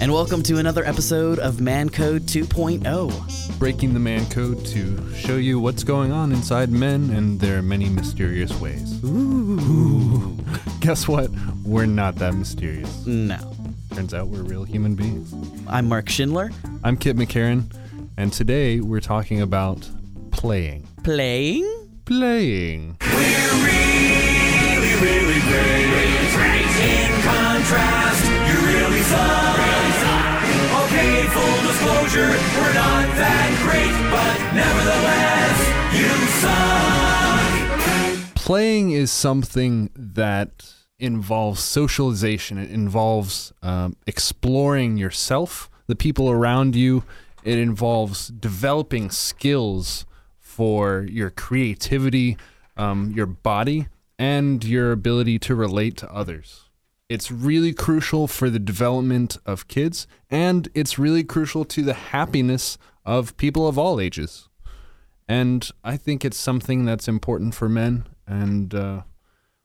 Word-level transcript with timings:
and 0.00 0.12
welcome 0.12 0.42
to 0.44 0.58
another 0.58 0.84
episode 0.84 1.38
of 1.40 1.60
Man 1.60 1.88
Code 1.88 2.22
2.0. 2.22 3.58
breaking 3.58 3.94
the 3.94 4.00
man 4.00 4.24
code 4.30 4.64
to 4.66 5.14
show 5.14 5.36
you 5.36 5.58
what's 5.58 5.82
going 5.82 6.12
on 6.12 6.30
inside 6.30 6.70
men 6.70 7.10
and 7.10 7.40
their 7.40 7.62
many 7.62 7.88
mysterious 7.88 8.52
ways. 8.60 9.02
Ooh. 9.04 10.36
Guess 10.80 11.08
what? 11.08 11.30
We're 11.64 11.86
not 11.86 12.14
that 12.16 12.34
mysterious. 12.34 13.06
No. 13.06 13.56
Turns 13.94 14.14
out 14.14 14.28
we're 14.28 14.42
real 14.42 14.62
human 14.62 14.94
beings. 14.94 15.34
I'm 15.66 15.88
Mark 15.88 16.08
Schindler. 16.08 16.50
I'm 16.84 16.96
Kit 16.96 17.16
McCarran, 17.16 17.64
and 18.16 18.32
today 18.32 18.80
we're 18.80 19.00
talking 19.00 19.40
about 19.40 19.88
playing. 20.30 20.86
Playing? 21.02 21.64
Playing. 22.04 22.96
We're 23.00 23.64
really, 23.64 24.94
really 25.02 25.40
In 26.04 26.07
we're 32.26 32.74
not 32.74 33.06
that 33.16 33.50
great, 33.62 33.94
but 34.10 34.36
nevertheless, 34.54 35.58
you 35.94 36.08
suck. 36.40 38.34
Playing 38.34 38.90
is 38.90 39.10
something 39.10 39.90
that 39.94 40.74
involves 40.98 41.60
socialization. 41.62 42.58
It 42.58 42.70
involves 42.70 43.52
um, 43.62 43.96
exploring 44.06 44.96
yourself, 44.96 45.70
the 45.86 45.96
people 45.96 46.30
around 46.30 46.74
you. 46.74 47.04
It 47.44 47.58
involves 47.58 48.28
developing 48.28 49.10
skills 49.10 50.06
for 50.40 51.06
your 51.08 51.30
creativity, 51.30 52.36
um, 52.76 53.12
your 53.12 53.26
body, 53.26 53.88
and 54.18 54.64
your 54.64 54.90
ability 54.92 55.38
to 55.40 55.54
relate 55.54 55.96
to 55.98 56.12
others. 56.12 56.67
It's 57.08 57.30
really 57.30 57.72
crucial 57.72 58.26
for 58.26 58.50
the 58.50 58.58
development 58.58 59.38
of 59.46 59.66
kids, 59.68 60.06
and 60.30 60.68
it's 60.74 60.98
really 60.98 61.24
crucial 61.24 61.64
to 61.64 61.82
the 61.82 61.94
happiness 61.94 62.76
of 63.04 63.36
people 63.38 63.66
of 63.66 63.78
all 63.78 63.98
ages. 63.98 64.48
And 65.26 65.70
I 65.82 65.96
think 65.96 66.24
it's 66.24 66.36
something 66.38 66.84
that's 66.84 67.08
important 67.08 67.54
for 67.54 67.68
men. 67.68 68.04
And 68.26 68.74
uh, 68.74 69.02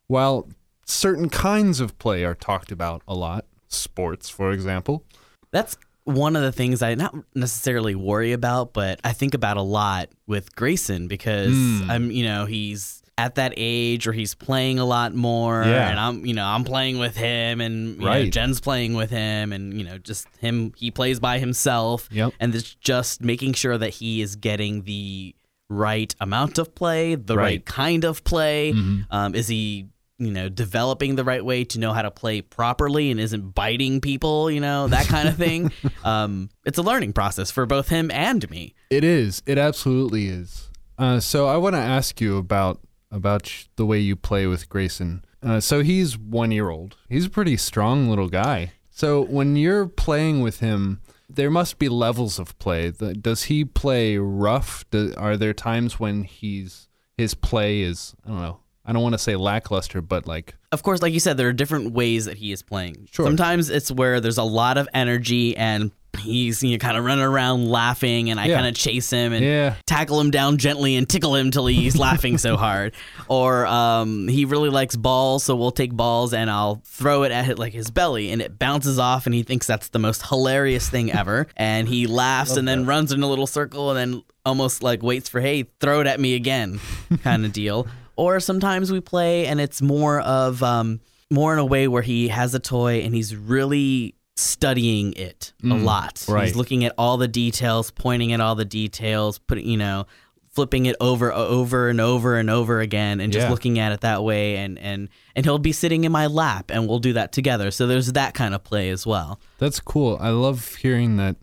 while 0.08 0.50
certain 0.86 1.30
kinds 1.30 1.80
of 1.82 1.98
play 2.00 2.24
are 2.24 2.36
talked 2.36 2.72
about 2.72 3.02
a 3.08 3.14
lot, 3.14 3.46
sports, 3.68 4.30
for 4.30 4.52
example, 4.52 5.06
That's 5.52 5.78
one 6.06 6.36
of 6.36 6.42
the 6.42 6.52
things 6.52 6.82
I 6.82 6.96
not 6.96 7.14
necessarily 7.36 7.96
worry 7.96 8.32
about, 8.34 8.74
but 8.74 9.00
I 9.04 9.14
think 9.14 9.34
about 9.34 9.56
a 9.58 9.62
lot 9.62 10.10
with 10.28 10.56
Grayson 10.56 11.08
because 11.08 11.54
Hmm. 11.54 11.92
I'm, 11.92 12.12
you 12.12 12.24
know, 12.26 12.46
he's 12.46 13.03
at 13.18 13.36
that 13.36 13.54
age 13.58 14.08
or 14.08 14.12
he's 14.12 14.34
playing 14.34 14.80
a 14.80 14.86
lot 14.86 15.14
more 15.14 15.64
Yeah. 15.64 15.90
and 15.90 16.00
I'm, 16.00 16.26
you 16.26 16.34
know, 16.34 16.46
I'm 16.46 16.64
playing 16.64 16.98
with 16.98 17.16
him 17.16 17.62
and 17.62 17.98
you 18.02 18.06
know, 18.06 18.26
Jen's 18.26 18.60
playing 18.60 18.96
with 18.96 19.12
him 19.12 19.54
and, 19.54 19.78
you 19.78 19.84
know, 19.86 19.98
just 20.00 20.28
him, 20.40 20.74
he 20.76 20.90
plays 20.90 21.20
by 21.20 21.38
himself. 21.40 22.10
Yep. 22.12 22.34
And 22.40 22.56
it's 22.56 22.74
just 22.76 23.22
making 23.22 23.54
sure 23.54 23.78
that 23.78 23.92
he 23.92 24.22
is 24.22 24.36
getting 24.36 24.84
the 24.84 25.36
right 25.70 26.14
amount 26.20 26.58
of 26.58 26.74
play, 26.76 27.14
the 27.16 27.36
right, 27.38 27.44
Right. 27.44 27.66
Mm-hmm. 27.66 27.74
kind 27.82 28.04
of 28.04 28.24
play. 28.24 28.74
Um, 29.12 29.36
is 29.36 29.48
he, 29.48 29.88
you 30.18 30.32
know, 30.32 30.50
developing 30.50 31.16
the 31.16 31.24
right 31.24 31.44
way 31.44 31.66
to 31.66 31.80
know 31.80 31.94
how 31.94 32.02
to 32.02 32.12
play 32.12 32.42
properly 32.42 33.12
and 33.12 33.20
isn't 33.20 33.54
biting 33.54 34.02
people, 34.02 34.50
you 34.50 34.60
know, 34.60 34.88
that 34.88 35.06
kind 35.08 35.28
of 35.28 35.36
thing. 35.38 35.72
um, 36.04 36.50
it's 36.66 36.78
a 36.80 36.84
learning 36.84 37.14
process 37.14 37.52
for 37.52 37.66
both 37.68 37.90
him 37.90 38.10
and 38.12 38.50
me. 38.50 38.74
it 38.90 39.04
is. 39.04 39.44
It 39.46 39.58
absolutely 39.60 40.28
is. 40.28 40.70
Uh, 40.98 41.20
so 41.20 41.48
I 41.48 41.58
want 41.58 41.76
to 41.76 41.80
ask 41.82 42.20
you 42.22 42.38
about 42.38 42.80
about 43.14 43.68
the 43.76 43.86
way 43.86 44.00
you 44.00 44.16
play 44.16 44.48
with 44.48 44.68
Grayson. 44.68 45.24
Uh, 45.42 45.60
so 45.60 45.84
he's 45.84 46.18
one 46.18 46.52
year 46.52 46.70
old. 46.70 46.98
He's 47.08 47.26
a 47.26 47.30
pretty 47.30 47.58
strong 47.58 48.10
little 48.10 48.30
guy. 48.30 48.74
So 48.90 49.22
when 49.22 49.56
you're 49.56 49.88
playing 49.88 50.42
with 50.42 50.60
him, 50.60 51.02
there 51.30 51.50
must 51.50 51.80
be 51.80 51.90
levels 51.90 52.40
of 52.40 52.58
play. 52.60 52.92
Does 52.92 53.44
he 53.44 53.66
play 53.66 54.18
rough? 54.18 54.86
Do, 54.92 55.14
are 55.18 55.38
there 55.38 55.54
times 55.54 56.00
when 56.00 56.24
he's 56.24 56.88
his 57.18 57.34
play 57.34 57.82
is 57.82 58.16
I 58.26 58.30
don't 58.30 58.42
know. 58.42 58.60
I 58.86 58.92
don't 58.92 59.02
want 59.02 59.14
to 59.14 59.20
say 59.20 59.36
lackluster, 59.36 60.02
but 60.02 60.28
like 60.28 60.56
Of 60.72 60.84
course, 60.84 61.02
like 61.02 61.14
you 61.14 61.20
said, 61.20 61.38
there 61.38 61.48
are 61.48 61.54
different 61.54 61.94
ways 61.94 62.26
that 62.26 62.38
he 62.38 62.52
is 62.52 62.62
playing. 62.62 63.08
Sure. 63.12 63.26
Sometimes 63.26 63.70
it's 63.70 63.92
where 63.92 64.20
there's 64.20 64.38
a 64.38 64.44
lot 64.44 64.78
of 64.78 64.88
energy 64.94 65.56
and 65.56 65.92
he's 66.20 66.64
you 66.64 66.72
know, 66.72 66.78
kind 66.78 66.98
of 66.98 67.04
running 67.04 67.24
around 67.24 67.68
laughing, 67.70 68.30
and 68.30 68.40
I 68.40 68.46
Yeah. 68.48 68.56
kind 68.56 68.68
of 68.68 68.76
chase 68.76 69.10
him 69.10 69.34
and 69.34 69.44
Yeah. 69.44 69.76
tackle 69.86 70.20
him 70.20 70.32
down 70.32 70.58
gently 70.58 70.96
and 70.96 71.08
tickle 71.08 71.36
him 71.36 71.52
till 71.52 71.66
he's 71.68 71.98
laughing 71.98 72.38
so 72.38 72.56
hard. 72.58 72.94
Or 73.28 73.66
um, 73.66 74.28
he 74.28 74.46
really 74.46 74.70
likes 74.70 74.96
balls, 74.96 75.44
so 75.44 75.56
we'll 75.56 75.72
take 75.72 75.94
balls 75.94 76.34
and 76.34 76.50
I'll 76.50 76.82
throw 76.86 77.24
it 77.24 77.32
at 77.32 77.58
like 77.60 77.74
his 77.74 77.90
belly, 77.92 78.32
and 78.32 78.42
it 78.42 78.58
bounces 78.60 79.00
off, 79.00 79.26
and 79.26 79.34
he 79.36 79.44
thinks 79.44 79.68
that's 79.68 79.90
the 79.90 80.00
most 80.00 80.28
hilarious 80.28 80.90
thing 80.90 81.12
ever, 81.12 81.48
and 81.58 81.88
he 81.88 82.08
laughs 82.08 82.56
and 82.56 82.68
then 82.68 82.86
runs 82.86 83.12
in 83.12 83.22
a 83.24 83.28
little 83.28 83.48
circle 83.48 83.90
and 83.92 83.98
then 84.14 84.24
almost 84.46 84.84
like 84.84 85.02
waits 85.02 85.30
for 85.30 85.42
hey, 85.42 85.66
throw 85.80 86.02
it 86.02 86.08
at 86.08 86.20
me 86.20 86.36
again, 86.36 86.80
kind 87.24 87.46
of 87.46 87.52
deal. 87.54 87.88
Or 88.16 88.40
sometimes 88.40 88.92
we 88.92 89.00
play 89.00 89.48
and 89.48 89.60
it's 89.60 89.82
more 89.82 90.20
of 90.22 90.62
um, 90.62 91.00
more 91.32 91.52
in 91.54 91.60
a 91.60 91.66
way 91.66 91.88
where 91.88 92.04
he 92.04 92.28
has 92.28 92.54
a 92.54 92.60
toy 92.60 93.00
and 93.00 93.16
he's 93.16 93.36
really 93.36 94.14
studying 94.36 95.14
it 95.14 95.54
a 95.64 95.68
lot. 95.68 96.26
right. 96.28 96.48
He's 96.48 96.56
looking 96.56 96.84
at 96.86 96.94
all 96.98 97.18
the 97.18 97.28
details, 97.28 97.92
pointing 97.92 98.34
at 98.34 98.42
all 98.42 98.56
the 98.56 98.66
details, 98.66 99.40
putting 99.40 99.68
you 99.68 99.78
know, 99.78 100.06
flipping 100.52 100.86
it 100.86 100.96
over 101.00 101.32
over 101.32 101.90
and 101.90 102.00
over 102.02 102.38
and 102.38 102.50
over 102.50 102.80
again 102.80 103.20
and 103.20 103.32
just 103.34 103.46
Yeah. 103.46 103.50
looking 103.52 103.80
at 103.80 103.92
it 103.92 104.02
that 104.02 104.24
way 104.24 104.58
and 104.58 104.78
and 104.80 105.10
and 105.36 105.46
he'll 105.46 105.60
be 105.60 105.72
sitting 105.72 106.04
in 106.04 106.12
my 106.12 106.28
lap 106.28 106.72
and 106.72 106.88
we'll 106.88 107.00
do 107.00 107.14
that 107.14 107.32
together. 107.32 107.72
So 107.72 107.88
there's 107.88 108.12
that 108.14 108.34
kind 108.34 108.54
of 108.56 108.64
play 108.64 108.90
as 108.90 109.06
well. 109.06 109.40
That's 109.60 109.80
cool. 109.80 110.18
I 110.22 110.30
love 110.30 110.76
hearing 110.76 111.18
that. 111.18 111.36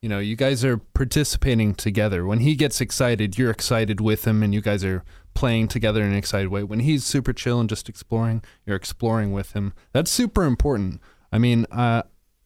You 0.00 0.08
know, 0.08 0.18
you 0.18 0.34
guys 0.34 0.64
are 0.64 0.78
participating 0.78 1.76
together. 1.76 2.26
When 2.26 2.40
he 2.40 2.56
gets 2.56 2.80
excited, 2.80 3.38
you're 3.38 3.52
excited 3.52 4.00
with 4.00 4.26
him, 4.26 4.42
and 4.42 4.52
you 4.52 4.60
guys 4.60 4.82
are 4.84 5.04
playing 5.34 5.68
together 5.68 6.02
in 6.02 6.10
an 6.10 6.16
excited 6.16 6.48
way. 6.48 6.64
When 6.64 6.80
he's 6.80 7.04
super 7.04 7.32
chill 7.32 7.60
and 7.60 7.68
just 7.68 7.88
exploring, 7.88 8.42
you're 8.66 8.74
exploring 8.74 9.30
with 9.30 9.52
him. 9.52 9.74
That's 9.92 10.10
super 10.10 10.42
important. 10.42 11.00
I 11.30 11.38
mean, 11.38 11.66
uh, 11.70 12.02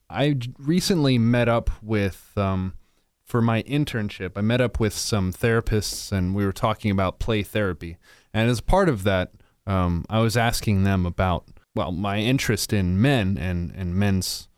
I 0.08 0.36
recently 0.58 1.18
met 1.18 1.48
up 1.48 1.70
with, 1.82 2.32
um, 2.36 2.74
for 3.24 3.42
my 3.42 3.62
internship, 3.64 4.32
I 4.36 4.40
met 4.40 4.60
up 4.60 4.78
with 4.78 4.92
some 4.92 5.32
therapists, 5.32 6.12
and 6.12 6.34
we 6.34 6.44
were 6.44 6.52
talking 6.52 6.90
about 6.90 7.18
play 7.18 7.42
therapy. 7.42 7.96
And 8.32 8.48
as 8.48 8.60
part 8.60 8.88
of 8.88 9.02
that, 9.04 9.32
um, 9.66 10.04
I 10.08 10.20
was 10.20 10.36
asking 10.36 10.84
them 10.84 11.04
about, 11.06 11.44
well, 11.74 11.90
my 11.90 12.18
interest 12.18 12.72
in 12.72 13.00
men 13.00 13.36
and, 13.36 13.72
and 13.74 13.94
men's 13.94 14.48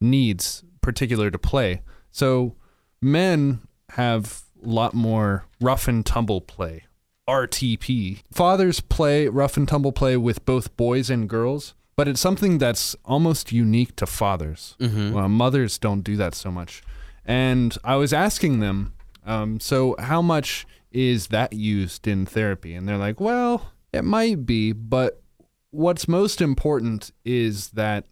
needs 0.00 0.62
particular 0.80 1.30
to 1.30 1.38
play. 1.38 1.82
So 2.10 2.56
men 3.00 3.66
have 3.90 4.42
a 4.64 4.68
lot 4.68 4.94
more 4.94 5.46
rough 5.60 5.88
and 5.88 6.04
tumble 6.06 6.40
play, 6.40 6.84
RTP. 7.28 8.22
Fathers 8.32 8.80
play 8.80 9.28
rough 9.28 9.56
and 9.56 9.66
tumble 9.66 9.92
play 9.92 10.16
with 10.16 10.44
both 10.44 10.76
boys 10.76 11.10
and 11.10 11.28
girls, 11.28 11.74
but 11.96 12.08
it's 12.08 12.20
something 12.20 12.58
that's 12.58 12.96
almost 13.04 13.52
unique 13.52 13.96
to 13.96 14.06
fathers. 14.06 14.76
Well, 15.12 15.28
mothers 15.28 15.78
don't 15.78 16.02
do 16.02 16.16
that 16.16 16.34
so 16.34 16.50
much. 16.50 16.82
And 17.24 17.76
I 17.84 17.96
was 17.96 18.12
asking 18.12 18.60
them, 18.60 18.94
um, 19.24 19.60
so 19.60 19.94
how 19.98 20.22
much 20.22 20.66
is 20.90 21.28
that 21.28 21.52
used 21.52 22.06
in 22.08 22.26
therapy? 22.26 22.74
And 22.74 22.88
they're 22.88 22.98
like, 22.98 23.20
well, 23.20 23.72
it 23.92 24.04
might 24.04 24.44
be, 24.46 24.72
but 24.72 25.22
what's 25.70 26.06
most 26.08 26.40
important 26.40 27.12
is 27.24 27.70
that 27.70 28.04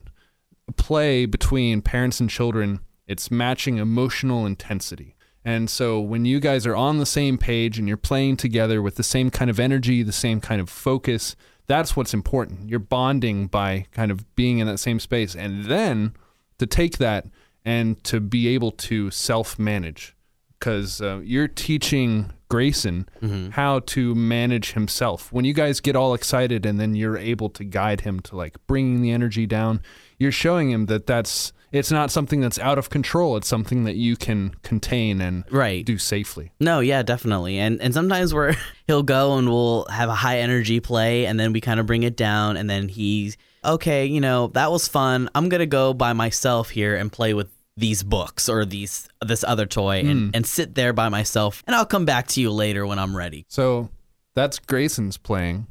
play 0.76 1.26
between 1.26 1.82
parents 1.82 2.20
and 2.20 2.30
children 2.30 2.80
it's 3.06 3.30
matching 3.30 3.78
emotional 3.78 4.46
intensity 4.46 5.16
and 5.44 5.68
so 5.68 6.00
when 6.00 6.24
you 6.24 6.38
guys 6.38 6.64
are 6.64 6.76
on 6.76 6.98
the 6.98 7.06
same 7.06 7.36
page 7.36 7.76
and 7.78 7.88
you're 7.88 7.96
playing 7.96 8.36
together 8.36 8.80
with 8.80 8.94
the 8.94 9.02
same 9.02 9.30
kind 9.30 9.50
of 9.50 9.58
energy 9.58 10.02
the 10.04 10.12
same 10.12 10.40
kind 10.40 10.60
of 10.60 10.70
focus 10.70 11.34
that's 11.70 11.94
what's 11.96 12.12
important. 12.12 12.68
You're 12.68 12.80
bonding 12.80 13.46
by 13.46 13.86
kind 13.92 14.10
of 14.10 14.16
being 14.34 14.58
in 14.58 14.66
that 14.66 14.78
same 14.78 14.98
space 14.98 15.34
and 15.36 15.66
then 15.66 16.14
to 16.58 16.66
take 16.66 16.98
that 16.98 17.26
and 17.64 18.02
to 18.04 18.20
be 18.20 18.48
able 18.48 18.72
to 18.72 19.10
self-manage. 19.10 20.16
Because 20.58 21.00
uh, 21.00 21.20
you're 21.24 21.48
teaching 21.48 22.32
Grayson 22.50 23.08
how 23.52 23.78
to 23.94 24.14
manage 24.14 24.72
himself. 24.72 25.32
When 25.32 25.46
you 25.46 25.54
guys 25.54 25.80
get 25.80 25.96
all 25.96 26.12
excited 26.12 26.66
and 26.66 26.78
then 26.78 26.94
you're 26.94 27.16
able 27.16 27.48
to 27.50 27.64
guide 27.64 28.02
him 28.02 28.20
to 28.20 28.36
like 28.36 28.56
bringing 28.66 29.00
the 29.00 29.10
energy 29.10 29.46
down, 29.46 29.80
you're 30.18 30.32
showing 30.32 30.70
him 30.70 30.84
that 30.86 31.06
that's 31.06 31.54
it's 31.72 31.90
not 31.90 32.10
something 32.10 32.40
that's 32.40 32.58
out 32.58 32.78
of 32.78 32.90
control. 32.90 33.36
It's 33.36 33.48
something 33.48 33.84
that 33.84 33.96
you 33.96 34.16
can 34.16 34.54
contain 34.62 35.20
and 35.20 35.44
Right. 35.50 35.84
do 35.84 35.98
safely. 35.98 36.50
No, 36.60 36.80
yeah, 36.80 37.02
definitely. 37.02 37.58
And 37.58 37.80
and 37.80 37.94
sometimes 37.94 38.34
where 38.34 38.56
he'll 38.86 39.02
go 39.02 39.36
and 39.38 39.48
we'll 39.48 39.86
have 39.86 40.08
a 40.08 40.14
high 40.14 40.40
energy 40.40 40.80
play 40.80 41.26
and 41.26 41.38
then 41.38 41.52
we 41.52 41.60
kind 41.60 41.78
of 41.80 41.86
bring 41.86 42.02
it 42.02 42.16
down 42.16 42.56
and 42.56 42.68
then 42.68 42.88
he's 42.88 43.36
okay, 43.64 44.06
you 44.06 44.20
know, 44.20 44.48
that 44.48 44.70
was 44.72 44.88
fun. 44.88 45.28
I'm 45.34 45.48
going 45.48 45.60
to 45.60 45.66
go 45.66 45.92
by 45.94 46.12
myself 46.14 46.70
here 46.70 46.96
and 46.96 47.12
play 47.12 47.34
with 47.34 47.48
these 47.76 48.02
books 48.02 48.48
or 48.48 48.64
these 48.64 49.08
this 49.24 49.44
other 49.44 49.64
toy 49.66 50.00
and, 50.00 50.10
hmm. 50.10 50.30
and 50.34 50.46
sit 50.46 50.74
there 50.74 50.92
by 50.92 51.08
myself 51.08 51.62
and 51.66 51.76
I'll 51.76 51.86
come 51.86 52.04
back 52.04 52.26
to 52.28 52.40
you 52.40 52.50
later 52.50 52.86
when 52.86 52.98
I'm 52.98 53.16
ready. 53.16 53.44
So 53.48 53.90
that's 54.34 54.58
Grayson's 54.58 55.16
playing. 55.16 55.66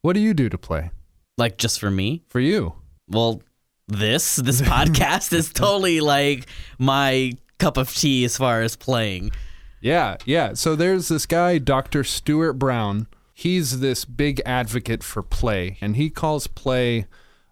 What 0.00 0.14
do 0.14 0.20
you 0.20 0.34
do 0.34 0.48
to 0.48 0.58
play 0.58 0.90
Like 1.38 1.58
just 1.58 1.80
for 1.80 1.90
me? 1.90 2.22
for 2.28 2.40
you? 2.40 2.74
Well, 3.08 3.42
this 3.88 4.36
this 4.36 4.60
podcast 4.62 5.32
is 5.32 5.52
totally 5.52 6.00
like 6.00 6.46
my 6.78 7.32
cup 7.58 7.76
of 7.76 7.94
tea 7.94 8.24
as 8.24 8.36
far 8.36 8.62
as 8.62 8.76
playing. 8.76 9.30
Yeah, 9.80 10.16
yeah. 10.24 10.54
So 10.54 10.74
there's 10.74 11.08
this 11.08 11.26
guy, 11.26 11.58
Dr. 11.58 12.04
Stuart 12.04 12.54
Brown. 12.54 13.06
He's 13.34 13.80
this 13.80 14.04
big 14.04 14.40
advocate 14.46 15.02
for 15.02 15.22
play, 15.22 15.76
and 15.80 15.96
he 15.96 16.08
calls 16.08 16.46
play 16.46 17.06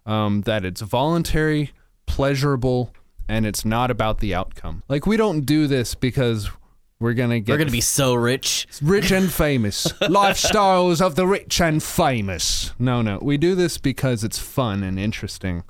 um, 0.05 0.41
that 0.41 0.65
it's 0.65 0.81
voluntary, 0.81 1.71
pleasurable, 2.05 2.93
and 3.27 3.45
it's 3.45 3.63
not 3.65 3.91
about 3.91 4.19
the 4.19 4.33
outcome. 4.33 4.83
Like, 4.87 5.05
we 5.05 5.17
don't 5.17 5.41
do 5.41 5.67
this 5.67 5.93
because 5.93 6.49
we're 6.99 7.13
going 7.13 7.29
to 7.31 7.39
get 7.41 7.51
We're 7.51 7.57
gonna 7.57 7.71
be 7.71 7.81
so 7.81 8.15
rich. 8.15 8.65
rich 8.81 9.11
and 9.11 9.31
famous. 9.31 9.87
Lifestyles 10.01 11.01
of 11.01 11.15
the 11.15 11.27
rich 11.27 11.59
and 11.61 11.83
famous. 11.83 12.71
No, 12.79 13.01
no. 13.01 13.19
We 13.21 13.37
do 13.37 13.55
this 13.55 13.77
because 13.77 14.23
it's 14.23 14.39
fun 14.39 14.83
and 14.83 14.97
interesting. 14.97 15.63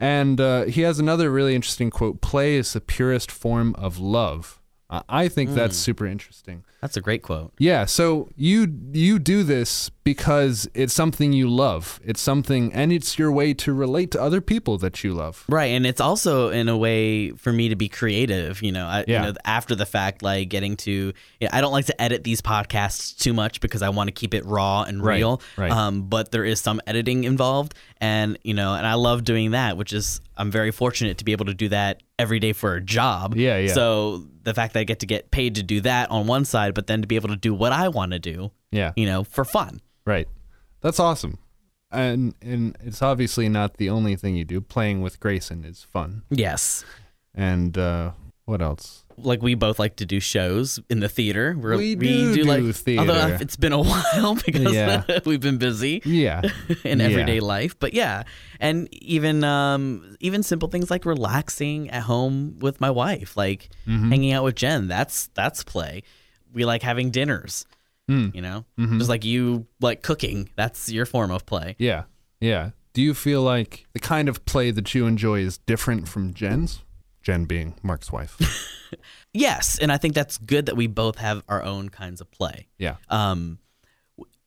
And 0.00 0.40
uh, 0.40 0.64
he 0.64 0.80
has 0.80 0.98
another 0.98 1.30
really 1.30 1.54
interesting 1.54 1.90
quote 1.90 2.22
play 2.22 2.56
is 2.56 2.72
the 2.72 2.80
purest 2.80 3.30
form 3.30 3.74
of 3.74 3.98
love. 3.98 4.59
I 5.08 5.28
think 5.28 5.50
that's 5.50 5.76
super 5.76 6.04
interesting. 6.06 6.64
That's 6.80 6.96
a 6.96 7.00
great 7.00 7.22
quote. 7.22 7.52
Yeah, 7.58 7.84
so 7.84 8.28
you 8.36 8.66
you 8.92 9.18
do 9.18 9.42
this 9.44 9.90
because 10.02 10.68
it's 10.74 10.92
something 10.94 11.32
you 11.32 11.48
love. 11.48 12.00
It's 12.02 12.20
something 12.20 12.72
and 12.72 12.90
it's 12.90 13.18
your 13.18 13.30
way 13.30 13.52
to 13.54 13.72
relate 13.72 14.10
to 14.12 14.20
other 14.22 14.40
people 14.40 14.78
that 14.78 15.04
you 15.04 15.12
love. 15.12 15.44
Right, 15.48 15.66
and 15.66 15.86
it's 15.86 16.00
also 16.00 16.48
in 16.48 16.68
a 16.68 16.76
way 16.76 17.30
for 17.32 17.52
me 17.52 17.68
to 17.68 17.76
be 17.76 17.88
creative. 17.88 18.62
You 18.62 18.72
know, 18.72 18.86
I, 18.86 19.04
Yeah. 19.06 19.26
you 19.26 19.32
know, 19.32 19.38
after 19.44 19.74
the 19.74 19.86
fact, 19.86 20.22
like 20.22 20.48
getting 20.48 20.76
to. 20.78 20.90
You 20.90 21.12
know, 21.42 21.48
I 21.52 21.60
don't 21.60 21.72
like 21.72 21.86
to 21.86 22.02
edit 22.02 22.24
these 22.24 22.40
podcasts 22.40 23.16
too 23.16 23.32
much 23.34 23.60
because 23.60 23.82
I 23.82 23.90
want 23.90 24.08
to 24.08 24.12
keep 24.12 24.34
it 24.34 24.44
raw 24.46 24.82
and 24.82 25.04
Right, 25.04 25.16
real. 25.16 25.40
right. 25.56 25.70
Um, 25.70 26.02
but 26.08 26.32
there 26.32 26.44
is 26.44 26.60
some 26.60 26.80
editing 26.86 27.24
involved, 27.24 27.74
and 28.00 28.38
you 28.42 28.54
know, 28.54 28.74
and 28.74 28.86
I 28.86 28.94
love 28.94 29.22
doing 29.24 29.50
that, 29.52 29.76
which 29.76 29.92
is 29.92 30.20
I'm 30.40 30.50
very 30.50 30.70
fortunate 30.70 31.18
to 31.18 31.24
be 31.24 31.32
able 31.32 31.44
to 31.46 31.54
do 31.54 31.68
that 31.68 32.02
every 32.18 32.38
day 32.40 32.52
for 32.54 32.74
a 32.74 32.80
job. 32.80 33.36
Yeah, 33.36 33.58
yeah. 33.58 33.72
So 33.74 34.24
the 34.42 34.54
fact 34.54 34.72
that 34.74 34.80
I 34.80 34.84
get 34.84 35.00
to 35.00 35.06
get 35.06 35.30
paid 35.30 35.56
to 35.56 35.62
do 35.62 35.80
that 35.82 36.10
on 36.10 36.26
one 36.26 36.44
side, 36.44 36.72
but 36.74 36.86
then 36.86 37.02
to 37.02 37.06
be 37.06 37.16
able 37.16 37.28
to 37.28 37.36
do 37.36 37.52
what 37.54 37.72
I 37.72 37.88
want 37.88 38.12
to 38.12 38.18
do, 38.18 38.50
Yeah. 38.70 38.92
you 38.96 39.04
know, 39.06 39.22
for 39.24 39.44
fun. 39.44 39.80
Right. 40.06 40.28
That's 40.80 40.98
awesome. 40.98 41.38
And 41.92 42.34
and 42.40 42.76
it's 42.80 43.02
obviously 43.02 43.48
not 43.48 43.76
the 43.76 43.90
only 43.90 44.16
thing 44.16 44.34
you 44.36 44.44
do. 44.44 44.60
Playing 44.60 45.02
with 45.02 45.20
Grayson 45.20 45.64
is 45.64 45.82
fun. 45.82 46.22
Yes. 46.30 46.84
And 47.34 47.76
uh 47.76 48.12
what 48.46 48.62
else? 48.62 49.04
Like 49.22 49.42
we 49.42 49.54
both 49.54 49.78
like 49.78 49.96
to 49.96 50.06
do 50.06 50.20
shows 50.20 50.78
in 50.88 51.00
the 51.00 51.08
theater. 51.08 51.56
We're, 51.58 51.76
We 51.76 51.94
do 51.94 52.34
do 52.34 52.44
like 52.44 52.74
theater. 52.74 53.00
although 53.00 53.36
it's 53.40 53.56
been 53.56 53.72
a 53.72 53.80
while 53.82 54.34
because 54.34 54.72
Yeah. 54.72 55.04
we've 55.24 55.40
been 55.40 55.58
busy 55.58 56.02
Yeah. 56.04 56.42
in 56.84 57.00
Yeah. 57.00 57.06
everyday 57.06 57.40
life. 57.40 57.78
But 57.78 57.94
yeah, 57.94 58.24
and 58.60 58.88
even 58.92 59.44
um 59.44 60.16
even 60.20 60.42
simple 60.42 60.68
things 60.68 60.90
like 60.90 61.04
relaxing 61.04 61.90
at 61.90 62.02
home 62.02 62.58
with 62.60 62.80
my 62.80 62.90
wife, 62.90 63.36
like 63.36 63.68
Mm-hmm. 63.86 64.10
hanging 64.10 64.32
out 64.32 64.44
with 64.44 64.54
Jen. 64.56 64.88
That's 64.88 65.28
that's 65.34 65.62
play. 65.64 66.02
We 66.52 66.64
like 66.64 66.82
having 66.82 67.10
dinners. 67.10 67.66
Mm. 68.10 68.34
You 68.34 68.42
know, 68.42 68.64
Mm-hmm. 68.78 68.98
just 68.98 69.08
like 69.10 69.24
you 69.24 69.66
like 69.80 70.02
cooking. 70.02 70.50
That's 70.56 70.90
your 70.90 71.06
form 71.06 71.30
of 71.30 71.46
play. 71.46 71.76
Yeah. 71.78 72.04
Yeah. 72.40 72.70
Do 72.92 73.02
you 73.02 73.14
feel 73.14 73.42
like 73.42 73.86
the 73.92 74.00
kind 74.00 74.28
of 74.28 74.44
play 74.46 74.72
that 74.72 74.94
you 74.96 75.06
enjoy 75.06 75.40
is 75.40 75.58
different 75.58 76.08
from 76.08 76.34
Jen's? 76.34 76.80
Jen 77.22 77.44
being 77.44 77.74
Mark's 77.82 78.10
wife. 78.12 78.36
Yes, 79.32 79.78
and 79.78 79.92
I 79.92 79.96
think 79.96 80.14
that's 80.14 80.38
good 80.38 80.66
that 80.66 80.76
we 80.76 80.88
both 80.88 81.16
have 81.18 81.44
our 81.48 81.62
own 81.62 81.88
kinds 81.88 82.20
of 82.20 82.28
play. 82.32 82.66
Yeah. 82.78 82.96
Um, 83.08 83.60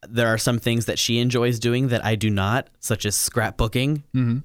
there 0.06 0.28
are 0.28 0.38
some 0.38 0.60
things 0.60 0.88
that 0.88 1.00
she 1.00 1.20
enjoys 1.20 1.60
doing 1.60 1.88
that 1.88 2.04
I 2.04 2.16
do 2.16 2.30
not, 2.30 2.68
such 2.82 3.06
as 3.06 3.16
scrapbooking. 3.16 4.04
Mm-hmm. 4.14 4.40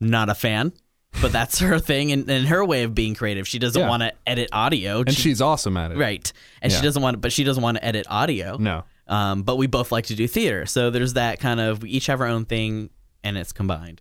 Not 0.00 0.30
a 0.30 0.34
fan, 0.34 0.72
but 1.20 1.32
that's 1.32 1.58
her 1.58 1.78
thing 1.78 2.12
and, 2.12 2.30
and 2.30 2.48
her 2.48 2.64
way 2.64 2.84
of 2.84 2.94
being 2.94 3.14
creative. 3.14 3.46
She 3.46 3.58
doesn't 3.58 3.78
Yeah. 3.82 3.86
want 3.88 4.02
to 4.02 4.12
edit 4.26 4.48
audio. 4.52 5.00
And 5.00 5.12
She- 5.14 5.20
she's 5.20 5.42
awesome 5.42 5.76
at 5.76 5.90
it. 5.92 5.98
right, 5.98 6.32
and 6.62 6.72
Yeah. 6.72 6.78
she 6.78 6.84
doesn't 6.84 7.02
want, 7.02 7.20
but 7.20 7.30
she 7.30 7.44
doesn't 7.44 7.62
want 7.62 7.76
to 7.76 7.84
edit 7.84 8.06
audio. 8.08 8.56
No. 8.56 8.84
Um, 9.06 9.42
but 9.42 9.56
we 9.56 9.66
both 9.66 9.92
like 9.92 10.06
to 10.06 10.14
do 10.14 10.26
theater, 10.26 10.64
so 10.64 10.88
there's 10.88 11.12
that 11.12 11.38
kind 11.40 11.60
of. 11.60 11.82
We 11.82 11.90
each 11.90 12.06
have 12.06 12.22
our 12.22 12.26
own 12.28 12.46
thing, 12.46 12.88
and 13.22 13.36
it's 13.36 13.52
combined. 13.52 14.00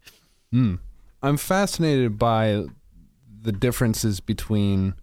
Mm. 0.54 0.80
I'm 1.22 1.36
fascinated 1.36 2.18
by 2.18 2.64
the 3.44 3.52
differences 3.52 4.20
between 4.20 4.96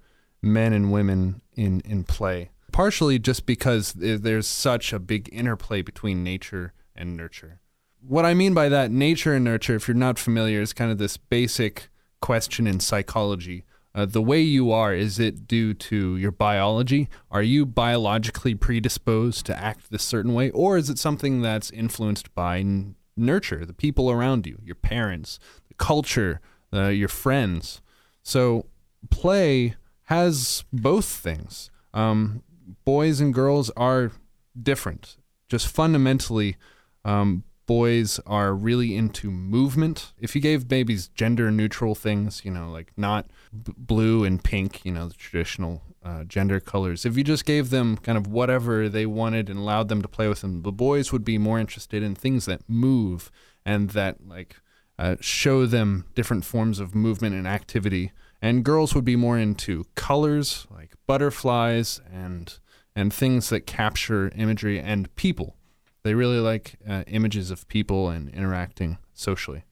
men 0.42 0.72
and 0.72 0.90
women 0.90 1.40
in, 1.54 1.80
in 1.80 2.04
play. 2.04 2.50
Partially 2.72 3.18
just 3.18 3.46
because 3.46 3.92
there's 3.92 4.46
such 4.46 4.92
a 4.92 4.98
big 4.98 5.28
interplay 5.32 5.82
between 5.82 6.24
nature 6.24 6.72
and 6.94 7.16
nurture. 7.16 7.60
What 8.00 8.24
I 8.24 8.32
mean 8.32 8.54
by 8.54 8.68
that, 8.70 8.90
nature 8.90 9.34
and 9.34 9.44
nurture, 9.44 9.74
if 9.74 9.86
you're 9.86 9.94
not 9.94 10.18
familiar, 10.18 10.60
is 10.60 10.72
kind 10.72 10.90
of 10.90 10.98
this 10.98 11.16
basic 11.16 11.88
question 12.20 12.66
in 12.66 12.80
psychology. 12.80 13.64
Uh, 13.94 14.06
the 14.06 14.22
way 14.22 14.40
you 14.40 14.70
are, 14.70 14.94
is 14.94 15.18
it 15.18 15.48
due 15.48 15.74
to 15.74 16.16
your 16.16 16.30
biology? 16.30 17.08
Are 17.30 17.42
you 17.42 17.66
biologically 17.66 18.54
predisposed 18.54 19.44
to 19.46 19.58
act 19.58 19.90
this 19.90 20.04
certain 20.04 20.32
way? 20.32 20.50
Or 20.50 20.76
is 20.76 20.88
it 20.88 20.98
something 20.98 21.42
that's 21.42 21.70
influenced 21.70 22.32
by 22.34 22.60
n- 22.60 22.94
nurture, 23.16 23.66
the 23.66 23.74
people 23.74 24.10
around 24.10 24.46
you, 24.46 24.60
your 24.64 24.76
parents, 24.76 25.40
the 25.68 25.74
culture, 25.74 26.40
uh, 26.72 26.88
your 26.88 27.08
friends? 27.08 27.80
So 28.22 28.66
play 29.10 29.76
has 30.04 30.64
both 30.72 31.06
things. 31.06 31.70
Um, 31.94 32.42
boys 32.84 33.20
and 33.20 33.32
girls 33.32 33.70
are 33.76 34.12
different. 34.60 35.16
Just 35.48 35.68
fundamentally, 35.68 36.56
um, 37.04 37.44
boys 37.66 38.18
are 38.26 38.52
really 38.54 38.96
into 38.96 39.30
movement. 39.30 40.12
If 40.18 40.34
you 40.34 40.40
gave 40.40 40.66
babies 40.66 41.08
gender 41.08 41.50
neutral 41.50 41.94
things, 41.94 42.44
you 42.44 42.50
know, 42.50 42.70
like 42.70 42.92
not 42.96 43.30
b- 43.52 43.72
blue 43.76 44.24
and 44.24 44.42
pink, 44.42 44.84
you 44.84 44.90
know, 44.92 45.06
the 45.06 45.14
traditional 45.14 45.82
uh, 46.04 46.24
gender 46.24 46.58
colors, 46.58 47.06
if 47.06 47.16
you 47.16 47.22
just 47.22 47.44
gave 47.44 47.70
them 47.70 47.96
kind 47.96 48.18
of 48.18 48.26
whatever 48.26 48.88
they 48.88 49.06
wanted 49.06 49.48
and 49.48 49.60
allowed 49.60 49.88
them 49.88 50.02
to 50.02 50.08
play 50.08 50.26
with 50.26 50.40
them, 50.40 50.62
the 50.62 50.72
boys 50.72 51.12
would 51.12 51.24
be 51.24 51.38
more 51.38 51.60
interested 51.60 52.02
in 52.02 52.14
things 52.16 52.44
that 52.46 52.68
move 52.68 53.30
and 53.64 53.90
that 53.90 54.26
like 54.26 54.56
uh, 55.00 55.16
show 55.20 55.64
them 55.64 56.04
different 56.14 56.44
forms 56.44 56.78
of 56.78 56.94
movement 56.94 57.34
and 57.34 57.48
activity. 57.48 58.12
And 58.42 58.64
girls 58.64 58.94
would 58.94 59.04
be 59.04 59.16
more 59.16 59.38
into 59.38 59.86
colors 59.94 60.66
like 60.70 60.92
butterflies 61.06 62.00
and 62.12 62.58
and 62.94 63.12
things 63.12 63.48
that 63.48 63.62
capture 63.62 64.30
imagery 64.36 64.78
and 64.78 65.14
people. 65.16 65.56
They 66.02 66.14
really 66.14 66.38
like 66.38 66.76
uh, 66.86 67.04
images 67.06 67.50
of 67.50 67.66
people 67.68 68.10
and 68.10 68.28
interacting 68.28 68.98
socially. 69.14 69.64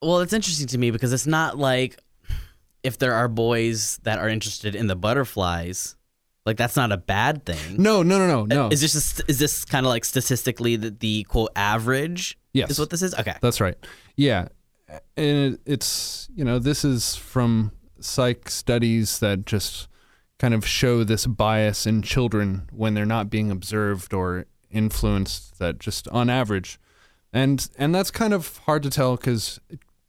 Well, 0.00 0.20
it's 0.20 0.32
interesting 0.32 0.68
to 0.68 0.78
me 0.78 0.90
because 0.90 1.12
it's 1.12 1.26
not 1.26 1.58
like 1.58 1.98
if 2.82 2.98
there 2.98 3.14
are 3.14 3.28
boys 3.28 3.98
that 4.04 4.18
are 4.18 4.28
interested 4.28 4.74
in 4.74 4.86
the 4.86 4.96
butterflies, 4.96 5.96
like 6.46 6.56
that's 6.56 6.76
not 6.76 6.92
a 6.92 6.96
bad 6.96 7.44
thing. 7.44 7.82
No, 7.82 8.02
no, 8.02 8.18
no, 8.18 8.26
no, 8.26 8.44
no. 8.44 8.68
Is 8.68 8.80
this 8.80 8.92
just, 8.92 9.22
is 9.28 9.38
this 9.38 9.64
kind 9.64 9.84
of 9.84 9.90
like 9.90 10.04
statistically 10.04 10.76
the, 10.76 10.90
the 10.90 11.24
quote 11.24 11.50
average? 11.56 12.38
Yes. 12.52 12.70
is 12.70 12.78
what 12.78 12.90
this 12.90 13.02
is. 13.02 13.14
Okay, 13.14 13.34
That's 13.40 13.60
right. 13.60 13.76
Yeah. 14.16 14.48
And 15.16 15.54
it, 15.54 15.60
it's, 15.66 16.28
you 16.34 16.44
know, 16.44 16.58
this 16.58 16.84
is 16.84 17.16
from 17.16 17.72
psych 18.00 18.50
studies 18.50 19.18
that 19.20 19.46
just 19.46 19.88
kind 20.38 20.54
of 20.54 20.66
show 20.66 21.04
this 21.04 21.26
bias 21.26 21.86
in 21.86 22.02
children 22.02 22.68
when 22.72 22.94
they're 22.94 23.06
not 23.06 23.30
being 23.30 23.50
observed 23.50 24.12
or 24.12 24.46
influenced 24.70 25.58
that 25.58 25.78
just 25.78 26.08
on 26.08 26.28
average. 26.28 26.80
And 27.32 27.68
and 27.78 27.94
that's 27.94 28.10
kind 28.10 28.34
of 28.34 28.58
hard 28.58 28.82
to 28.82 28.90
tell 28.90 29.16
cuz 29.16 29.60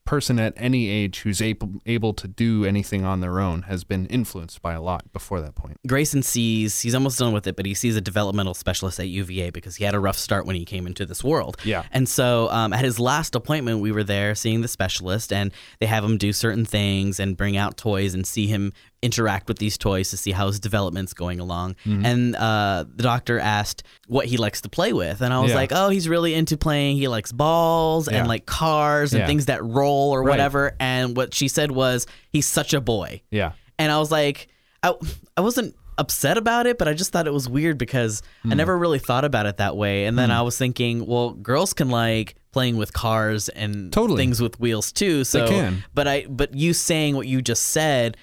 person 0.04 0.38
at 0.38 0.52
any 0.56 0.88
age 0.88 1.20
who's 1.20 1.40
able 1.40 1.74
able 1.86 2.12
to 2.12 2.28
do 2.28 2.64
anything 2.64 3.04
on 3.04 3.20
their 3.20 3.40
own 3.40 3.62
has 3.62 3.84
been 3.84 4.06
influenced 4.06 4.60
by 4.60 4.74
a 4.74 4.80
lot 4.82 5.10
before 5.12 5.40
that 5.40 5.54
point. 5.54 5.78
Grayson 5.86 6.22
sees 6.22 6.80
he's 6.80 6.94
almost 6.94 7.18
done 7.18 7.32
with 7.32 7.46
it, 7.46 7.56
but 7.56 7.66
he 7.66 7.74
sees 7.74 7.96
a 7.96 8.00
developmental 8.00 8.54
specialist 8.54 9.00
at 9.00 9.08
UVA 9.08 9.50
because 9.50 9.76
he 9.76 9.84
had 9.84 9.94
a 9.94 10.00
rough 10.00 10.18
start 10.18 10.46
when 10.46 10.56
he 10.56 10.64
came 10.64 10.86
into 10.86 11.06
this 11.06 11.24
world. 11.24 11.56
Yeah. 11.64 11.84
And 11.90 12.08
so 12.08 12.50
um, 12.50 12.72
at 12.72 12.84
his 12.84 13.00
last 13.00 13.34
appointment, 13.34 13.80
we 13.80 13.92
were 13.92 14.04
there 14.04 14.34
seeing 14.34 14.60
the 14.60 14.68
specialist, 14.68 15.32
and 15.32 15.52
they 15.80 15.86
have 15.86 16.04
him 16.04 16.18
do 16.18 16.32
certain 16.32 16.64
things 16.64 17.18
and 17.18 17.36
bring 17.36 17.56
out 17.56 17.76
toys 17.76 18.14
and 18.14 18.26
see 18.26 18.46
him 18.46 18.72
interact 19.04 19.48
with 19.48 19.58
these 19.58 19.76
toys 19.78 20.10
to 20.10 20.16
see 20.16 20.32
how 20.32 20.46
his 20.48 20.58
development's 20.58 21.12
going 21.14 21.38
along. 21.38 21.74
Mm-hmm. 21.84 22.06
And 22.06 22.36
uh, 22.36 22.84
the 22.96 23.02
doctor 23.02 23.38
asked 23.38 23.82
what 24.08 24.26
he 24.26 24.36
likes 24.38 24.60
to 24.62 24.68
play 24.68 24.92
with, 24.92 25.20
and 25.20 25.32
I 25.32 25.40
was 25.40 25.50
Yeah. 25.50 25.56
like, 25.56 25.70
"Oh, 25.72 25.90
he's 25.90 26.08
really 26.08 26.34
into 26.34 26.56
playing. 26.56 26.96
He 26.96 27.06
likes 27.08 27.30
balls 27.32 28.08
Yeah. 28.10 28.18
and 28.18 28.28
like 28.28 28.46
cars 28.46 29.12
and 29.12 29.20
Yeah. 29.20 29.26
things 29.26 29.46
that 29.46 29.62
roll 29.64 30.10
or 30.12 30.22
Right. 30.22 30.30
whatever." 30.30 30.74
And 30.80 31.16
what 31.16 31.34
she 31.34 31.48
said 31.48 31.70
was, 31.70 32.06
"He's 32.30 32.46
such 32.46 32.74
a 32.74 32.80
boy." 32.80 33.22
Yeah. 33.30 33.52
and 33.78 33.90
I 33.92 33.98
was 33.98 34.10
like, 34.12 34.46
I, 34.84 34.94
I 35.36 35.40
wasn't 35.40 35.74
upset 35.98 36.38
about 36.38 36.66
it, 36.66 36.78
but 36.78 36.86
I 36.88 36.94
just 36.94 37.10
thought 37.12 37.26
it 37.26 37.32
was 37.32 37.48
weird 37.48 37.76
because 37.78 38.22
Hmm. 38.42 38.52
I 38.52 38.54
never 38.54 38.76
really 38.78 38.98
thought 39.00 39.24
about 39.24 39.46
it 39.46 39.56
that 39.58 39.76
way. 39.76 40.04
And 40.06 40.16
then 40.18 40.30
I 40.30 40.42
was 40.42 40.56
thinking, 40.56 41.06
well, 41.06 41.30
girls 41.30 41.72
can 41.72 41.88
like 41.88 42.36
playing 42.52 42.76
with 42.76 42.92
cars 42.92 43.48
and 43.48 43.92
Totally. 43.92 44.18
things 44.18 44.40
with 44.40 44.60
wheels 44.60 44.92
too. 44.92 45.24
So, 45.24 45.48
can. 45.48 45.82
but 45.92 46.06
I, 46.06 46.26
but 46.28 46.54
you 46.54 46.72
saying 46.72 47.16
what 47.16 47.26
you 47.26 47.42
just 47.42 47.64
said 47.64 48.16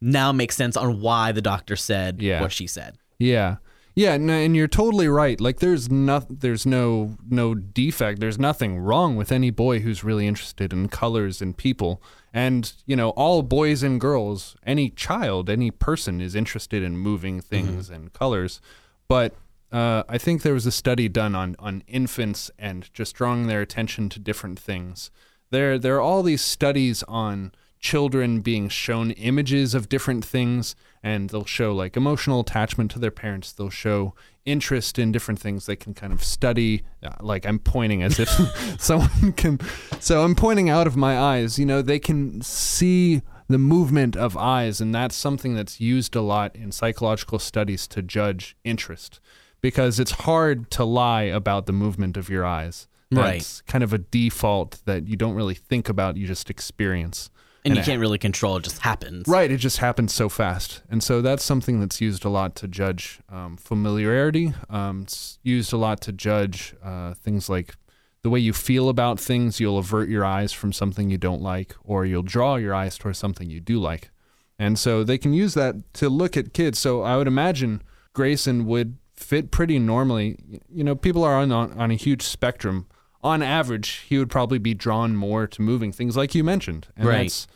now 0.00 0.32
makes 0.32 0.56
sense 0.56 0.76
on 0.76 1.00
why 1.00 1.32
the 1.32 1.42
doctor 1.42 1.76
said 1.76 2.20
Yeah. 2.20 2.40
what 2.40 2.52
she 2.52 2.66
said. 2.66 2.98
Yeah. 3.18 3.56
Yeah, 3.98 4.12
and, 4.12 4.54
you're 4.54 4.68
totally 4.68 5.08
right. 5.08 5.40
Like 5.40 5.60
there's 5.60 5.90
no 5.90 6.22
there's 6.28 6.66
no 6.66 7.16
no 7.30 7.54
defect. 7.54 8.20
There's 8.20 8.38
nothing 8.38 8.78
wrong 8.78 9.16
with 9.16 9.32
any 9.32 9.48
boy 9.50 9.80
who's 9.80 10.04
really 10.04 10.26
interested 10.26 10.70
in 10.74 10.88
colors 10.90 11.40
and 11.40 11.56
people. 11.56 12.02
And, 12.34 12.70
you 12.84 12.94
know, 12.94 13.10
all 13.10 13.42
boys 13.42 13.82
and 13.82 13.98
girls, 13.98 14.54
any 14.66 14.90
child, 14.90 15.48
any 15.48 15.70
person 15.70 16.20
is 16.20 16.34
interested 16.34 16.82
in 16.82 16.98
moving 16.98 17.40
things 17.40 17.88
and 17.88 18.12
colors. 18.12 18.60
But 19.08 19.34
uh, 19.72 20.02
I 20.10 20.18
think 20.18 20.42
there 20.42 20.52
was 20.52 20.66
a 20.66 20.70
study 20.72 21.08
done 21.08 21.34
on 21.34 21.56
on 21.58 21.82
infants 21.86 22.50
and 22.58 22.92
just 22.92 23.14
drawing 23.16 23.46
their 23.46 23.62
attention 23.62 24.10
to 24.10 24.18
different 24.18 24.58
things. 24.58 25.10
There 25.50 25.78
there 25.78 25.96
are 25.96 26.02
all 26.02 26.22
these 26.22 26.42
studies 26.42 27.02
on 27.08 27.52
children 27.86 28.40
being 28.40 28.68
shown 28.68 29.12
images 29.12 29.72
of 29.72 29.88
different 29.88 30.24
things 30.24 30.74
and 31.04 31.30
they'll 31.30 31.44
show 31.44 31.72
like 31.72 31.96
emotional 31.96 32.40
attachment 32.40 32.90
to 32.90 32.98
their 32.98 33.12
parents. 33.12 33.52
They'll 33.52 33.70
show 33.70 34.12
interest 34.44 34.98
in 34.98 35.12
different 35.12 35.38
things 35.38 35.66
they 35.66 35.76
can 35.76 35.94
kind 35.94 36.12
of 36.12 36.22
study. 36.22 36.82
Uh, 37.02 37.10
like 37.20 37.46
i'm 37.46 37.58
pointing 37.58 38.02
as 38.02 38.18
if 38.18 38.28
someone 38.80 39.32
can 39.32 39.60
so 40.00 40.24
i'm 40.24 40.34
pointing 40.34 40.68
out 40.68 40.86
of 40.86 40.96
my 40.96 41.18
eyes 41.18 41.58
you 41.58 41.66
know 41.66 41.82
they 41.82 41.98
can 41.98 42.40
see 42.42 43.22
the 43.48 43.58
movement 43.58 44.16
of 44.16 44.36
eyes 44.36 44.80
and 44.80 44.94
that's 44.94 45.14
something 45.14 45.54
that's 45.54 45.80
used 45.80 46.16
a 46.16 46.20
lot 46.20 46.54
in 46.56 46.72
psychological 46.72 47.38
studies 47.38 47.86
to 47.86 48.02
judge 48.02 48.56
interest 48.64 49.20
because 49.60 50.00
it's 50.00 50.12
hard 50.12 50.70
to 50.70 50.84
lie 50.84 51.22
about 51.22 51.66
the 51.66 51.72
movement 51.72 52.16
of 52.16 52.28
your 52.28 52.44
eyes. 52.44 52.88
Right. 53.12 53.34
that's 53.34 53.60
kind 53.62 53.84
of 53.84 53.92
a 53.92 53.98
default 53.98 54.80
that 54.84 55.06
you 55.06 55.16
don't 55.16 55.34
really 55.34 55.54
think 55.54 55.88
about 55.88 56.16
you 56.16 56.26
just 56.26 56.50
experience 56.50 57.30
And, 57.66 57.74
you 57.76 57.82
it- 57.82 57.84
can't 57.84 58.00
really 58.00 58.18
control; 58.18 58.56
it 58.56 58.64
just 58.64 58.78
happens. 58.80 59.26
Right, 59.28 59.50
it 59.50 59.58
just 59.58 59.78
happens 59.78 60.14
so 60.14 60.28
fast, 60.28 60.82
and 60.90 61.02
so 61.02 61.20
that's 61.20 61.42
something 61.44 61.80
that's 61.80 62.00
used 62.00 62.24
a 62.24 62.28
lot 62.28 62.54
to 62.56 62.68
judge 62.68 63.20
um, 63.28 63.56
familiarity. 63.56 64.52
Um, 64.70 65.02
it's 65.02 65.38
used 65.42 65.72
a 65.72 65.76
lot 65.76 66.00
to 66.02 66.12
judge 66.12 66.74
uh, 66.82 67.14
things 67.14 67.48
like 67.48 67.74
the 68.22 68.30
way 68.30 68.40
you 68.40 68.52
feel 68.52 68.88
about 68.88 69.20
things. 69.20 69.60
You'll 69.60 69.78
avert 69.78 70.08
your 70.08 70.24
eyes 70.24 70.52
from 70.52 70.72
something 70.72 71.10
you 71.10 71.18
don't 71.18 71.42
like, 71.42 71.74
or 71.84 72.04
you'll 72.06 72.22
draw 72.22 72.56
your 72.56 72.74
eyes 72.74 72.96
towards 72.98 73.18
something 73.18 73.50
you 73.50 73.60
do 73.60 73.78
like, 73.80 74.10
and 74.58 74.78
so 74.78 75.04
they 75.04 75.18
can 75.18 75.32
use 75.32 75.54
that 75.54 75.74
to 75.94 76.08
look 76.08 76.36
at 76.36 76.52
kids. 76.54 76.78
So 76.78 77.02
I 77.02 77.16
would 77.16 77.26
imagine 77.28 77.82
Grayson 78.14 78.66
would 78.66 78.96
fit 79.14 79.50
pretty 79.50 79.78
normally. 79.78 80.36
You 80.68 80.84
know, 80.84 80.94
people 80.94 81.24
are 81.24 81.34
on 81.34 81.50
on, 81.52 81.72
on 81.78 81.90
a 81.90 81.94
huge 81.96 82.22
spectrum. 82.22 82.86
On 83.22 83.42
average, 83.42 84.04
he 84.08 84.18
would 84.18 84.30
probably 84.30 84.58
be 84.58 84.72
drawn 84.72 85.16
more 85.16 85.48
to 85.48 85.60
moving 85.62 85.90
things, 85.90 86.16
like 86.16 86.32
you 86.34 86.44
mentioned, 86.44 86.86
and 86.96 87.08
Right. 87.08 87.22
that's 87.24 87.48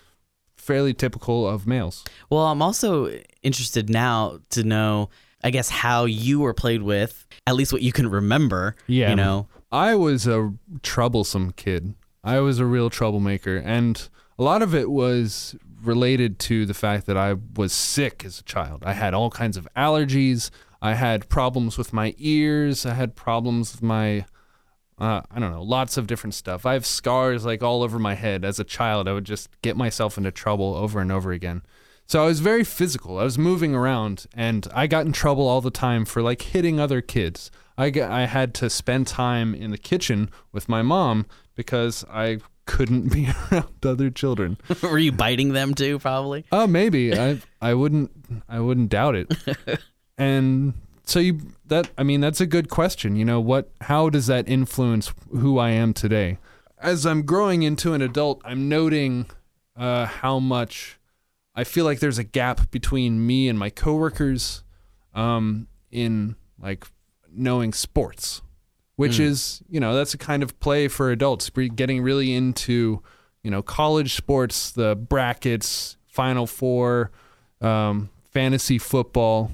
fairly 0.61 0.95
typical 0.95 1.49
of 1.49 1.67
males. 1.67 2.05
Well, 2.29 2.47
I'm 2.47 2.63
also 2.63 3.11
interested 3.43 3.89
now 3.91 4.41
to 4.51 4.63
know, 4.63 5.11
I 5.43 5.51
guess, 5.51 5.71
how 5.71 6.05
you 6.05 6.41
were 6.41 6.55
played 6.55 6.83
with, 6.83 7.27
at 7.47 7.55
least 7.55 7.73
what 7.73 7.83
you 7.83 7.93
can 7.93 8.09
remember. 8.09 8.77
Yeah. 8.87 9.11
You 9.11 9.17
know, 9.17 9.49
I 9.73 9.95
was 9.95 10.27
a 10.27 10.53
troublesome 10.83 11.53
kid. 11.53 11.95
I 12.23 12.41
was 12.41 12.59
a 12.59 12.67
real 12.67 12.91
troublemaker, 12.91 13.57
and 13.57 14.09
a 14.39 14.43
lot 14.43 14.63
of 14.63 14.75
it 14.75 14.91
was 14.91 15.57
related 15.83 16.39
to 16.41 16.67
the 16.67 16.75
fact 16.75 17.07
that 17.07 17.17
I 17.17 17.37
was 17.57 17.73
sick 17.73 18.25
as 18.25 18.41
a 18.41 18.43
child. 18.43 18.83
I 18.85 18.93
had 18.93 19.15
all 19.15 19.31
kinds 19.31 19.57
of 19.57 19.67
allergies. 19.75 20.51
I 20.83 20.95
had 20.95 21.29
problems 21.31 21.79
with 21.79 21.93
my 21.93 22.15
ears. 22.19 22.85
I 22.85 22.95
had 22.95 23.17
problems 23.17 23.73
with 23.73 23.83
my 23.83 24.27
uh, 25.01 25.23
I 25.31 25.41
don't 25.41 25.51
know, 25.51 25.63
lots 25.63 25.97
of 25.97 26.07
different 26.07 26.35
stuff. 26.35 26.67
I 26.67 26.75
have 26.75 26.85
scars 26.85 27.45
like 27.45 27.63
all 27.63 27.83
over 27.83 27.99
my 27.99 28.15
head. 28.15 28.45
As 28.45 28.61
a 28.61 28.65
child, 28.65 29.09
I 29.09 29.13
would 29.13 29.25
just 29.25 29.49
get 29.63 29.77
myself 29.77 30.19
into 30.19 30.31
trouble 30.31 30.75
over 30.75 31.01
and 31.01 31.11
over 31.11 31.33
again. 31.33 31.63
So 32.07 32.23
I 32.23 32.27
was 32.27 32.41
very 32.41 32.65
physical. 32.65 33.19
I 33.19 33.25
was 33.25 33.39
moving 33.39 33.75
around, 33.75 34.27
and 34.35 34.67
I 34.75 34.87
got 34.89 35.07
in 35.07 35.13
trouble 35.13 35.49
all 35.49 35.61
the 35.61 35.71
time 35.71 36.05
for 36.05 36.23
like 36.23 36.43
hitting 36.43 36.79
other 36.81 37.01
kids. 37.01 37.51
I 37.79 37.91
got, 37.91 38.11
I 38.11 38.27
had 38.27 38.53
to 38.57 38.69
spend 38.69 39.07
time 39.07 39.55
in 39.55 39.71
the 39.71 39.79
kitchen 39.79 40.29
with 40.53 40.69
my 40.69 40.83
mom 40.83 41.27
because 41.55 42.05
I 42.11 42.41
couldn't 42.67 43.09
be 43.13 43.29
around 43.51 43.87
other 43.87 44.11
children. 44.11 44.59
were 44.83 44.99
you 44.99 45.13
biting 45.13 45.53
them 45.53 45.73
too? 45.75 45.99
Probably. 45.99 46.45
Oh, 46.53 46.67
maybe 46.67 47.17
I 47.19 47.39
I 47.61 47.75
wouldn't 47.75 48.11
I 48.49 48.61
wouldn't 48.61 48.91
doubt 48.91 49.15
it. 49.15 49.33
and 50.19 50.75
so 51.11 51.19
you 51.19 51.41
that 51.67 51.91
I 51.99 52.03
mean 52.03 52.21
that's 52.21 52.41
a 52.41 52.47
good 52.47 52.69
question. 52.69 53.17
You 53.17 53.25
know 53.25 53.41
what? 53.41 53.71
How 53.83 54.09
does 54.11 54.27
that 54.29 54.49
influence 54.49 55.13
who 55.31 55.59
I 55.59 55.71
am 55.71 55.93
today? 55.93 56.39
As 56.79 57.05
I'm 57.05 57.23
growing 57.23 57.63
into 57.63 57.93
an 57.93 58.01
adult, 58.01 58.41
I'm 58.45 58.69
noting 58.69 59.27
uh, 59.77 60.07
how 60.07 60.39
much 60.39 60.99
I 61.55 61.65
feel 61.65 61.85
like 61.85 62.01
there's 62.01 62.19
a 62.19 62.25
gap 62.25 62.71
between 62.71 63.27
me 63.27 63.49
and 63.49 63.59
my 63.59 63.71
coworkers 63.71 64.63
um, 65.15 65.67
in 65.91 66.37
like 66.63 66.87
knowing 67.31 67.73
sports, 67.73 68.43
which 68.97 69.19
is 69.19 69.63
you 69.69 69.81
know 69.81 69.95
that's 69.95 70.15
a 70.15 70.19
kind 70.19 70.43
of 70.43 70.59
play 70.61 70.89
for 70.89 71.11
adults. 71.11 71.51
Getting 71.51 72.03
really 72.03 72.35
into 72.35 73.03
you 73.43 73.51
know 73.51 73.63
college 73.63 74.15
sports, 74.15 74.71
the 74.71 74.95
brackets, 74.95 75.97
Final 76.07 76.47
Four, 76.47 77.11
um, 77.61 78.11
fantasy 78.31 78.79
football, 78.79 79.51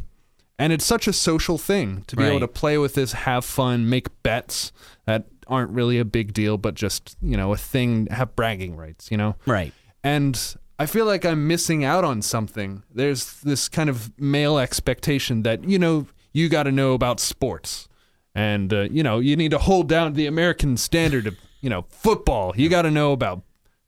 and 0.58 0.72
it's 0.72 0.84
such 0.84 1.06
a 1.06 1.12
social 1.12 1.58
thing 1.58 2.04
to 2.06 2.16
be 2.16 2.24
able 2.24 2.40
to 2.40 2.48
play 2.48 2.78
with 2.78 2.94
this, 2.94 3.12
have 3.12 3.44
fun, 3.44 3.88
make 3.88 4.08
bets 4.22 4.72
that 5.04 5.26
aren't 5.46 5.70
really 5.70 5.98
a 5.98 6.04
big 6.04 6.32
deal, 6.32 6.56
but 6.58 6.74
just 6.74 7.16
you 7.22 7.36
know 7.36 7.52
a 7.52 7.56
thing, 7.56 8.06
have 8.10 8.34
bragging 8.36 8.76
rights, 8.76 9.10
you 9.10 9.16
know 9.16 9.36
Right. 9.46 9.72
and 10.02 10.56
I 10.78 10.84
feel 10.86 11.06
like 11.06 11.24
I'm 11.24 11.46
missing 11.46 11.84
out 11.84 12.04
on 12.04 12.20
something. 12.20 12.82
There's 12.92 13.40
this 13.40 13.66
kind 13.68 13.88
of 13.88 14.12
male 14.20 14.58
expectation 14.58 15.42
that 15.44 15.64
you 15.64 15.78
know 15.78 16.06
you 16.32 16.48
got 16.50 16.64
to 16.64 16.72
know 16.72 16.92
about 16.92 17.18
sports, 17.20 17.88
and 18.34 18.72
uh, 18.72 18.82
you 18.90 19.02
know 19.02 19.18
you 19.18 19.36
need 19.36 19.52
to 19.52 19.58
hold 19.58 19.88
down 19.88 20.12
the 20.12 20.26
American 20.26 20.76
standard 20.76 21.26
of 21.26 21.34
you 21.62 21.70
know 21.70 21.86
football. 21.88 22.52
You 22.56 22.68
got 22.68 22.82
to 22.82 22.90
know 22.90 23.12
about 23.12 23.42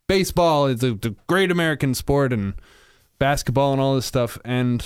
baseball. 0.07 0.67
It's 0.67 0.83
a, 0.83 0.95
the 0.95 1.15
great 1.27 1.51
American 1.51 1.95
sport, 1.95 2.33
and 2.33 2.55
basketball 3.19 3.73
and 3.73 3.81
all 3.83 3.95
this 3.95 4.07
stuff. 4.07 4.39
And 4.45 4.83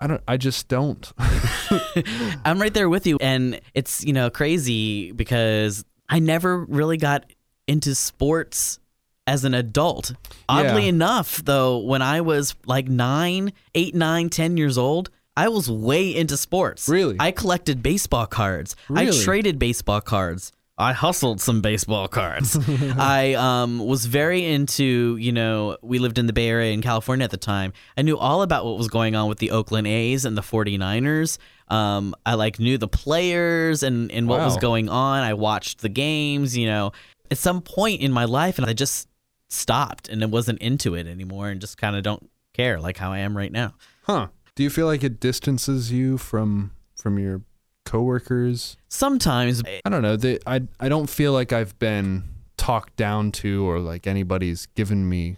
I 0.00 0.06
don't. 0.06 0.22
I 0.26 0.36
just 0.36 0.68
don't. 0.68 1.12
I'm 2.44 2.60
right 2.60 2.72
there 2.72 2.88
with 2.88 3.06
you. 3.06 3.18
And 3.20 3.60
it's, 3.74 4.04
you 4.04 4.12
know, 4.12 4.30
crazy 4.30 5.12
because 5.12 5.84
I 6.08 6.18
never 6.18 6.64
really 6.64 6.96
got 6.96 7.30
into 7.68 7.94
sports 7.94 8.78
as 9.26 9.44
an 9.44 9.54
adult. 9.54 10.12
Oddly 10.48 10.82
Yeah. 10.82 10.88
enough, 10.88 11.44
though, 11.44 11.78
when 11.78 12.02
I 12.02 12.20
was 12.22 12.54
like 12.66 12.88
nine, 12.88 13.52
eight, 13.74 13.94
nine, 13.94 14.28
ten 14.30 14.56
years 14.56 14.78
old, 14.78 15.10
I 15.36 15.48
was 15.48 15.70
way 15.70 16.14
into 16.14 16.36
sports. 16.36 16.88
Really? 16.88 17.16
I 17.20 17.30
collected 17.30 17.82
baseball 17.82 18.26
cards. 18.26 18.76
Really? 18.88 19.08
I 19.08 19.22
traded 19.22 19.58
baseball 19.58 20.00
cards. 20.00 20.52
I 20.80 20.92
hustled 20.92 21.40
some 21.40 21.60
baseball 21.60 22.08
cards. 22.08 22.58
I 22.98 23.34
um, 23.34 23.78
was 23.78 24.06
very 24.06 24.44
into, 24.44 25.16
you 25.20 25.30
know, 25.30 25.76
we 25.82 25.98
lived 25.98 26.18
in 26.18 26.26
the 26.26 26.32
Bay 26.32 26.48
Area 26.48 26.72
in 26.72 26.80
California 26.80 27.24
at 27.24 27.30
the 27.30 27.36
time. 27.36 27.72
I 27.96 28.02
knew 28.02 28.16
all 28.16 28.42
about 28.42 28.64
what 28.64 28.78
was 28.78 28.88
going 28.88 29.14
on 29.14 29.28
with 29.28 29.38
the 29.38 29.50
Oakland 29.50 29.86
A's 29.86 30.24
and 30.24 30.36
the 30.36 30.42
49ers. 30.42 31.38
Um, 31.68 32.14
I 32.24 32.34
like 32.34 32.58
knew 32.58 32.78
the 32.78 32.88
players 32.88 33.82
and, 33.82 34.10
and 34.10 34.26
what 34.26 34.40
was 34.40 34.56
going 34.56 34.88
on. 34.88 35.22
I 35.22 35.34
watched 35.34 35.82
the 35.82 35.88
games, 35.88 36.56
you 36.56 36.66
know, 36.66 36.92
at 37.30 37.38
some 37.38 37.60
point 37.60 38.00
in 38.00 38.10
my 38.10 38.24
life 38.24 38.58
and 38.58 38.66
I 38.66 38.72
just 38.72 39.08
stopped 39.48 40.08
and 40.08 40.22
I 40.22 40.26
wasn't 40.26 40.60
into 40.60 40.94
it 40.94 41.06
anymore 41.06 41.48
and 41.48 41.60
just 41.60 41.76
kind 41.76 41.94
of 41.94 42.02
don't 42.02 42.28
care 42.52 42.80
like 42.80 42.96
how 42.96 43.12
I 43.12 43.18
am 43.18 43.36
right 43.36 43.52
now. 43.52 43.74
huh? 44.02 44.28
Do 44.56 44.64
you 44.64 44.70
feel 44.70 44.86
like 44.86 45.04
it 45.04 45.20
distances 45.20 45.92
you 45.92 46.18
from 46.18 46.72
from 46.96 47.18
your 47.18 47.42
coworkers? 47.90 48.76
Sometimes 48.88 49.62
I 49.84 49.88
don't 49.88 50.02
know. 50.02 50.16
They, 50.16 50.38
I 50.46 50.62
I 50.78 50.88
don't 50.88 51.10
feel 51.10 51.32
like 51.32 51.52
I've 51.52 51.78
been 51.78 52.24
talked 52.56 52.96
down 52.96 53.32
to 53.32 53.68
or 53.68 53.80
like 53.80 54.06
anybody's 54.06 54.66
given 54.66 55.08
me 55.08 55.36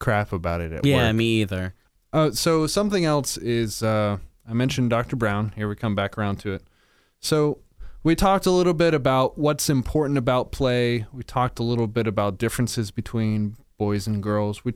crap 0.00 0.32
about 0.32 0.60
it 0.60 0.72
at 0.72 0.84
yeah, 0.84 1.06
work. 1.06 1.16
me 1.16 1.40
either. 1.40 1.74
Uh, 2.12 2.30
so 2.30 2.66
something 2.66 3.04
else 3.04 3.36
is 3.38 3.82
uh, 3.82 4.18
I 4.48 4.52
mentioned 4.52 4.90
Dr. 4.90 5.16
Brown. 5.16 5.52
Here 5.56 5.68
we 5.68 5.76
come 5.76 5.94
back 5.94 6.18
around 6.18 6.36
to 6.40 6.52
it. 6.52 6.62
So 7.20 7.58
we 8.02 8.14
talked 8.14 8.44
a 8.44 8.50
little 8.50 8.74
bit 8.74 8.92
about 8.92 9.38
what's 9.38 9.70
important 9.70 10.18
about 10.18 10.52
play. 10.52 11.06
We 11.12 11.22
talked 11.22 11.58
a 11.58 11.62
little 11.62 11.86
bit 11.86 12.06
about 12.06 12.36
differences 12.36 12.90
between 12.90 13.56
boys 13.78 14.06
and 14.06 14.22
girls. 14.22 14.62
We, 14.62 14.74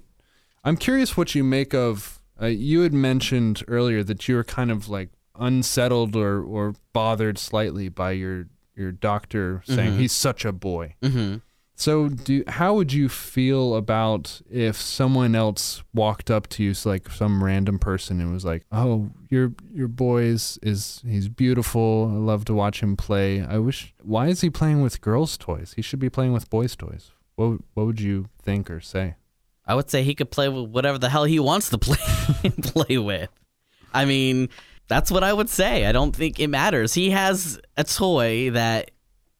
I'm 0.65 0.79
curious 0.79 1.17
what 1.17 1.35
you 1.35 1.45
make 1.45 1.75
of. 1.75 2.21
Uh, 2.41 2.47
you 2.47 2.83
had 2.83 2.95
mentioned 2.95 3.65
earlier 3.69 4.03
that 4.05 4.29
you 4.29 4.37
were 4.37 4.45
kind 4.45 4.71
of 4.71 4.89
like 4.89 5.11
unsettled 5.39 6.17
or, 6.17 6.43
or 6.43 6.75
bothered 6.93 7.39
slightly 7.39 7.89
by 7.89 8.13
your 8.13 8.49
your 8.77 8.93
doctor 8.93 9.63
saying 9.67 9.99
he's 9.99 10.13
such 10.13 10.45
a 10.45 10.53
boy. 10.53 10.95
Mhm. 11.03 11.43
So, 11.75 12.09
do 12.09 12.43
how 12.49 12.75
would 12.75 12.93
you 12.93 13.09
feel 13.09 13.77
about 13.77 14.41
if 14.51 14.77
someone 14.77 15.37
else 15.37 15.85
walked 15.95 16.29
up 16.29 16.49
to 16.49 16.65
you, 16.65 16.75
so 16.75 16.91
like 16.91 17.09
some 17.09 17.43
random 17.45 17.79
person, 17.79 18.21
and 18.21 18.33
was 18.33 18.45
like, 18.45 18.65
"Oh, 18.73 19.11
your 19.31 19.53
your 19.73 19.87
boy 19.87 20.23
is, 20.23 20.59
is 20.61 21.01
he's 21.07 21.29
beautiful. 21.29 22.11
I 22.13 22.19
love 22.19 22.45
to 22.47 22.55
watch 22.55 22.83
him 22.83 22.97
play. 22.97 23.43
I 23.43 23.59
wish. 23.59 23.95
Why 24.03 24.27
is 24.27 24.41
he 24.41 24.51
playing 24.51 24.83
with 24.83 25.01
girls' 25.01 25.39
toys? 25.39 25.75
He 25.77 25.83
should 25.83 26.01
be 26.01 26.11
playing 26.11 26.33
with 26.33 26.51
boys' 26.51 26.75
toys." 26.75 27.13
What 27.37 27.61
what 27.75 27.87
would 27.87 28.01
you 28.01 28.27
think 28.43 28.69
or 28.71 28.81
say? 28.81 29.15
I 29.65 29.77
would 29.77 29.89
say 29.89 30.03
he 30.03 30.17
could 30.17 30.33
play 30.33 30.49
with 30.49 30.71
whatever 30.71 30.99
the 30.99 31.09
hell 31.11 31.25
he 31.25 31.39
wants 31.39 31.71
to 31.71 31.79
play 31.79 32.51
play 32.63 32.99
with. 32.99 33.31
I 33.95 34.05
mean, 34.05 34.49
that's 34.89 35.11
what 35.11 35.23
I 35.23 35.33
would 35.33 35.49
say. 35.49 35.87
I 35.87 35.93
don't 35.93 36.15
think 36.15 36.41
it 36.41 36.49
matters. 36.49 36.95
He 36.95 37.11
has 37.11 37.61
a 37.77 37.85
toy 37.85 38.51
that, 38.53 38.91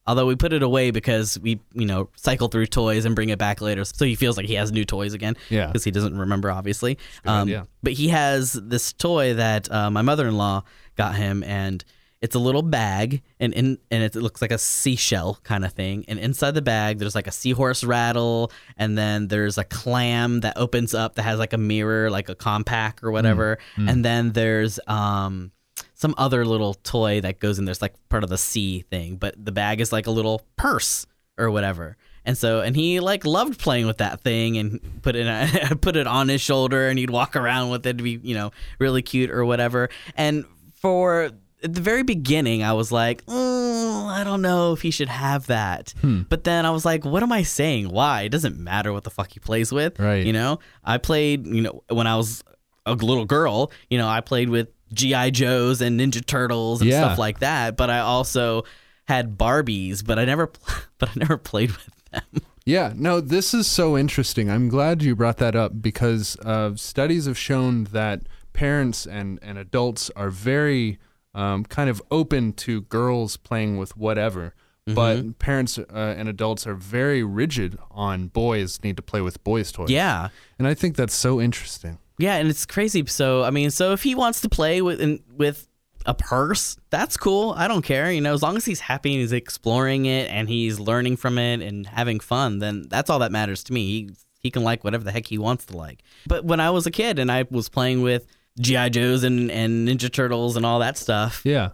although 0.07 0.25
we 0.25 0.35
put 0.35 0.53
it 0.53 0.63
away 0.63 0.91
because 0.91 1.39
we, 1.39 1.59
you 1.73 1.85
know, 1.85 2.09
cycle 2.15 2.47
through 2.47 2.67
toys 2.67 3.05
and 3.05 3.15
bring 3.15 3.29
it 3.29 3.37
back 3.39 3.59
later, 3.61 3.83
so 3.85 4.05
he 4.05 4.15
feels 4.15 4.37
like 4.37 4.45
he 4.45 4.53
has 4.55 4.71
new 4.71 4.85
toys 4.85 5.13
again. 5.13 5.35
Yeah. 5.49 5.67
because 5.67 5.83
he 5.83 5.91
doesn't 5.91 6.17
remember, 6.17 6.51
obviously. 6.51 6.97
Um, 7.25 7.49
but 7.83 7.93
he 7.93 8.09
has 8.09 8.53
this 8.53 8.93
toy 8.93 9.33
that 9.35 9.71
uh, 9.71 9.89
my 9.91 10.01
mother-in-law 10.01 10.63
got 10.95 11.15
him, 11.15 11.43
and 11.43 11.83
it's 12.21 12.35
a 12.35 12.39
little 12.39 12.61
bag, 12.61 13.21
and 13.39 13.53
in 13.53 13.77
and 13.89 14.03
it 14.03 14.15
looks 14.15 14.41
like 14.41 14.51
a 14.51 14.57
seashell 14.57 15.39
kind 15.43 15.63
of 15.63 15.71
thing. 15.71 16.03
And 16.07 16.19
inside 16.19 16.51
the 16.51 16.61
bag, 16.61 16.99
there's 16.99 17.15
like 17.15 17.27
a 17.27 17.31
seahorse 17.31 17.83
rattle, 17.83 18.51
and 18.77 18.97
then 18.97 19.27
there's 19.27 19.57
a 19.57 19.63
clam 19.63 20.41
that 20.41 20.57
opens 20.57 20.93
up 20.93 21.15
that 21.15 21.23
has 21.23 21.39
like 21.39 21.53
a 21.53 21.57
mirror, 21.57 22.09
like 22.09 22.27
a 22.29 22.35
compact 22.35 23.03
or 23.03 23.11
whatever. 23.11 23.57
And 23.77 24.03
then 24.03 24.33
there's 24.33 24.79
um 24.87 25.51
some 25.93 26.13
other 26.17 26.45
little 26.45 26.73
toy 26.73 27.21
that 27.21 27.39
goes 27.39 27.59
in 27.59 27.65
there's 27.65 27.81
like 27.81 27.93
part 28.09 28.23
of 28.23 28.29
the 28.29 28.37
sea 28.37 28.81
thing, 28.89 29.15
but 29.15 29.33
the 29.43 29.51
bag 29.51 29.79
is 29.81 29.91
like 29.91 30.07
a 30.07 30.11
little 30.11 30.41
purse 30.57 31.05
or 31.37 31.51
whatever. 31.51 31.97
And 32.25 32.37
so, 32.37 32.61
and 32.61 32.75
he 32.75 32.99
like 32.99 33.25
loved 33.25 33.59
playing 33.59 33.87
with 33.87 33.97
that 33.99 34.21
thing 34.21 34.57
and 34.57 35.01
put 35.01 35.15
it 35.15 35.81
put 35.81 35.95
it 35.95 36.05
on 36.05 36.27
his 36.27 36.41
shoulder, 36.41 36.89
and 36.89 36.99
he'd 36.99 37.09
walk 37.09 37.35
around 37.35 37.69
with 37.69 37.85
it 37.85 37.97
to 37.97 38.03
be, 38.03 38.19
you 38.21 38.35
know, 38.35 38.51
really 38.77 39.01
cute 39.01 39.31
or 39.31 39.45
whatever. 39.45 39.89
And 40.15 40.45
for 40.73 41.31
at 41.63 41.73
the 41.73 41.81
very 41.81 42.03
beginning, 42.03 42.63
I 42.63 42.73
was 42.73 42.91
like, 42.91 43.25
"Mm, 43.25 44.05
I 44.07 44.23
don't 44.23 44.41
know 44.41 44.73
if 44.73 44.81
he 44.81 44.91
should 44.91 45.09
have 45.09 45.47
that. 45.47 45.93
But 46.01 46.43
then 46.43 46.65
I 46.65 46.71
was 46.71 46.85
like, 46.85 47.05
what 47.05 47.21
am 47.23 47.31
I 47.31 47.43
saying? 47.43 47.89
Why? 47.89 48.23
It 48.23 48.29
doesn't 48.29 48.57
matter 48.57 48.91
what 48.93 49.03
the 49.03 49.09
fuck 49.09 49.31
he 49.31 49.39
plays 49.39 49.71
with. 49.71 49.99
Right. 49.99 50.25
You 50.25 50.33
know, 50.33 50.59
I 50.83 50.97
played, 50.97 51.45
you 51.45 51.61
know, 51.61 51.83
when 51.89 52.07
I 52.07 52.15
was 52.15 52.43
a 52.85 52.93
little 52.93 53.25
girl, 53.25 53.71
you 53.89 53.97
know, 53.97 54.07
I 54.07 54.21
played 54.21 54.49
with 54.49 54.69
G.I. 54.93 55.29
Joes 55.31 55.81
and 55.81 55.99
Ninja 55.99 56.25
Turtles 56.25 56.81
and 56.81 56.89
Yeah. 56.89 57.01
stuff 57.05 57.17
like 57.19 57.39
that. 57.39 57.77
But 57.77 57.89
I 57.89 57.99
also 57.99 58.63
had 59.07 59.37
Barbies, 59.37 60.03
but 60.05 60.17
I 60.19 60.25
never, 60.25 60.51
but 60.97 61.09
I 61.09 61.11
never 61.15 61.37
played 61.37 61.71
with 61.71 61.89
them. 62.11 62.41
Yeah, 62.65 62.93
no, 62.95 63.19
this 63.21 63.53
is 63.53 63.67
so 63.67 63.97
interesting. 63.97 64.49
I'm 64.49 64.69
glad 64.69 65.01
you 65.01 65.15
brought 65.15 65.37
that 65.37 65.55
up 65.55 65.81
because 65.81 66.37
uh, 66.45 66.75
studies 66.75 67.25
have 67.25 67.37
shown 67.37 67.85
that 67.85 68.21
parents 68.53 69.05
and, 69.07 69.39
and 69.41 69.57
adults 69.57 70.11
are 70.15 70.29
very 70.29 70.99
um, 71.39 71.63
kind 71.63 71.89
of 71.89 72.01
open 72.11 72.51
to 72.53 72.81
girls 72.81 73.37
playing 73.37 73.77
with 73.77 73.95
whatever. 73.95 74.53
But 74.95 75.37
parents 75.37 75.77
uh, 75.77 76.15
and 76.17 76.27
adults 76.27 76.65
are 76.65 76.73
very 76.73 77.23
rigid 77.23 77.77
on 77.91 78.27
boys 78.27 78.79
need 78.83 78.97
to 78.97 79.03
play 79.03 79.21
with 79.21 79.43
boys' 79.43 79.71
toys. 79.71 79.91
Yeah. 79.91 80.29
And 80.57 80.67
I 80.67 80.73
think 80.73 80.95
that's 80.95 81.13
so 81.13 81.39
interesting. 81.39 81.99
Yeah, 82.17 82.37
and 82.37 82.49
it's 82.49 82.65
crazy. 82.65 83.05
So 83.05 83.43
I 83.43 83.51
mean, 83.51 83.69
so 83.69 83.93
if 83.93 84.01
he 84.01 84.15
wants 84.15 84.41
to 84.41 84.49
play 84.49 84.81
with 84.81 84.99
in, 84.99 85.19
with 85.31 85.67
a 86.07 86.15
purse, 86.15 86.75
that's 86.89 87.17
cool. 87.17 87.53
I 87.55 87.67
don't 87.67 87.83
care. 87.83 88.11
You 88.11 88.19
know, 88.19 88.33
as 88.33 88.41
long 88.41 88.57
as 88.57 88.65
he's 88.65 88.79
happy 88.79 89.13
and 89.13 89.21
he's 89.21 89.31
exploring 89.31 90.07
it 90.07 90.27
and 90.31 90.49
he's 90.49 90.79
learning 90.79 91.17
from 91.17 91.37
it 91.37 91.61
and 91.61 91.85
having 91.85 92.19
fun, 92.19 92.57
then 92.57 92.87
that's 92.89 93.11
all 93.11 93.19
that 93.19 93.31
matters 93.31 93.63
to 93.65 93.73
me. 93.73 93.85
He 93.85 94.09
he 94.39 94.49
can 94.49 94.63
like 94.63 94.83
whatever 94.83 95.03
the 95.03 95.11
heck 95.11 95.27
he 95.27 95.37
wants 95.37 95.65
to 95.67 95.77
like. 95.77 96.01
But 96.25 96.45
when 96.45 96.59
I 96.59 96.71
was 96.71 96.87
a 96.87 96.91
kid 96.91 97.19
and 97.19 97.31
I 97.31 97.45
was 97.51 97.69
playing 97.69 98.01
with 98.01 98.25
GI 98.59 98.89
Joes 98.91 99.23
and 99.23 99.49
and 99.51 99.87
Ninja 99.87 100.11
Turtles 100.11 100.55
and 100.55 100.65
all 100.65 100.79
that 100.79 100.97
stuff, 100.97 101.41
Yeah. 101.45 101.69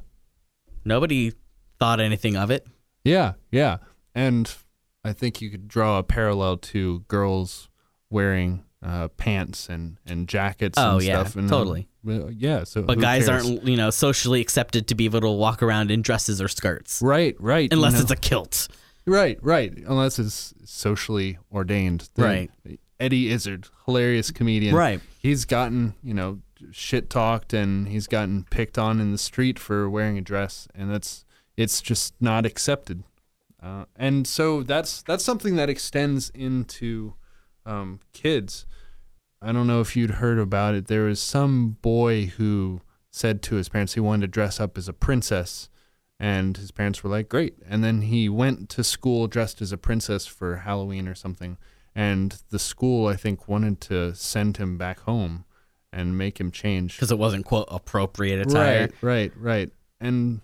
nobody 0.84 1.34
thought 1.80 2.00
anything 2.00 2.36
of 2.36 2.52
it. 2.52 2.66
Yeah, 3.04 3.34
yeah. 3.52 3.78
And 4.14 4.54
I 5.04 5.14
think 5.14 5.42
you 5.42 5.50
could 5.50 5.68
draw 5.68 6.00
a 6.00 6.04
parallel 6.04 6.58
to 6.58 7.00
girls 7.08 7.70
wearing 8.10 8.64
uh, 8.84 9.08
pants 9.18 9.68
and, 9.68 9.98
and 10.06 10.28
jackets 10.28 10.78
Oh, 10.78 10.98
and 10.98 11.04
yeah, 11.04 11.24
stuff. 11.24 11.36
And, 11.36 11.50
totally. 11.50 11.88
well, 12.04 12.30
yeah, 12.32 12.64
so 12.64 12.84
But 12.84 13.00
guys 13.00 13.28
cares? 13.28 13.46
aren't, 13.46 13.64
you 13.68 13.78
know, 13.78 13.90
socially 13.90 14.42
accepted 14.42 14.88
to 14.90 14.96
be 14.96 15.06
able 15.06 15.22
to 15.22 15.30
walk 15.30 15.64
around 15.64 15.90
in 15.92 16.02
dresses 16.04 16.40
or 16.42 16.48
skirts. 16.48 17.02
Right, 17.02 17.36
right. 17.40 17.64
you 17.72 17.76
Unless 17.78 17.94
know. 17.94 18.00
it's 18.02 18.12
a 18.12 18.16
kilt. 18.16 18.68
Right, 19.08 19.38
right. 19.44 19.74
Unless 19.76 20.18
it's 20.20 20.54
socially 20.66 21.38
ordained. 21.52 22.10
Then 22.16 22.26
Right. 22.26 22.80
Eddie 23.00 23.30
Izzard, 23.32 23.68
hilarious 23.86 24.32
comedian. 24.32 24.74
Right. 24.76 25.02
He's 25.20 25.46
gotten, 25.46 25.96
you 26.04 26.14
know, 26.14 26.40
shit 26.72 27.10
talked 27.10 27.54
and 27.54 27.88
he's 27.88 28.08
gotten 28.08 28.46
picked 28.50 28.78
on 28.78 29.00
in 29.00 29.12
the 29.12 29.18
street 29.18 29.60
for 29.60 29.90
wearing 29.90 30.18
a 30.18 30.22
dress 30.22 30.68
and 30.74 30.92
that's 30.92 31.26
it's 31.58 31.82
just 31.82 32.14
not 32.20 32.46
accepted. 32.46 33.04
Uh, 33.62 33.86
and 33.96 34.28
so 34.28 34.62
that's 34.62 35.02
that's 35.02 35.24
something 35.24 35.56
that 35.56 35.70
extends 35.70 36.30
into 36.32 37.14
um, 37.66 38.00
kids. 38.14 38.66
I 39.42 39.52
don't 39.52 39.68
know 39.68 39.82
if 39.82 39.96
you'd 39.96 40.12
heard 40.12 40.40
about 40.40 40.76
it. 40.76 40.88
There 40.88 41.04
was 41.04 41.20
some 41.20 41.78
boy 41.82 42.28
who 42.38 42.82
said 43.12 43.42
to 43.44 43.56
his 43.56 43.70
parents 43.70 43.94
he 43.94 44.00
wanted 44.00 44.22
to 44.22 44.28
dress 44.28 44.60
up 44.60 44.78
as 44.78 44.88
a 44.88 44.94
princess, 44.94 45.70
and 46.20 46.58
his 46.58 46.72
parents 46.72 47.04
were 47.04 47.10
like, 47.10 47.30
"Great!" 47.30 47.58
And 47.68 47.84
then 47.84 48.04
he 48.04 48.30
went 48.30 48.70
to 48.70 48.84
school 48.84 49.28
dressed 49.28 49.62
as 49.62 49.72
a 49.72 49.78
princess 49.78 50.26
for 50.26 50.58
Halloween 50.58 51.08
or 51.08 51.16
something, 51.16 51.58
and 51.96 52.42
the 52.50 52.60
school 52.60 53.08
I 53.08 53.16
think 53.16 53.48
wanted 53.48 53.82
to 53.82 54.14
send 54.14 54.58
him 54.58 54.78
back 54.78 55.00
home 55.02 55.46
and 55.96 56.18
make 56.18 56.40
him 56.40 56.52
change. 56.52 56.96
Because 56.96 57.12
it 57.12 57.18
wasn't, 57.18 57.46
quote, 57.46 57.68
appropriate 57.72 58.42
attire. 58.42 58.82
Right, 58.82 58.94
right, 59.02 59.32
right. 59.38 59.70
And 60.00 60.42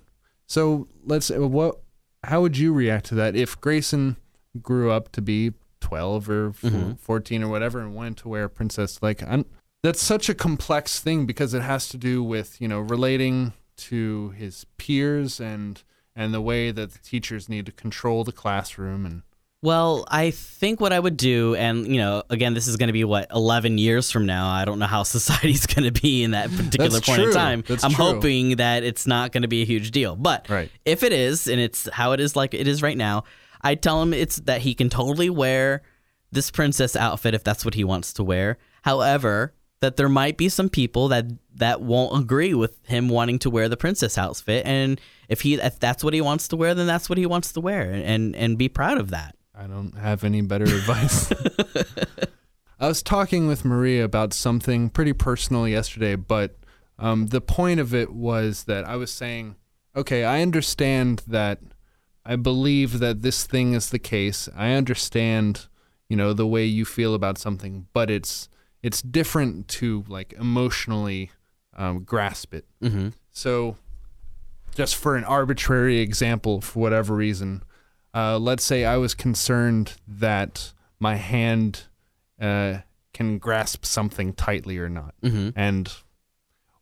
so 0.47 0.87
let's 1.05 1.29
what 1.29 1.81
how 2.23 2.41
would 2.41 2.57
you 2.57 2.71
react 2.73 3.07
to 3.07 3.15
that 3.15 3.35
if 3.35 3.59
Grayson 3.61 4.15
grew 4.61 4.91
up 4.91 5.11
to 5.13 5.21
be 5.21 5.53
12 5.81 6.29
or 6.29 6.49
f- 6.49 6.61
Mhm. 6.61 6.99
14 6.99 7.43
or 7.43 7.47
whatever 7.49 7.79
and 7.79 7.95
wanted 7.95 8.17
to 8.17 8.29
wear 8.29 8.43
a 8.45 8.49
princess 8.49 8.99
like 9.01 9.23
I'm, 9.23 9.45
that's 9.81 10.01
such 10.01 10.29
a 10.29 10.35
complex 10.35 10.99
thing 10.99 11.25
because 11.25 11.53
it 11.55 11.63
has 11.63 11.89
to 11.89 11.97
do 11.97 12.21
with, 12.23 12.61
you 12.61 12.67
know, 12.67 12.79
relating 12.79 13.53
to 13.77 14.29
his 14.31 14.65
peers 14.77 15.39
and 15.39 15.83
and 16.15 16.33
the 16.33 16.41
way 16.41 16.71
that 16.71 16.91
the 16.91 16.99
teachers 16.99 17.47
need 17.49 17.65
to 17.65 17.71
control 17.71 18.23
the 18.23 18.31
classroom 18.33 19.05
and 19.05 19.23
Well, 19.63 20.05
I 20.07 20.31
think 20.31 20.81
what 20.81 20.91
I 20.91 20.99
would 20.99 21.17
do, 21.17 21.53
and 21.55 21.85
you 21.85 21.97
know, 22.01 22.23
again, 22.31 22.55
this 22.55 22.67
is 22.67 22.77
going 22.77 22.87
to 22.87 22.93
be 22.93 23.03
what 23.03 23.27
eleven 23.31 23.77
years 23.77 24.09
from 24.09 24.25
now. 24.25 24.49
I 24.49 24.65
don't 24.65 24.79
know 24.79 24.87
how 24.87 25.03
society's 25.17 25.67
going 25.67 25.91
to 25.91 26.01
be 26.01 26.23
in 26.23 26.31
that 26.31 26.49
particular 26.49 26.89
That's 26.89 27.05
point 27.05 27.21
in 27.21 27.31
time. 27.31 27.63
That's 27.67 27.83
I'm 27.83 27.91
true. 27.91 28.05
hoping 28.05 28.55
that 28.55 28.83
it's 28.83 29.05
not 29.05 29.31
going 29.31 29.43
to 29.43 29.47
be 29.47 29.61
a 29.61 29.65
huge 29.65 29.91
deal. 29.91 30.15
But 30.15 30.49
Right. 30.49 30.71
if 30.83 31.03
it 31.03 31.13
is, 31.13 31.47
and 31.47 31.61
it's 31.61 31.87
how 31.93 32.13
it 32.13 32.19
is, 32.19 32.35
like 32.35 32.55
it 32.55 32.67
is 32.67 32.81
right 32.81 32.97
now, 32.97 33.23
I 33.61 33.75
tell 33.75 34.01
him 34.01 34.13
it's 34.13 34.37
that 34.37 34.61
he 34.61 34.73
can 34.73 34.89
totally 34.89 35.29
wear 35.29 35.83
this 36.31 36.49
princess 36.49 36.95
outfit 36.95 37.35
if 37.35 37.43
that's 37.43 37.63
what 37.63 37.75
he 37.75 37.83
wants 37.83 38.13
to 38.13 38.23
wear. 38.23 38.57
However, 38.81 39.53
that 39.81 39.95
there 39.95 40.09
might 40.09 40.37
be 40.37 40.49
some 40.49 40.69
people 40.69 41.07
that 41.09 41.25
that 41.55 41.81
won't 41.81 42.19
agree 42.19 42.55
with 42.55 42.83
him 42.87 43.09
wanting 43.09 43.37
to 43.39 43.49
wear 43.51 43.69
the 43.69 43.77
princess 43.77 44.17
outfit, 44.17 44.65
and 44.65 44.99
if 45.29 45.41
he 45.41 45.55
if 45.55 45.79
that's 45.79 46.03
what 46.03 46.15
he 46.15 46.21
wants 46.21 46.47
to 46.47 46.55
wear, 46.55 46.73
then 46.73 46.87
that's 46.87 47.09
what 47.09 47.19
he 47.19 47.27
wants 47.27 47.51
to 47.53 47.59
wear, 47.61 47.91
and 47.91 48.35
and 48.35 48.57
be 48.57 48.67
proud 48.67 48.97
of 48.97 49.11
that. 49.11 49.35
I 49.61 49.67
don't 49.67 49.95
have 49.95 50.23
any 50.23 50.41
better 50.41 50.63
advice. 50.63 51.31
I 52.79 52.87
was 52.87 53.03
talking 53.03 53.47
with 53.47 53.63
Maria 53.63 54.03
about 54.03 54.33
something 54.33 54.89
pretty 54.89 55.13
personal 55.13 55.67
yesterday, 55.67 56.15
but 56.15 56.57
um, 56.97 57.27
the 57.27 57.41
point 57.41 57.79
of 57.79 57.93
it 57.93 58.11
was 58.11 58.63
that 58.63 58.85
I 58.85 58.95
was 58.95 59.11
saying, 59.11 59.55
okay, 59.95 60.23
I 60.23 60.41
understand 60.41 61.21
that 61.27 61.59
I 62.25 62.37
believe 62.37 62.97
that 62.99 63.21
this 63.21 63.45
thing 63.45 63.73
is 63.73 63.91
the 63.91 63.99
case. 63.99 64.49
I 64.55 64.71
understand, 64.71 65.67
you 66.09 66.17
know, 66.17 66.33
the 66.33 66.47
way 66.47 66.65
you 66.65 66.83
feel 66.83 67.13
about 67.13 67.37
something, 67.37 67.85
but 67.93 68.09
it's 68.09 68.49
it's 68.81 69.03
different 69.03 69.67
to 69.67 70.03
like 70.07 70.33
emotionally 70.33 71.29
um, 71.77 72.03
grasp 72.03 72.55
it. 72.55 72.65
Mm-hmm. 72.81 73.09
So, 73.29 73.77
just 74.73 74.95
for 74.95 75.15
an 75.15 75.23
arbitrary 75.23 75.99
example, 75.99 76.61
for 76.61 76.79
whatever 76.79 77.13
reason, 77.13 77.61
uh, 78.13 78.37
let's 78.39 78.63
say 78.63 78.85
I 78.85 78.97
was 78.97 79.13
concerned 79.13 79.93
that 80.07 80.73
my 80.99 81.15
hand 81.15 81.83
uh, 82.39 82.79
can 83.13 83.37
grasp 83.37 83.85
something 83.85 84.33
tightly 84.33 84.77
or 84.77 84.89
not, 84.89 85.13
Mm-hmm. 85.23 85.49
and 85.59 85.91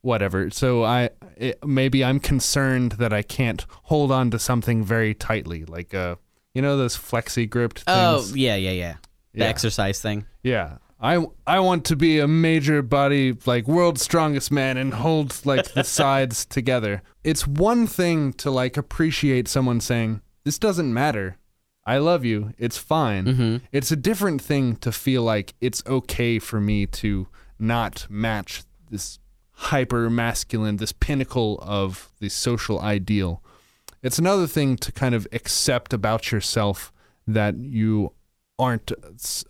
whatever. 0.02 0.50
So 0.50 0.84
I 0.84 1.10
it, 1.38 1.66
maybe 1.66 2.04
I'm 2.04 2.20
concerned 2.20 2.94
that 2.94 3.14
I 3.14 3.22
can't 3.22 3.66
hold 3.84 4.12
on 4.12 4.32
to 4.32 4.40
something 4.40 4.84
very 4.84 5.14
tightly, 5.14 5.66
like 5.66 5.94
uh, 5.94 6.16
you 6.54 6.62
know 6.62 6.78
those 6.78 6.98
flexi 6.98 7.50
gripped 7.50 7.84
Oh 7.88 8.20
things. 8.22 8.38
yeah, 8.38 8.56
yeah, 8.56 8.72
yeah. 8.72 8.96
The 9.34 9.40
Yeah. 9.40 9.46
exercise 9.46 10.02
thing. 10.02 10.26
Yeah. 10.44 10.78
I, 11.02 11.26
I 11.48 11.62
want 11.62 11.86
to 11.86 11.96
be 11.96 12.20
a 12.20 12.28
major 12.28 12.82
body, 12.82 13.38
like 13.46 13.70
world's 13.70 14.02
strongest 14.02 14.52
man 14.52 14.76
and 14.76 14.94
hold 14.94 15.46
like 15.46 15.72
the 15.74 15.84
sides 15.86 16.46
together. 16.46 17.02
It's 17.24 17.48
one 17.48 17.88
thing 17.88 18.34
to 18.34 18.52
like 18.52 18.76
appreciate 18.76 19.48
someone 19.48 19.80
saying, 19.80 20.20
This 20.44 20.58
doesn't 20.60 20.94
matter. 20.94 21.38
I 21.86 21.98
love 21.98 22.24
you. 22.24 22.54
It's 22.58 22.78
fine. 22.78 23.26
Mm-hmm. 23.26 23.58
It's 23.72 23.92
a 23.92 23.96
different 23.96 24.42
thing 24.42 24.76
to 24.78 24.92
feel 24.92 25.24
like 25.24 25.54
it's 25.60 25.84
okay 25.88 26.40
for 26.40 26.60
me 26.60 26.86
to 26.86 27.28
not 27.58 28.06
match 28.10 28.64
this 28.90 29.20
hyper 29.52 30.10
masculine, 30.10 30.78
this 30.78 30.92
pinnacle 30.92 31.60
of 31.62 32.12
the 32.20 32.30
social 32.30 32.80
ideal. 32.80 33.44
It's 34.02 34.20
another 34.20 34.48
thing 34.48 34.78
to 34.78 34.92
kind 34.92 35.14
of 35.14 35.28
accept 35.32 35.94
about 35.94 36.32
yourself 36.32 36.94
that 37.28 37.58
you 37.58 38.14
aren't 38.58 38.92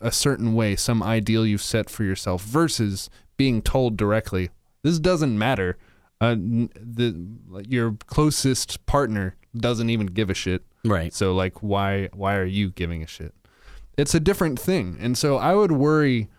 a 0.02 0.12
certain 0.12 0.54
way, 0.54 0.76
some 0.76 1.04
ideal 1.04 1.46
you've 1.46 1.62
set 1.62 1.90
for 1.90 2.04
yourself, 2.04 2.44
versus 2.44 3.10
being 3.38 3.62
told 3.62 3.98
directly, 3.98 4.50
this 4.84 5.00
doesn't 5.00 5.38
matter. 5.38 5.78
Uh, 6.22 6.36
the 6.36 7.28
your 7.68 7.98
closest 8.08 8.86
partner 8.86 9.36
doesn't 9.56 9.90
even 9.90 10.08
give 10.08 10.30
a 10.30 10.34
shit. 10.34 10.64
Right. 10.84 11.14
So 11.14 11.34
like, 11.34 11.62
why 11.62 12.10
why 12.14 12.36
are 12.36 12.46
you 12.46 12.72
giving 12.72 13.04
a 13.04 13.08
shit? 13.08 13.34
It's 13.98 14.16
a 14.16 14.20
different 14.20 14.60
thing, 14.60 14.98
and 15.00 15.18
so 15.18 15.38
I 15.38 15.56
would 15.56 15.74
worry 15.74 16.30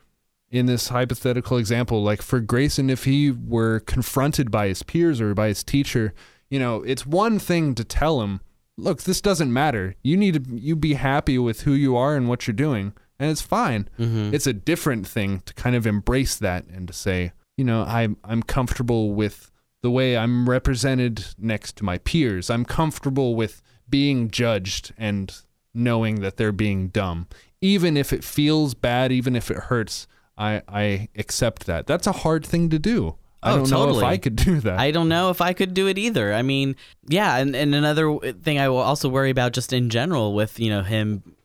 in 0.51 0.67
this 0.67 0.89
hypothetical 0.89 1.59
example, 1.59 2.03
like 2.03 2.23
for 2.23 2.41
Grayson, 2.41 2.91
if 2.91 3.05
he 3.05 3.31
were 3.31 3.81
confronted 3.81 4.51
by 4.51 4.69
his 4.69 4.83
peers 4.83 5.21
or 5.21 5.33
by 5.33 5.49
his 5.49 5.63
teacher, 5.63 6.13
you 6.49 6.59
know, 6.59 6.83
it's 6.83 7.07
one 7.07 7.39
thing 7.39 7.75
to 7.77 7.85
tell 7.85 8.21
him, 8.21 8.41
look, 8.77 9.03
this 9.03 9.21
doesn't 9.21 9.53
matter. 9.53 9.95
You 10.03 10.17
need 10.17 10.35
to 10.35 10.57
you 10.57 10.75
be 10.75 10.95
happy 10.95 11.39
with 11.39 11.63
who 11.63 11.73
you 11.73 11.97
are 11.97 12.17
and 12.17 12.29
what 12.29 12.47
you're 12.47 12.55
doing, 12.55 12.93
and 13.19 13.31
it's 13.31 13.43
fine. 13.43 13.89
Mm-hmm. 13.99 14.35
It's 14.35 14.47
a 14.47 14.53
different 14.53 15.07
thing 15.07 15.43
to 15.47 15.55
kind 15.55 15.77
of 15.77 15.87
embrace 15.87 16.37
that 16.39 16.67
and 16.67 16.89
to 16.89 16.95
say, 16.95 17.33
you 17.57 17.65
know, 17.65 17.85
I'm 17.85 18.17
I'm 18.25 18.43
comfortable 18.43 19.13
with 19.13 19.53
the 19.83 19.91
way 19.91 20.17
I'm 20.17 20.49
represented 20.49 21.25
next 21.39 21.77
to 21.77 21.85
my 21.85 21.99
peers. 21.99 22.51
I'm 22.51 22.65
comfortable 22.65 23.35
with 23.35 23.63
being 23.91 24.31
judged 24.31 24.95
and 24.97 25.35
knowing 25.75 26.21
that 26.21 26.37
they're 26.37 26.53
being 26.53 26.89
dumb. 26.89 27.27
Even 27.61 27.97
if 27.97 28.13
it 28.13 28.25
feels 28.25 28.75
bad, 28.75 29.13
even 29.13 29.37
if 29.37 29.51
it 29.51 29.57
hurts, 29.57 30.07
I, 30.39 30.63
I 30.69 31.09
accept 31.17 31.67
that. 31.67 31.87
That's 31.87 32.07
a 32.07 32.13
hard 32.13 32.47
thing 32.47 32.71
to 32.71 32.79
do. 32.79 33.17
Oh, 33.43 33.53
I 33.53 33.57
don't 33.57 33.71
know 33.71 33.83
if 33.83 33.87
totally. 33.89 34.05
I 34.05 34.17
could 34.19 34.37
do 34.37 34.61
that. 34.61 34.79
I 34.79 34.91
don't 34.91 35.09
know 35.09 35.31
if 35.31 35.41
I 35.41 35.53
could 35.53 35.73
do 35.75 35.87
it 35.87 35.99
either. 35.99 36.33
I 36.33 36.43
mean, 36.43 36.77
yeah, 37.07 37.37
and, 37.37 37.57
and 37.57 37.75
another 37.75 38.19
thing 38.19 38.59
I 38.59 38.69
will 38.69 38.79
also 38.79 39.09
worry 39.09 39.31
about 39.31 39.53
just 39.53 39.73
in 39.73 39.89
general 39.91 40.35
with, 40.35 40.61
you 40.61 40.69
know, 40.71 40.83
him 40.83 41.37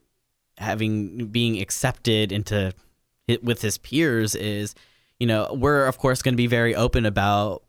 having 0.57 1.27
being 1.27 1.61
accepted 1.61 2.31
into 2.31 2.73
with 3.41 3.61
his 3.61 3.77
peers 3.77 4.35
is, 4.35 4.75
you 5.19 5.27
know, 5.27 5.53
we're 5.53 5.85
of 5.85 5.97
course 5.97 6.21
going 6.21 6.33
to 6.33 6.37
be 6.37 6.47
very 6.47 6.75
open 6.75 7.05
about 7.05 7.63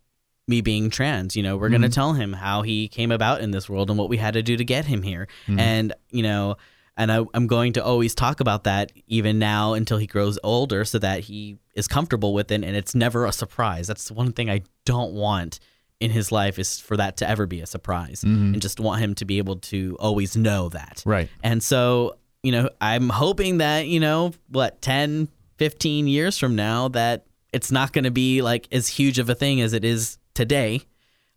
me 0.49 0.61
being 0.61 0.91
trans. 0.91 1.37
You 1.37 1.43
know, 1.43 1.57
we're 1.57 1.69
going 1.69 1.83
to 1.83 1.89
mm-hmm. 1.89 1.95
tell 1.95 2.13
him 2.13 2.33
how 2.33 2.63
he 2.63 2.89
came 2.89 3.11
about 3.11 3.41
in 3.41 3.51
this 3.51 3.69
world 3.69 3.91
and 3.91 3.99
what 3.99 4.09
we 4.09 4.17
had 4.17 4.35
to 4.35 4.43
do 4.43 4.57
to 4.57 4.65
get 4.65 4.85
him 4.85 5.03
here. 5.03 5.29
Mm-hmm. 5.47 5.59
And, 5.59 5.95
you 6.11 6.23
know, 6.23 6.57
and 6.97 7.13
I, 7.13 7.25
I'm 7.35 7.47
going 7.47 7.75
to 7.75 7.85
always 7.85 8.15
talk 8.15 8.41
about 8.41 8.65
that 8.65 8.93
even 9.07 9.39
now 9.39 9.75
until 9.75 9.99
he 9.99 10.07
grows 10.07 10.39
older 10.43 10.85
so 10.85 10.99
that 10.99 11.21
he 11.21 11.59
is 11.75 11.89
comfortable 11.89 12.33
with 12.33 12.51
it 12.51 12.65
and 12.65 12.77
it's 12.77 12.95
never 12.95 13.27
a 13.27 13.33
surprise. 13.33 13.87
That's 13.87 14.11
one 14.11 14.33
thing 14.33 14.49
I 14.49 14.63
don't 14.85 15.13
want 15.13 15.61
in 16.01 16.11
his 16.11 16.31
life 16.31 16.59
is 16.59 16.79
for 16.79 16.97
that 16.97 17.17
to 17.19 17.29
ever 17.29 17.47
be 17.47 17.61
a 17.61 17.67
surprise 17.67 18.23
mm-hmm. 18.25 18.55
and 18.55 18.63
just 18.63 18.81
want 18.81 19.01
him 19.01 19.15
to 19.17 19.25
be 19.25 19.39
able 19.39 19.57
to 19.57 19.97
always 19.99 20.37
know 20.37 20.69
that. 20.71 21.03
Right. 21.05 21.29
And 21.43 21.63
so, 21.63 22.19
you 22.43 22.53
know, 22.53 22.71
I'm 22.81 23.09
hoping 23.09 23.59
that, 23.59 23.87
you 23.87 24.01
know, 24.01 24.33
what, 24.49 24.81
10, 24.83 25.29
15 25.59 26.07
years 26.07 26.39
from 26.39 26.55
now, 26.55 26.89
that 26.89 27.27
it's 27.53 27.73
not 27.73 27.93
going 27.93 28.05
to 28.05 28.11
be 28.11 28.43
like 28.43 28.69
as 28.73 28.89
huge 28.89 29.19
of 29.19 29.29
a 29.31 29.35
thing 29.35 29.61
as 29.61 29.73
it 29.73 29.85
is 29.85 30.19
today. 30.37 30.83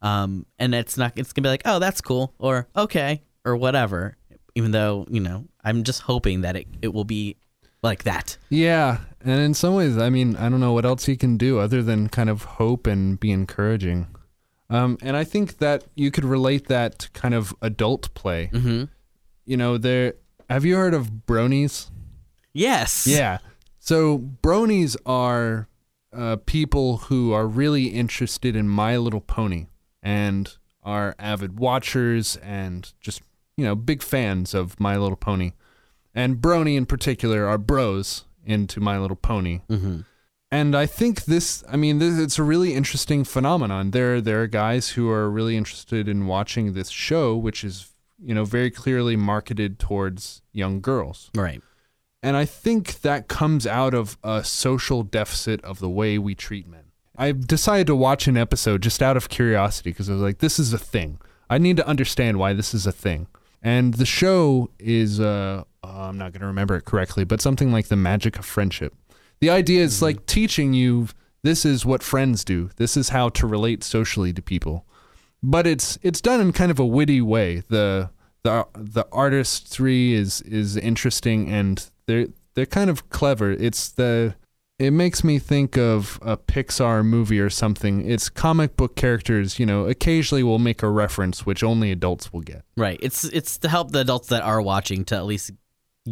Um, 0.02 0.46
and 0.60 0.76
it's 0.76 0.98
not, 0.98 1.14
it's 1.16 1.34
going 1.34 1.44
to 1.44 1.48
be 1.48 1.50
like, 1.50 1.64
oh, 1.66 1.80
that's 1.80 2.00
cool, 2.02 2.34
or 2.38 2.68
okay, 2.76 3.24
or 3.44 3.58
whatever. 3.58 4.16
Even 4.56 4.72
though, 4.72 5.08
you 5.10 5.20
know, 5.20 5.46
I'm 5.64 5.84
just 5.84 6.02
hoping 6.02 6.42
that 6.42 6.56
it, 6.56 6.68
it 6.82 6.94
will 6.94 7.04
be 7.04 7.38
like 7.82 8.04
that. 8.04 8.38
Yeah, 8.50 9.00
and 9.22 9.40
in 9.40 9.54
some 9.54 9.76
ways, 9.76 9.98
I 9.98 10.10
mean, 10.10 10.36
I 10.36 10.50
don't 10.50 10.60
know 10.60 10.74
what 10.74 10.86
else 10.86 11.06
he 11.06 11.18
can 11.18 11.38
do 11.38 11.60
other 11.60 11.82
than 11.82 12.10
kind 12.10 12.30
of 12.30 12.44
hope 12.44 12.88
and 12.88 13.20
be 13.20 13.32
encouraging. 13.32 14.08
Um, 14.70 14.98
and 15.02 15.18
I 15.18 15.24
think 15.24 15.58
that 15.58 15.84
you 15.96 16.12
could 16.12 16.26
relate 16.26 16.68
that 16.68 17.00
to 17.00 17.10
kind 17.12 17.34
of 17.34 17.56
adult 17.62 18.14
play. 18.14 18.50
Mm-hmm. 18.54 18.86
You 19.46 19.58
know, 19.58 19.78
there. 19.78 20.14
Have 20.50 20.64
you 20.64 20.76
heard 20.76 20.94
of 20.94 21.12
bronies? 21.28 21.90
Yes. 22.54 23.06
Yeah. 23.06 23.40
So 23.80 24.18
bronies 24.18 24.96
are 25.06 25.68
uh, 26.14 26.38
people 26.46 26.98
who 26.98 27.32
are 27.34 27.48
really 27.48 27.88
interested 27.88 28.56
in 28.56 28.68
My 28.68 28.98
Little 28.98 29.22
Pony 29.22 29.68
and 30.02 30.56
are 30.84 31.16
avid 31.20 31.60
watchers 31.60 32.38
and 32.38 32.94
just 33.00 33.22
you 33.58 33.66
know 33.66 33.76
big 33.76 34.02
fans 34.02 34.54
of 34.54 34.80
My 34.80 34.98
Little 34.98 35.18
Pony. 35.18 35.52
And 36.16 36.38
Brony 36.38 36.76
in 36.76 36.86
particular 36.86 37.46
are 37.46 37.58
bros 37.58 38.26
into 38.44 38.80
My 38.80 38.98
Little 38.98 39.16
Pony. 39.16 39.62
Mm-hmm. 39.70 40.02
And 40.52 40.76
I 40.76 40.88
think 40.88 41.26
this, 41.26 41.64
I 41.70 41.78
mean, 41.78 42.00
this, 42.00 42.18
it's 42.18 42.40
a 42.40 42.44
really 42.44 42.74
interesting 42.74 43.24
phenomenon. 43.24 43.92
There, 43.92 44.20
there 44.20 44.42
are 44.42 44.48
guys 44.48 44.90
who 44.90 45.10
are 45.10 45.30
really 45.30 45.56
interested 45.56 46.10
in 46.10 46.26
watching 46.26 46.74
this 46.74 46.90
show, 46.90 47.36
which 47.36 47.64
is, 47.64 47.94
you 48.20 48.34
know, 48.34 48.46
very 48.46 48.72
clearly 48.72 49.16
marketed 49.16 49.78
towards 49.78 50.42
young 50.52 50.82
girls. 50.82 51.30
Right. 51.36 51.62
And 52.22 52.36
I 52.36 52.46
think 52.46 53.02
that 53.02 53.28
comes 53.28 53.66
out 53.66 53.94
of 53.94 54.18
a 54.24 54.44
social 54.44 55.04
deficit 55.04 55.64
of 55.64 55.80
the 55.80 55.90
way 55.90 56.18
we 56.18 56.36
treat 56.36 56.68
men. 56.68 56.84
I 57.16 57.32
decided 57.32 57.88
to 57.88 57.96
watch 57.96 58.28
an 58.28 58.38
episode 58.38 58.82
just 58.82 59.02
out 59.02 59.18
of 59.18 59.30
curiosity 59.30 59.92
because 59.92 60.10
I 60.10 60.14
was 60.14 60.22
like, 60.22 60.40
this 60.40 60.60
is 60.60 60.74
a 60.74 60.78
thing. 60.78 61.20
I 61.50 61.58
need 61.58 61.78
to 61.78 61.88
understand 61.88 62.38
why 62.38 62.54
this 62.54 62.74
is 62.74 62.86
a 62.86 62.92
thing. 62.92 63.28
And 63.62 63.96
the 63.96 64.06
show 64.06 64.70
is, 64.80 65.20
uh, 65.20 65.64
uh, 65.84 65.88
I'm 65.88 66.18
not 66.18 66.32
going 66.32 66.42
to 66.42 66.48
remember 66.48 66.76
it 66.76 66.86
correctly, 66.86 67.26
but 67.26 67.42
something 67.42 67.72
like 67.72 67.88
the 67.88 67.96
magic 67.96 68.38
of 68.40 68.46
friendship. 68.46 68.94
The 69.40 69.50
idea 69.50 69.84
is 69.84 70.02
like 70.02 70.26
teaching 70.26 70.74
you 70.74 71.08
this 71.42 71.66
is 71.66 71.86
what 71.86 72.04
friends 72.04 72.44
do. 72.44 72.70
This 72.76 72.98
is 72.98 73.10
how 73.10 73.30
to 73.30 73.48
relate 73.48 73.84
socially 73.84 74.34
to 74.34 74.42
people. 74.42 74.86
But 75.42 75.66
it's 75.66 75.98
it's 76.02 76.20
done 76.20 76.42
in 76.42 76.52
kind 76.52 76.70
of 76.70 76.80
a 76.80 76.86
witty 76.86 77.22
way. 77.22 77.64
The 77.70 78.10
the 78.44 78.68
the 78.74 79.06
artistry 79.12 80.14
is 80.14 80.42
is 80.42 80.76
interesting 80.76 81.50
and 81.50 81.90
they're 82.10 82.28
they're 82.56 82.66
kind 82.66 82.90
of 82.90 83.10
clever. 83.10 83.52
It's 83.52 83.90
the 83.90 84.36
it 84.80 84.92
makes 84.92 85.24
me 85.24 85.40
think 85.40 85.78
of 85.78 86.18
a 86.22 86.38
Pixar 86.38 87.06
movie 87.06 87.40
or 87.40 87.50
something. 87.50 88.10
It's 88.10 88.30
comic 88.30 88.76
book 88.78 88.96
characters, 88.96 89.60
you 89.60 89.66
know, 89.66 89.86
occasionally 89.86 90.42
will 90.42 90.58
make 90.60 90.82
a 90.82 90.90
reference 90.90 91.46
which 91.46 91.64
only 91.64 91.92
adults 91.92 92.32
will 92.34 92.42
get. 92.42 92.64
Right. 92.78 92.98
It's 93.02 93.24
it's 93.26 93.58
to 93.60 93.70
help 93.70 93.92
the 93.92 94.00
adults 94.00 94.30
that 94.30 94.42
are 94.42 94.62
watching 94.62 95.06
to 95.06 95.16
at 95.16 95.26
least 95.26 95.52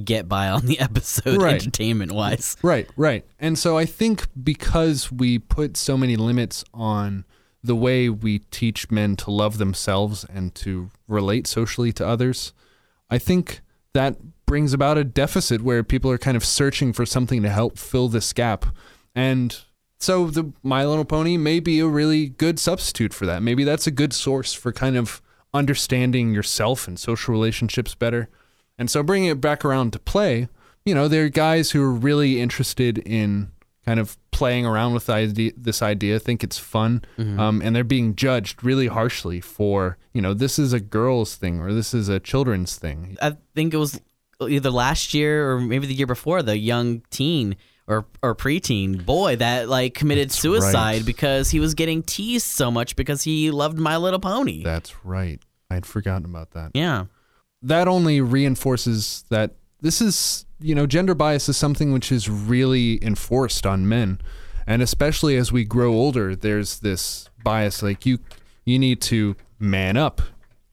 get 0.03 0.27
by 0.27 0.49
on 0.49 0.65
the 0.65 0.79
episode 0.87 1.41
Right. 1.41 1.55
entertainment 1.55 2.11
wise. 2.11 2.55
Right, 2.61 2.87
right. 2.97 3.25
And 3.39 3.57
so 3.57 3.77
I 3.77 3.85
think 3.85 4.27
because 4.41 5.11
we 5.11 5.39
put 5.39 5.75
so 5.77 5.97
many 5.97 6.15
limits 6.15 6.63
on 6.73 7.25
the 7.63 7.75
way 7.75 8.09
we 8.09 8.39
teach 8.39 8.91
men 8.91 9.15
to 9.15 9.31
love 9.31 9.57
themselves 9.57 10.25
and 10.31 10.53
to 10.55 10.91
relate 11.07 11.47
socially 11.47 11.91
to 11.93 12.05
others, 12.07 12.53
I 13.09 13.17
think 13.17 13.61
that 13.93 14.17
brings 14.47 14.73
about 14.73 14.97
a 14.97 15.03
deficit 15.03 15.61
where 15.61 15.83
people 15.83 16.09
are 16.09 16.17
kind 16.17 16.35
of 16.35 16.43
searching 16.43 16.91
for 16.91 17.05
something 17.05 17.43
to 17.43 17.49
help 17.49 17.77
fill 17.77 18.07
this 18.07 18.33
gap. 18.33 18.65
And 19.13 19.55
so 19.99 20.27
the 20.27 20.51
My 20.63 20.85
Little 20.85 21.05
Pony 21.05 21.37
may 21.37 21.59
be 21.59 21.79
a 21.79 21.87
really 21.87 22.29
good 22.29 22.59
substitute 22.59 23.13
for 23.13 23.27
that. 23.27 23.43
Maybe 23.43 23.63
that's 23.63 23.85
a 23.85 23.91
good 23.91 24.13
source 24.13 24.53
for 24.53 24.71
kind 24.71 24.97
of 24.97 25.21
understanding 25.53 26.33
yourself 26.33 26.87
and 26.87 26.99
social 26.99 27.31
relationships 27.31 27.93
better. 27.93 28.29
And 28.77 28.89
so 28.89 29.03
bringing 29.03 29.29
it 29.29 29.41
back 29.41 29.63
around 29.63 29.93
to 29.93 29.99
play, 29.99 30.47
you 30.85 30.95
know, 30.95 31.07
there 31.07 31.25
are 31.25 31.29
guys 31.29 31.71
who 31.71 31.83
are 31.83 31.91
really 31.91 32.39
interested 32.39 32.97
in 32.99 33.51
kind 33.85 33.99
of 33.99 34.17
playing 34.31 34.65
around 34.65 34.93
with 34.93 35.05
the 35.07 35.13
idea, 35.13 35.51
this 35.57 35.81
idea, 35.81 36.19
think 36.19 36.43
it's 36.43 36.57
fun, 36.59 37.03
um, 37.39 37.61
and 37.61 37.75
they're 37.75 37.83
being 37.83 38.15
judged 38.15 38.63
really 38.63 38.87
harshly 38.87 39.41
for, 39.41 39.97
you 40.13 40.21
know, 40.21 40.33
this 40.33 40.59
is 40.59 40.73
a 40.73 40.79
girl's 40.79 41.35
thing 41.35 41.59
or 41.59 41.73
this 41.73 41.93
is 41.93 42.07
a 42.09 42.19
children's 42.19 42.75
thing. 42.75 43.17
I 43.21 43.37
think 43.55 43.73
it 43.73 43.77
was 43.77 43.99
either 44.41 44.69
last 44.69 45.13
year 45.13 45.51
or 45.51 45.59
maybe 45.59 45.87
the 45.87 45.93
year 45.93 46.07
before 46.07 46.43
the 46.43 46.57
young 46.57 47.01
teen 47.09 47.55
or 47.87 48.05
or 48.21 48.35
preteen 48.35 49.05
boy 49.05 49.35
that 49.37 49.69
like 49.69 49.93
committed 49.93 50.31
suicide 50.31 50.97
right. 50.97 51.05
because 51.05 51.49
he 51.49 51.59
was 51.59 51.73
getting 51.73 52.03
teased 52.03 52.45
so 52.45 52.69
much 52.69 52.95
because 52.95 53.23
he 53.23 53.49
loved 53.49 53.77
My 53.77 53.97
Little 53.97 54.19
Pony. 54.19 54.63
That's 54.63 55.05
right. 55.05 55.39
I'd 55.69 55.85
forgotten 55.85 56.25
about 56.25 56.51
that. 56.51 56.71
yeah. 56.73 57.05
that 57.61 57.87
only 57.87 58.21
reinforces 58.21 59.25
that 59.29 59.55
this 59.81 60.01
is 60.01 60.45
you 60.59 60.73
know 60.73 60.85
gender 60.85 61.13
bias 61.13 61.49
is 61.49 61.57
something 61.57 61.91
which 61.91 62.11
is 62.11 62.29
really 62.29 63.03
enforced 63.03 63.65
on 63.65 63.87
men 63.87 64.19
and 64.65 64.81
especially 64.81 65.35
as 65.35 65.51
we 65.51 65.63
grow 65.63 65.93
older 65.93 66.35
there's 66.35 66.79
this 66.79 67.29
bias 67.43 67.83
like 67.83 68.05
you 68.05 68.19
you 68.65 68.79
need 68.79 69.01
to 69.01 69.35
man 69.59 69.97
up 69.97 70.21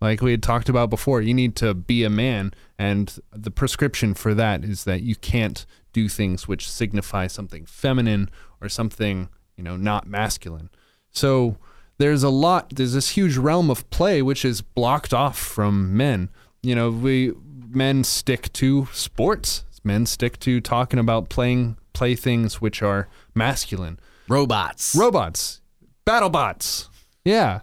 like 0.01 0.21
we 0.21 0.31
had 0.33 0.43
talked 0.43 0.69
about 0.69 0.91
before 0.91 1.21
you 1.21 1.35
need 1.35 1.57
to 1.57 1.75
be 1.75 2.05
a 2.05 2.11
man 2.11 2.53
and 2.79 3.19
the 3.33 3.51
prescription 3.51 4.15
for 4.15 4.35
that 4.35 4.65
is 4.65 4.85
that 4.85 5.03
you 5.03 5.17
can't 5.17 5.67
do 5.93 6.09
things 6.09 6.49
which 6.49 6.69
signify 6.69 7.27
something 7.27 7.65
feminine 7.67 8.31
or 8.61 8.69
something 8.69 9.29
you 9.57 9.65
know 9.65 9.77
not 9.77 10.07
masculine. 10.07 10.71
So 11.11 11.57
there's 11.99 12.23
a 12.23 12.29
lot 12.29 12.71
there's 12.75 12.95
this 12.95 13.11
huge 13.11 13.37
realm 13.37 13.71
of 13.71 13.89
play 13.91 14.21
which 14.23 14.45
is 14.45 14.61
blocked 14.61 15.15
off 15.15 15.39
from 15.39 15.97
men. 15.97 16.31
You 16.63 16.75
know 16.75 16.91
we 16.91 17.33
men 17.69 18.05
stick 18.05 18.53
to 18.55 18.89
sports. 18.93 19.65
Men 19.87 20.07
stick 20.07 20.39
to 20.41 20.61
talking 20.61 20.99
about 20.99 21.29
playing 21.29 21.77
play 21.93 22.15
things 22.15 22.61
which 22.61 22.83
are 22.83 23.09
masculine. 23.35 24.01
Robots. 24.29 24.97
robots. 24.97 25.61
Battlebots 26.07 26.89
yeah. 27.25 27.61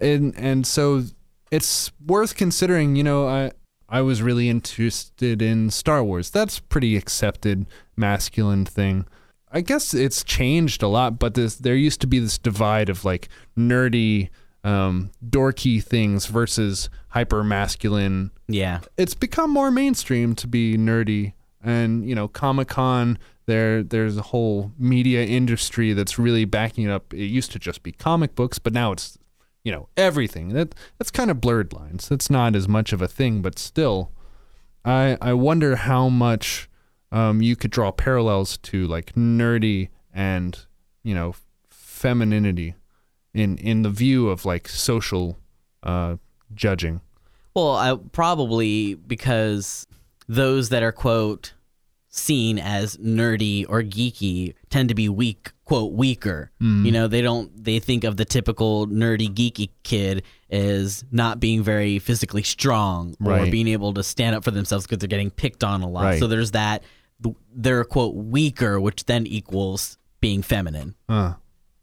And 0.00 0.34
and 0.36 0.66
so 0.66 1.04
it's 1.50 1.92
worth 2.04 2.36
considering 2.36 2.96
you 2.96 3.04
know 3.04 3.26
i 3.26 3.50
i 3.88 4.00
was 4.00 4.22
really 4.22 4.48
interested 4.48 5.40
in 5.40 5.70
star 5.70 6.02
wars 6.02 6.30
that's 6.30 6.58
pretty 6.58 6.96
accepted 6.96 7.66
masculine 7.96 8.64
thing 8.64 9.06
I 9.56 9.60
guess 9.60 9.94
it's 9.94 10.24
changed 10.24 10.82
a 10.82 10.88
lot, 10.88 11.18
but 11.18 11.34
this 11.34 11.56
there 11.56 11.74
used 11.74 12.00
to 12.02 12.06
be 12.06 12.18
this 12.18 12.36
divide 12.36 12.88
of 12.88 13.04
like 13.04 13.28
nerdy, 13.56 14.28
um, 14.64 15.10
dorky 15.26 15.82
things 15.82 16.26
versus 16.26 16.90
hyper 17.08 17.44
masculine. 17.44 18.32
Yeah. 18.48 18.80
It's 18.96 19.14
become 19.14 19.50
more 19.50 19.70
mainstream 19.70 20.34
to 20.36 20.46
be 20.46 20.76
nerdy, 20.76 21.32
and 21.62 22.06
you 22.06 22.14
know, 22.14 22.28
Comic 22.28 22.68
Con. 22.68 23.18
There, 23.46 23.84
there's 23.84 24.18
a 24.18 24.22
whole 24.22 24.72
media 24.76 25.24
industry 25.24 25.92
that's 25.92 26.18
really 26.18 26.44
backing 26.44 26.84
it 26.84 26.90
up. 26.90 27.14
It 27.14 27.26
used 27.26 27.52
to 27.52 27.60
just 27.60 27.84
be 27.84 27.92
comic 27.92 28.34
books, 28.34 28.58
but 28.58 28.72
now 28.72 28.90
it's, 28.90 29.16
you 29.66 29.72
know, 29.72 29.88
everything. 29.96 30.50
That 30.50 30.76
that's 30.96 31.10
kind 31.10 31.28
of 31.28 31.40
blurred 31.40 31.72
lines. 31.72 32.08
That's 32.08 32.30
not 32.30 32.54
as 32.54 32.68
much 32.68 32.92
of 32.92 33.02
a 33.02 33.08
thing, 33.08 33.42
but 33.42 33.58
still, 33.58 34.12
I 34.84 35.18
I 35.20 35.32
wonder 35.32 35.74
how 35.74 36.08
much 36.08 36.70
um, 37.10 37.42
you 37.42 37.56
could 37.56 37.72
draw 37.72 37.90
parallels 37.90 38.58
to 38.58 38.86
like 38.86 39.14
nerdy 39.14 39.88
and 40.14 40.56
you 41.02 41.16
know 41.16 41.34
femininity 41.68 42.76
in 43.34 43.58
in 43.58 43.82
the 43.82 43.90
view 43.90 44.28
of 44.28 44.44
like 44.44 44.68
social 44.68 45.36
uh, 45.82 46.14
judging. 46.54 47.00
Well, 47.52 47.74
I 47.74 47.96
probably 48.12 48.94
because 48.94 49.88
those 50.28 50.68
that 50.68 50.84
are 50.84 50.92
quote 50.92 51.54
seen 52.08 52.60
as 52.60 52.98
nerdy 52.98 53.66
or 53.68 53.82
geeky 53.82 54.54
tend 54.70 54.90
to 54.90 54.94
be 54.94 55.08
weak, 55.08 55.50
quote 55.66 55.92
weaker. 55.92 56.50
You 56.60 56.90
know, 56.92 57.06
they 57.08 57.20
don't 57.20 57.50
they 57.62 57.78
think 57.80 58.04
of 58.04 58.16
the 58.16 58.24
typical 58.24 58.86
nerdy 58.86 59.28
geeky 59.28 59.68
kid 59.82 60.22
as 60.50 61.04
not 61.12 61.38
being 61.40 61.62
very 61.62 61.98
physically 61.98 62.42
strong 62.42 63.14
or 63.22 63.32
Right. 63.32 63.52
being 63.52 63.68
able 63.68 63.92
to 63.94 64.02
stand 64.02 64.34
up 64.36 64.44
for 64.44 64.50
themselves 64.52 64.86
because 64.86 64.98
they're 64.98 65.08
getting 65.08 65.30
picked 65.30 65.62
on 65.64 65.82
a 65.82 65.88
lot. 65.88 66.04
Right. 66.04 66.18
So 66.18 66.26
there's 66.28 66.52
that 66.52 66.82
they're 67.54 67.84
quote 67.84 68.14
weaker, 68.14 68.80
which 68.80 69.04
then 69.06 69.26
equals 69.26 69.98
being 70.20 70.42
feminine. 70.42 70.94
Uh, 71.08 71.34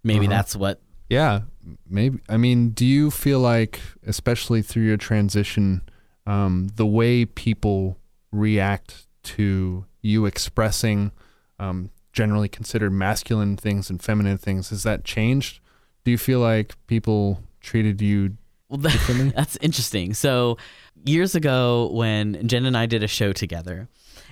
Maybe 0.03 0.27
that's 0.27 0.55
what 0.55 0.79
yeah, 1.09 1.41
maybe. 1.87 2.19
I 2.29 2.37
mean, 2.37 2.69
do 2.69 2.85
you 2.85 3.11
feel 3.11 3.39
like, 3.39 3.79
especially 4.07 4.61
through 4.61 4.83
your 4.83 4.97
transition, 4.97 5.81
um, 6.25 6.69
the 6.75 6.85
way 6.85 7.25
people 7.25 7.97
react 8.31 9.07
to 9.23 9.85
you 10.01 10.25
expressing 10.25 11.11
um, 11.59 11.89
generally 12.13 12.47
considered 12.47 12.91
masculine 12.91 13.57
things 13.57 13.89
and 13.89 14.01
feminine 14.01 14.37
things 14.37 14.69
has 14.69 14.83
that 14.83 15.03
changed? 15.03 15.59
Do 16.05 16.11
you 16.11 16.17
feel 16.17 16.39
like 16.39 16.75
people 16.87 17.41
treated 17.59 18.01
you 18.01 18.37
Well, 18.69 18.79
that, 18.79 19.33
that's 19.35 19.57
interesting. 19.57 20.13
So 20.13 20.57
years 21.05 21.35
ago, 21.35 21.89
when 21.91 22.47
Jen 22.47 22.65
and 22.65 22.77
I 22.77 22.85
did 22.85 23.03
a 23.03 23.07
show 23.07 23.33
together, 23.33 23.89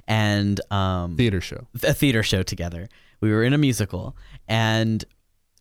and 0.08 0.60
um, 0.72 1.17
theater 1.17 1.41
show? 1.41 1.67
a 1.84 1.94
theater 1.94 2.24
show 2.24 2.44
together, 2.44 2.88
we 3.20 3.32
were 3.32 3.44
in 3.44 3.54
a 3.54 3.58
musical, 3.58 4.15
and 4.48 5.04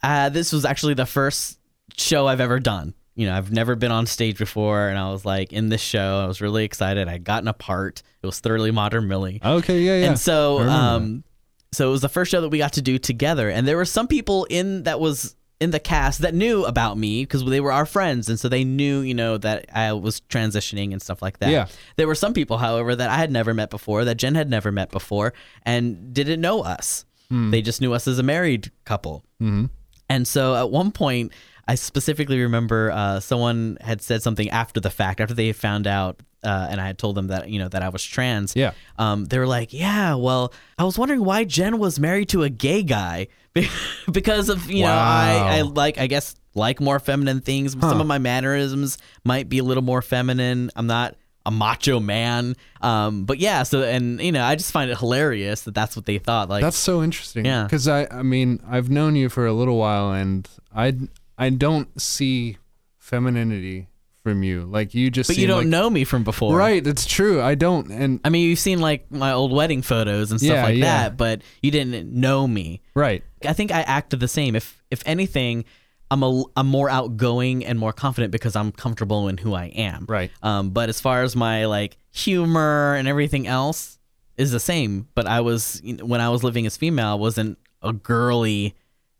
uh, 0.03 0.29
this 0.29 0.53
was 0.53 0.65
actually 0.65 0.95
the 0.95 1.07
first 1.07 1.59
show 1.97 2.27
I've 2.27 2.41
ever 2.41 2.59
done. 2.59 2.95
You 3.15 3.27
know, 3.27 3.37
I've 3.37 3.53
never 3.53 3.77
been 3.77 3.93
on 3.93 4.07
stage 4.07 4.39
before, 4.39 4.89
and 4.89 4.99
I 4.99 5.11
was 5.11 5.25
like 5.25 5.53
in 5.53 5.69
this 5.69 5.81
show. 5.81 6.21
I 6.23 6.27
was 6.27 6.41
really 6.41 6.65
excited. 6.65 7.07
I'd 7.09 7.25
gotten 7.25 7.49
a 7.49 7.53
part. 7.53 8.03
It 8.23 8.27
was 8.27 8.41
thoroughly 8.41 8.71
modern 8.71 9.09
Millie. 9.09 9.41
Okay, 9.45 9.81
yeah, 9.81 9.97
yeah. 9.97 10.07
And 10.09 10.19
so, 10.19 10.61
um, 10.61 11.25
so 11.73 11.89
it 11.89 11.93
was 11.93 12.01
the 12.01 12.09
first 12.09 12.31
show 12.31 12.41
that 12.41 12.49
we 12.49 12.59
got 12.59 12.75
to 12.75 12.83
do 12.83 12.99
together, 12.99 13.49
and 13.51 13.67
there 13.67 13.77
were 13.77 13.85
some 13.85 14.07
people 14.09 14.47
in 14.51 14.85
that 14.85 15.01
was 15.01 15.37
in 15.61 15.71
the 15.73 15.79
cast 15.81 16.23
that 16.23 16.35
knew 16.35 16.65
about 16.65 16.97
me 16.97 17.23
because 17.23 17.45
they 17.45 17.61
were 17.61 17.73
our 17.73 17.85
friends, 17.85 18.29
and 18.29 18.41
so 18.41 18.49
they 18.49 18.65
knew, 18.65 19.01
you 19.01 19.13
know, 19.15 19.37
that 19.37 19.67
I 19.75 19.93
was 19.93 20.21
transitioning 20.23 20.93
and 20.93 21.03
stuff 21.03 21.21
like 21.21 21.39
that. 21.41 21.51
Yeah. 21.51 21.67
There 21.97 22.07
were 22.07 22.15
some 22.15 22.33
people, 22.33 22.57
however, 22.57 22.97
that 22.97 23.11
I 23.11 23.17
had 23.17 23.31
never 23.31 23.53
met 23.53 23.69
before, 23.69 24.07
that 24.07 24.15
Jen 24.17 24.35
had 24.35 24.49
never 24.49 24.73
met 24.73 24.91
before, 24.91 25.35
and 25.65 26.15
didn't 26.15 26.41
know 26.41 26.63
us. 26.63 27.05
They 27.51 27.63
just 27.63 27.81
knew 27.81 27.93
us 27.93 28.09
as 28.09 28.19
a 28.19 28.23
married 28.25 28.73
couple. 28.85 29.23
hmm 29.39 29.67
And 30.09 30.27
so 30.27 30.57
at 30.57 30.71
one 30.71 30.91
point, 30.93 31.33
I 31.69 31.77
specifically 31.77 32.41
remember 32.41 32.91
uh, 32.91 33.21
someone 33.21 33.77
had 33.81 34.03
said 34.03 34.23
something 34.23 34.51
after 34.51 34.81
the 34.81 34.91
fact, 34.91 35.21
after 35.21 35.35
they 35.35 35.53
found 35.53 35.87
out, 35.87 36.21
uh, 36.43 36.69
and 36.71 36.81
I 36.81 36.87
had 36.87 36.99
told 36.99 37.17
them 37.17 37.29
that 37.29 37.49
you 37.49 37.59
know 37.59 37.69
that 37.69 37.83
I 37.83 37.89
was 37.89 38.05
trans. 38.05 38.55
Yeah. 38.57 38.73
Um, 38.99 39.27
they 39.27 39.39
were 39.39 39.47
like, 39.47 39.73
"Yeah, 39.73 40.15
well, 40.15 40.53
I 40.79 40.85
was 40.85 40.99
wondering 40.99 41.25
why 41.25 41.45
Jen 41.45 41.79
was 41.79 41.99
married 42.01 42.29
to 42.31 42.43
a 42.43 42.49
gay 42.49 42.83
guy 42.83 43.29
because 44.13 44.49
of 44.49 44.71
you 44.71 44.85
know 44.85 44.91
I, 44.93 45.59
I 45.59 45.61
like 45.63 45.99
I 45.99 46.07
guess 46.07 46.35
like 46.55 46.81
more 46.81 46.99
feminine 46.99 47.41
things. 47.41 47.73
Some 47.79 48.01
of 48.01 48.07
my 48.07 48.19
mannerisms 48.19 48.99
might 49.25 49.49
be 49.49 49.59
a 49.59 49.65
little 49.65 49.85
more 49.85 50.03
feminine. 50.03 50.71
I'm 50.77 50.87
not." 50.87 51.17
A 51.47 51.51
macho 51.51 52.01
man, 52.01 52.55
um, 52.83 53.25
but 53.25 53.39
yeah. 53.39 53.63
So, 53.63 53.83
and 53.83 54.21
you 54.21 54.31
know, 54.31 54.45
I 54.45 54.57
just 54.57 54.73
find 54.73 54.91
it 54.91 54.99
hilarious 54.99 55.63
that 55.63 55.75
that's 55.75 55.97
what 55.97 56.05
they 56.05 56.19
thought. 56.19 56.51
Like, 56.51 56.61
That's 56.61 56.77
so 56.77 57.03
interesting. 57.03 57.47
Yeah. 57.47 57.63
Because 57.65 57.89
I, 57.89 58.07
I 58.11 58.23
mean, 58.23 58.61
I've 58.69 58.91
known 58.91 59.17
you 59.17 59.31
for 59.31 59.47
a 59.47 59.53
little 59.55 59.79
while, 59.79 60.13
and 60.13 60.47
I, 60.77 60.95
I 61.39 61.49
don't 61.49 61.99
see 61.99 62.59
femininity 62.99 63.89
from 64.31 64.43
you. 64.43 64.63
Like 64.65 64.95
you 64.95 65.11
just. 65.11 65.29
but 65.29 65.37
you 65.37 65.47
don't 65.47 65.59
like- 65.59 65.67
know 65.69 65.91
me 65.91 66.05
from 66.05 66.25
before, 66.25 66.57
Right. 66.57 66.83
That's 66.83 67.07
true. 67.07 67.41
I 67.43 67.55
don't. 67.55 67.91
And 67.91 68.21
I 68.25 68.29
mean, 68.31 68.49
you've 68.49 68.59
seen 68.59 68.81
like 68.81 69.11
my 69.11 69.33
old 69.33 69.53
wedding 69.53 69.83
photos 69.83 70.31
and 70.31 70.41
stuff 70.41 70.55
Yeah, 70.55 70.65
like 70.65 70.77
yeah. 70.77 70.85
that, 70.85 71.17
but 71.17 71.43
you 71.63 71.71
didn't 71.71 72.13
know 72.13 72.47
me. 72.47 72.81
right. 72.95 73.23
I 73.47 73.53
think 73.55 73.73
I 73.73 73.81
acted 73.83 74.21
the 74.21 74.29
same. 74.29 74.55
If 74.55 74.83
if 74.91 75.03
anything, 75.07 75.65
I'm 76.11 76.23
a 76.23 76.45
I'm 76.57 76.67
more 76.67 76.91
outgoing 76.91 77.65
and 77.65 77.79
more 77.79 77.93
confident 77.93 78.33
because 78.33 78.55
I'm 78.57 78.71
comfortable 78.73 79.29
in 79.29 79.39
who 79.39 79.55
I 79.55 79.67
am. 79.67 80.05
Right. 80.09 80.31
Um, 80.43 80.71
but 80.71 80.89
as 80.91 81.01
far 81.01 81.23
as 81.23 81.35
my 81.37 81.65
like 81.67 81.97
humor 82.11 82.95
and 82.97 83.09
everything 83.09 83.47
else 83.47 83.99
is 84.37 84.51
the 84.53 84.61
same. 84.61 85.09
But 85.15 85.27
I 85.27 85.41
was 85.41 85.81
you 85.85 85.95
know, 85.97 86.05
when 86.05 86.21
I 86.21 86.29
was 86.29 86.43
living 86.45 86.67
as 86.67 86.77
female, 86.77 87.09
I 87.09 87.15
wasn't 87.15 87.59
a 87.83 87.93
girly 87.95 88.75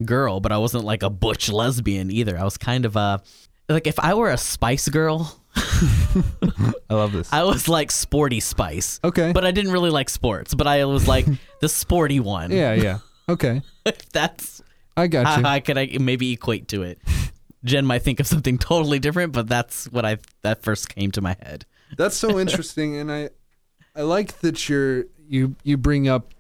girl, 0.05 0.41
but 0.41 0.53
I 0.53 0.59
wasn't 0.59 0.85
like 0.85 1.03
a 1.03 1.11
butch 1.11 1.49
lesbian 1.51 2.11
either. 2.11 2.39
I 2.39 2.45
was 2.45 2.59
kind 2.59 2.85
of 2.85 2.97
a 2.97 3.23
like 3.71 3.87
if 3.87 3.99
I 3.99 4.15
were 4.15 4.31
a 4.31 4.37
Spice 4.39 4.89
Girl, 4.89 5.41
I 5.57 6.73
love 6.95 7.13
this. 7.13 7.33
I 7.33 7.45
was 7.45 7.69
like 7.69 7.91
sporty 7.91 8.41
Spice. 8.41 9.01
okay. 9.03 9.33
But 9.33 9.45
I 9.45 9.51
didn't 9.51 9.73
really 9.73 9.91
like 9.91 10.09
sports, 10.11 10.55
but 10.55 10.67
I 10.67 10.85
was 10.85 11.07
like 11.09 11.27
the 11.61 11.69
sporty 11.69 12.21
one. 12.21 12.51
yeah. 12.51 12.75
Yeah. 12.75 12.99
Okay. 13.29 13.63
That's 14.13 14.61
I 14.97 15.07
got 15.07 15.21
you. 15.39 15.45
how 15.45 15.49
I 15.51 15.61
could 15.61 15.79
I 15.79 15.99
maybe 16.01 16.33
equate 16.33 16.67
to 16.69 16.83
it. 16.83 16.99
Jen 17.63 17.87
might 17.87 18.03
think 18.03 18.19
of 18.19 18.27
something 18.27 18.59
totally 18.73 18.99
different, 18.99 19.33
but 19.33 19.47
that's 19.49 19.85
what 19.93 20.05
I 20.05 20.19
that 20.43 20.65
first 20.65 20.89
came 20.93 21.13
to 21.13 21.21
my 21.21 21.37
head. 21.41 21.65
That's 21.97 22.17
so 22.17 22.41
interesting, 22.41 22.97
and 22.97 23.13
I, 23.13 23.31
I 23.95 24.03
like 24.03 24.41
that 24.41 24.69
you're 24.69 25.05
you 25.29 25.55
you 25.63 25.77
bring 25.77 26.09
up 26.09 26.35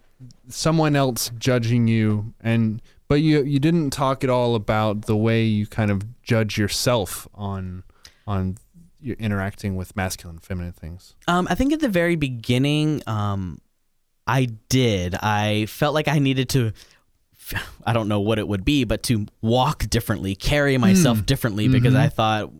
someone 0.48 0.96
else 0.96 1.30
judging 1.38 1.86
you, 1.86 2.34
and 2.40 2.82
but 3.10 3.20
you 3.20 3.42
you 3.42 3.58
didn't 3.58 3.90
talk 3.90 4.22
at 4.22 4.30
all 4.30 4.54
about 4.54 5.06
the 5.06 5.16
way 5.16 5.42
you 5.42 5.66
kind 5.66 5.90
of 5.90 6.22
judge 6.22 6.56
yourself 6.56 7.26
on 7.34 7.82
on 8.24 8.56
your 9.00 9.16
interacting 9.16 9.74
with 9.74 9.96
masculine 9.96 10.38
feminine 10.38 10.72
things. 10.72 11.16
Um, 11.26 11.48
I 11.50 11.56
think 11.56 11.72
at 11.72 11.80
the 11.80 11.88
very 11.88 12.14
beginning, 12.14 13.02
um, 13.08 13.60
I 14.28 14.44
did. 14.68 15.16
I 15.16 15.66
felt 15.66 15.92
like 15.92 16.06
I 16.06 16.20
needed 16.20 16.50
to. 16.50 16.72
I 17.84 17.92
don't 17.92 18.06
know 18.06 18.20
what 18.20 18.38
it 18.38 18.46
would 18.46 18.64
be, 18.64 18.84
but 18.84 19.02
to 19.04 19.26
walk 19.42 19.90
differently, 19.90 20.36
carry 20.36 20.78
myself 20.78 21.26
differently, 21.26 21.66
because 21.66 21.96
I 21.96 22.10
thought, 22.10 22.52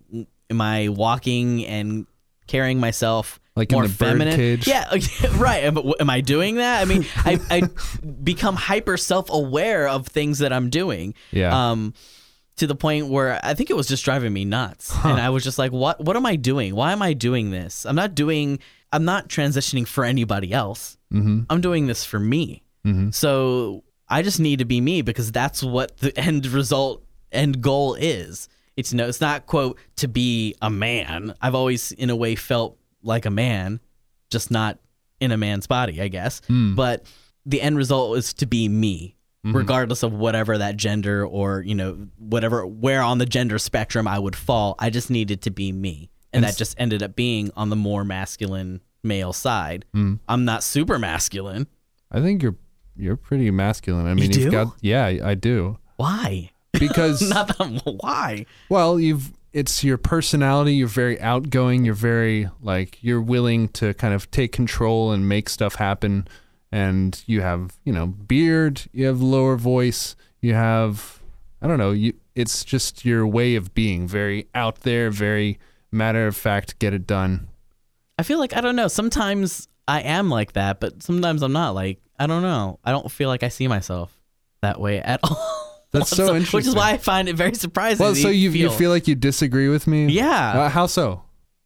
am 0.51 0.61
I 0.61 0.89
walking 0.89 1.65
and 1.65 2.09
carrying 2.49 2.81
myself 2.81 3.39
Like 3.61 3.71
in 3.73 3.77
more 3.77 3.87
the 3.87 3.93
feminine? 3.93 4.37
cage? 4.37 4.67
Yeah, 4.67 4.89
right. 5.37 5.65
Am, 5.65 5.77
am 6.01 6.09
I 6.11 6.21
doing 6.23 6.57
that? 6.57 6.81
I 6.81 6.85
mean, 6.87 7.05
I, 7.17 7.39
I 7.51 7.63
become 8.25 8.57
hyper 8.57 8.97
self 8.97 9.29
aware 9.31 9.87
of 9.87 10.07
things 10.07 10.39
that 10.39 10.53
I'm 10.53 10.71
doing. 10.71 11.15
Yeah. 11.31 11.71
Um, 11.71 11.93
to 12.57 12.67
the 12.67 12.75
point 12.75 13.09
where 13.09 13.39
I 13.43 13.55
think 13.55 13.71
it 13.71 13.77
was 13.77 13.87
just 13.87 14.05
driving 14.05 14.33
me 14.33 14.45
nuts, 14.45 14.95
and 15.05 15.19
I 15.21 15.31
was 15.31 15.45
just 15.45 15.59
like, 15.59 15.73
"What? 15.73 16.01
What 16.05 16.17
am 16.17 16.27
I 16.27 16.37
doing? 16.37 16.75
Why 16.75 16.93
am 16.93 17.01
I 17.03 17.13
doing 17.15 17.51
this? 17.51 17.87
I'm 17.87 17.97
not 17.97 18.15
doing. 18.15 18.59
I'm 18.93 19.05
not 19.05 19.29
transitioning 19.29 19.87
for 19.87 20.05
anybody 20.05 20.53
else. 20.53 20.97
mm-hmm. 21.13 21.43
I'm 21.49 21.61
doing 21.61 21.87
this 21.87 22.05
for 22.05 22.19
me. 22.19 22.63
Mhm. 22.87 23.15
So 23.15 23.85
I 24.09 24.23
just 24.23 24.41
need 24.41 24.59
to 24.59 24.65
be 24.65 24.81
me 24.81 25.03
because 25.03 25.31
that's 25.33 25.63
what 25.63 25.97
the 25.99 26.17
end 26.29 26.47
result, 26.47 27.05
end 27.31 27.61
goal 27.63 27.95
is. 27.95 28.49
It's 28.77 28.93
no, 28.93 29.07
it's 29.09 29.21
not 29.21 29.47
quote 29.47 29.79
to 29.97 30.09
be 30.09 30.55
a 30.63 30.71
man. 30.71 31.35
I've 31.41 31.55
always, 31.55 31.93
in 31.93 32.11
a 32.11 32.17
way, 32.17 32.35
felt 32.35 32.77
like 33.03 33.27
a 33.27 33.31
man, 33.31 33.81
just 34.31 34.51
not 34.51 34.79
in 35.21 35.33
a 35.33 35.37
man's 35.37 35.67
body, 35.67 36.01
I 36.01 36.09
guess. 36.09 36.41
Hmm. 36.47 36.75
But 36.75 37.05
the 37.47 37.61
end 37.61 37.77
result 37.77 38.17
is 38.19 38.33
to 38.35 38.47
be 38.47 38.69
me, 38.69 39.17
mm-hmm. 39.45 39.57
regardless 39.57 40.03
of 40.03 40.13
whatever 40.13 40.59
that 40.59 40.77
gender 40.77 41.27
or 41.27 41.63
you 41.63 41.75
know 41.75 42.09
whatever 42.19 42.67
where 42.67 43.03
on 43.03 43.19
the 43.19 43.27
gender 43.27 43.59
spectrum 43.59 44.09
I 44.09 44.19
would 44.19 44.37
fall. 44.37 44.75
I 44.79 44.91
just 44.91 45.11
needed 45.11 45.43
to 45.43 45.51
be 45.51 45.73
me, 45.73 46.11
and, 46.33 46.45
that 46.45 46.57
just 46.57 46.75
ended 46.79 47.03
up 47.03 47.15
being 47.17 47.51
on 47.57 47.71
the 47.71 47.77
more 47.77 48.05
masculine 48.05 48.81
male 49.03 49.33
side. 49.33 49.85
Hmm. 49.93 50.15
I'm 50.29 50.45
not 50.45 50.63
super 50.63 50.99
masculine. 50.99 51.67
I 52.11 52.21
think 52.21 52.43
you're 52.43 52.57
you're 52.97 53.17
pretty 53.17 53.51
masculine. 53.51 54.07
I 54.07 54.15
mean, 54.15 54.31
do? 54.31 54.43
have 54.43 54.53
got 54.53 54.77
yeah, 54.81 55.07
I 55.07 55.35
do 55.35 55.79
Why? 55.97 56.51
because 56.73 57.29
Not 57.29 57.49
that. 57.59 57.83
Why? 57.85 58.47
Well, 58.69 59.01
you've 59.01 59.33
it's 59.53 59.83
your 59.83 59.99
personality. 59.99 60.75
You're 60.75 60.89
very 60.89 61.21
outgoing. 61.21 61.85
You're 61.85 61.95
very 61.95 62.49
like 62.61 62.99
you're 63.03 63.21
willing 63.21 63.69
to 63.71 63.95
kind 63.95 64.15
of 64.15 64.31
take 64.31 64.53
control 64.53 65.13
and 65.13 65.29
make 65.29 65.49
stuff 65.49 65.77
happen. 65.77 66.29
and 66.73 67.21
you 67.27 67.41
have 67.41 67.77
you 67.85 67.93
know 67.93 68.07
beard, 68.07 68.83
you 68.93 69.07
have 69.07 69.21
lower 69.21 69.57
voice, 69.57 70.15
you 70.41 70.55
have 70.55 71.21
I 71.61 71.67
don't 71.67 71.79
know, 71.79 71.91
you 71.91 72.15
it's 72.35 72.65
just 72.65 73.05
your 73.05 73.27
way 73.27 73.57
of 73.57 73.75
being 73.75 74.07
very 74.07 74.47
out 74.55 74.81
there, 74.83 75.11
very 75.11 75.59
matter 75.91 76.27
of 76.27 76.37
fact, 76.37 76.79
get 76.79 76.95
it 76.95 77.07
done. 77.07 77.49
I 78.19 78.23
feel 78.23 78.39
like 78.39 78.57
I 78.57 78.61
don't 78.61 78.77
know. 78.77 78.89
Sometimes 78.89 79.67
I 79.89 80.01
am 80.03 80.31
like 80.31 80.53
that, 80.53 80.79
but 80.79 81.03
sometimes 81.03 81.43
I'm 81.43 81.53
not. 81.53 81.75
Like 81.75 81.99
I 82.19 82.27
don't 82.27 82.43
know. 82.43 82.79
I 82.85 82.93
don't 82.93 83.11
feel 83.11 83.29
like 83.29 83.43
I 83.43 83.49
see 83.49 83.67
myself 83.67 84.17
that 84.63 84.81
way 84.81 85.01
at 85.01 85.21
all. 85.25 85.60
That's 85.93 86.11
so 86.11 86.35
interesting. 86.35 86.59
Which 86.59 86.67
is 86.67 86.75
why 86.75 86.93
I 86.93 86.99
find 86.99 87.29
it 87.29 87.37
very 87.37 87.55
surprising. 87.55 88.05
Well, 88.05 88.15
so 88.15 88.29
you 88.29 88.53
feel, 88.53 88.61
you 88.61 88.71
feel 88.71 88.91
like 88.91 89.09
you 89.09 89.15
disagree 89.15 89.69
with 89.69 89.87
me? 89.87 90.07
Yeah. 90.07 90.53
Uh, 90.53 90.69
how 90.69 90.87
so? 90.87 91.25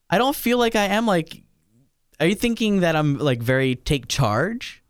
I 0.08 0.18
don't 0.18 0.36
feel 0.36 0.58
like 0.58 0.76
I 0.76 0.86
am 0.86 1.06
like. 1.06 1.42
Are 2.20 2.26
you 2.26 2.36
thinking 2.36 2.80
that 2.80 2.94
I'm 2.94 3.18
like 3.18 3.42
very 3.42 3.74
take 3.74 4.08
charge? 4.08 4.82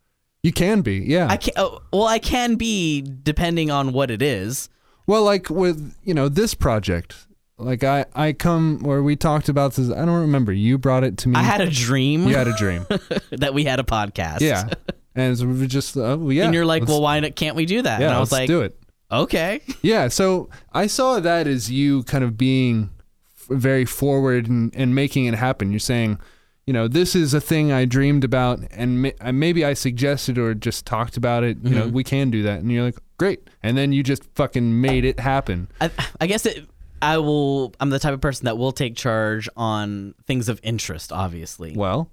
You 0.42 0.52
can 0.52 0.82
be, 0.82 0.96
yeah. 0.96 1.26
I 1.30 1.38
can. 1.38 1.54
Oh, 1.56 1.80
well, 1.90 2.04
I 2.04 2.18
can 2.18 2.56
be 2.56 3.00
depending 3.00 3.70
on 3.70 3.92
what 3.92 4.10
it 4.10 4.20
is. 4.20 4.68
Well, 5.06 5.24
like 5.24 5.48
with 5.48 5.96
you 6.04 6.12
know 6.12 6.28
this 6.28 6.54
project, 6.54 7.26
like 7.56 7.82
I 7.82 8.04
I 8.14 8.34
come 8.34 8.80
where 8.80 9.02
we 9.02 9.16
talked 9.16 9.48
about 9.48 9.72
this. 9.72 9.90
I 9.90 10.04
don't 10.04 10.20
remember. 10.20 10.52
You 10.52 10.76
brought 10.76 11.02
it 11.02 11.16
to 11.18 11.30
me. 11.30 11.36
I 11.36 11.42
had 11.42 11.62
a 11.62 11.70
dream 11.70 12.28
you 12.28 12.34
had 12.34 12.46
a 12.46 12.56
dream. 12.56 12.86
that 13.30 13.54
we 13.54 13.64
had 13.64 13.80
a 13.80 13.84
podcast. 13.84 14.42
yeah, 14.42 14.68
and 15.14 15.36
so 15.36 15.46
we 15.46 15.66
just 15.66 15.96
uh, 15.96 16.16
well, 16.20 16.30
yeah. 16.30 16.44
And 16.44 16.54
you're 16.54 16.66
like, 16.66 16.86
well, 16.86 17.00
why 17.00 17.20
not, 17.20 17.36
can't 17.36 17.56
we 17.56 17.64
do 17.64 17.80
that? 17.80 18.00
yeah, 18.00 18.08
and 18.08 18.14
I 18.14 18.20
was 18.20 18.30
let's 18.30 18.40
like, 18.42 18.48
do 18.48 18.60
it. 18.60 18.78
Okay. 19.22 19.60
Yeah, 19.82 20.08
so 20.08 20.48
I 20.72 20.86
saw 20.86 21.20
that 21.20 21.46
as 21.46 21.70
you 21.70 22.02
kind 22.04 22.24
of 22.24 22.36
being 22.36 22.90
f- 23.36 23.46
very 23.58 23.84
forward 23.84 24.48
and, 24.48 24.74
and 24.74 24.94
making 24.94 25.26
it 25.26 25.34
happen. 25.34 25.70
You're 25.70 25.78
saying, 25.80 26.18
you 26.66 26.72
know, 26.72 26.88
this 26.88 27.14
is 27.14 27.34
a 27.34 27.40
thing 27.40 27.72
I 27.72 27.84
dreamed 27.84 28.24
about, 28.24 28.60
and 28.70 29.02
ma- 29.02 29.10
uh, 29.20 29.32
maybe 29.32 29.64
I 29.64 29.74
suggested 29.74 30.38
or 30.38 30.54
just 30.54 30.86
talked 30.86 31.16
about 31.16 31.44
it. 31.44 31.58
You 31.62 31.74
know, 31.74 31.88
we 31.88 32.02
can 32.04 32.30
do 32.30 32.42
that, 32.44 32.60
and 32.60 32.72
you're 32.72 32.84
like, 32.84 32.96
great, 33.18 33.48
and 33.62 33.76
then 33.76 33.92
you 33.92 34.02
just 34.02 34.24
fucking 34.34 34.80
made 34.80 35.04
it 35.04 35.20
happen. 35.20 35.68
I, 35.80 35.90
I 36.20 36.26
guess 36.26 36.46
it. 36.46 36.66
I 37.02 37.18
will. 37.18 37.74
I'm 37.80 37.90
the 37.90 37.98
type 37.98 38.14
of 38.14 38.22
person 38.22 38.46
that 38.46 38.56
will 38.56 38.72
take 38.72 38.96
charge 38.96 39.46
on 39.58 40.14
things 40.26 40.48
of 40.48 40.58
interest. 40.62 41.12
Obviously. 41.12 41.74
Well, 41.76 42.10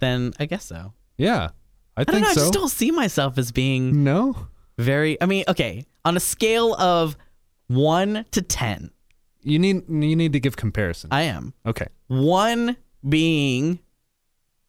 Then 0.00 0.32
I 0.38 0.44
guess 0.46 0.64
so. 0.66 0.92
yeah, 1.16 1.50
I 1.96 2.02
I 2.02 2.04
don't 2.04 2.14
think 2.16 2.24
know. 2.26 2.30
I 2.30 2.34
so. 2.34 2.40
just 2.40 2.52
don't 2.52 2.68
see 2.68 2.90
myself 2.90 3.38
as 3.38 3.50
being 3.52 4.04
no, 4.04 4.48
very. 4.78 5.20
I 5.20 5.26
mean, 5.26 5.44
okay, 5.48 5.84
on 6.04 6.16
a 6.16 6.20
scale 6.20 6.74
of 6.74 7.16
one 7.68 8.24
to 8.32 8.42
ten, 8.42 8.90
you 9.42 9.58
need 9.58 9.88
you 9.88 10.16
need 10.16 10.32
to 10.32 10.40
give 10.40 10.56
comparison. 10.56 11.10
I 11.12 11.22
am 11.22 11.54
okay, 11.66 11.88
one 12.08 12.76
being 13.08 13.78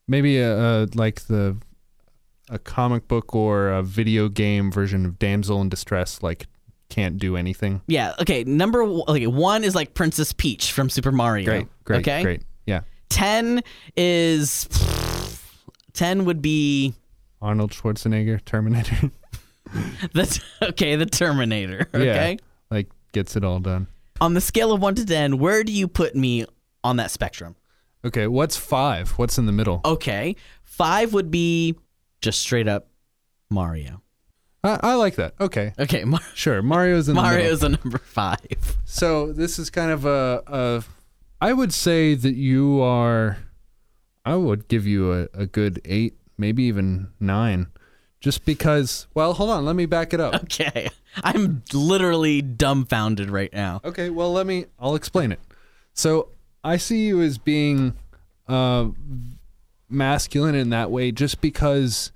maybe 0.07 0.39
a, 0.39 0.83
a 0.83 0.87
like 0.95 1.21
the 1.27 1.57
a 2.49 2.59
comic 2.59 3.07
book 3.07 3.33
or 3.35 3.69
a 3.69 3.83
video 3.83 4.29
game 4.29 4.71
version 4.71 5.05
of 5.05 5.19
damsel 5.19 5.61
in 5.61 5.69
distress, 5.69 6.21
like 6.21 6.47
can't 6.89 7.17
do 7.17 7.35
anything. 7.35 7.81
yeah. 7.87 8.13
Okay, 8.19 8.43
number 8.43 8.83
one, 8.83 9.03
okay, 9.07 9.27
one 9.27 9.63
is 9.63 9.73
like 9.73 9.93
Princess 9.93 10.31
Peach 10.33 10.71
from 10.71 10.89
Super 10.89 11.11
Mario. 11.11 11.45
Great, 11.45 11.67
great, 11.85 11.99
okay? 12.01 12.21
great. 12.21 12.43
Yeah. 12.65 12.81
Ten 13.09 13.63
is 13.95 14.67
ten 15.93 16.25
would 16.25 16.41
be 16.41 16.93
Arnold 17.41 17.71
Schwarzenegger, 17.71 18.43
Terminator. 18.45 19.11
the 20.13 20.41
okay 20.61 20.95
the 20.95 21.05
Terminator. 21.05 21.87
Okay. 21.93 22.31
Yeah. 22.31 22.37
like 22.69 22.89
gets 23.11 23.35
it 23.35 23.43
all 23.43 23.59
done. 23.59 23.87
On 24.21 24.33
the 24.33 24.41
scale 24.41 24.71
of 24.71 24.81
one 24.81 24.95
to 24.95 25.05
ten, 25.05 25.37
where 25.39 25.63
do 25.63 25.71
you 25.71 25.87
put 25.87 26.15
me 26.15 26.45
on 26.83 26.97
that 26.97 27.11
spectrum? 27.11 27.55
Okay, 28.05 28.27
what's 28.27 28.57
five? 28.57 29.11
What's 29.11 29.37
in 29.37 29.45
the 29.45 29.51
middle? 29.51 29.81
Okay, 29.85 30.35
five 30.63 31.13
would 31.13 31.31
be 31.31 31.75
just 32.21 32.39
straight 32.41 32.67
up 32.67 32.87
Mario. 33.49 34.01
I, 34.63 34.79
I 34.81 34.93
like 34.95 35.15
that. 35.15 35.33
Okay, 35.41 35.73
Okay, 35.77 36.03
Mar- 36.05 36.21
sure. 36.33 36.61
Mario's 36.61 37.09
in 37.09 37.15
the 37.15 37.21
middle. 37.21 37.37
Mario's 37.37 37.63
a 37.63 37.69
number 37.69 37.97
five. 37.97 38.77
So 38.85 39.33
this 39.33 39.59
is 39.59 39.69
kind 39.69 39.91
of 39.91 40.05
a, 40.05 40.41
a. 40.47 40.83
I 41.41 41.51
would 41.53 41.73
say 41.73 42.15
that 42.15 42.35
you 42.35 42.81
are. 42.81 43.37
I 44.25 44.35
would 44.35 44.69
give 44.69 44.87
you 44.87 45.11
a, 45.13 45.27
a 45.33 45.45
good 45.45 45.81
eight, 45.83 46.17
maybe 46.37 46.63
even 46.63 47.09
nine, 47.19 47.67
just 48.23 48.45
because. 48.45 49.05
Well, 49.13 49.33
hold 49.33 49.49
on. 49.49 49.65
Let 49.65 49.75
me 49.75 49.85
back 49.85 50.13
it 50.13 50.19
up. 50.19 50.33
Okay, 50.43 50.89
I'm 51.23 51.61
literally 51.73 52.41
dumbfounded 52.41 53.29
right 53.29 53.51
now. 53.53 53.81
Okay, 53.83 54.09
well, 54.09 54.31
let 54.31 54.47
me. 54.47 54.65
I'll 54.79 54.95
explain 54.95 55.31
it. 55.31 55.39
So 55.93 56.29
I 56.63 56.77
see 56.77 57.05
you 57.05 57.21
as 57.21 57.37
being 57.37 57.93
uh, 58.47 58.87
masculine 59.89 60.55
in 60.55 60.69
that 60.69 60.89
way, 60.89 61.11
just 61.11 61.41
because 61.41 62.11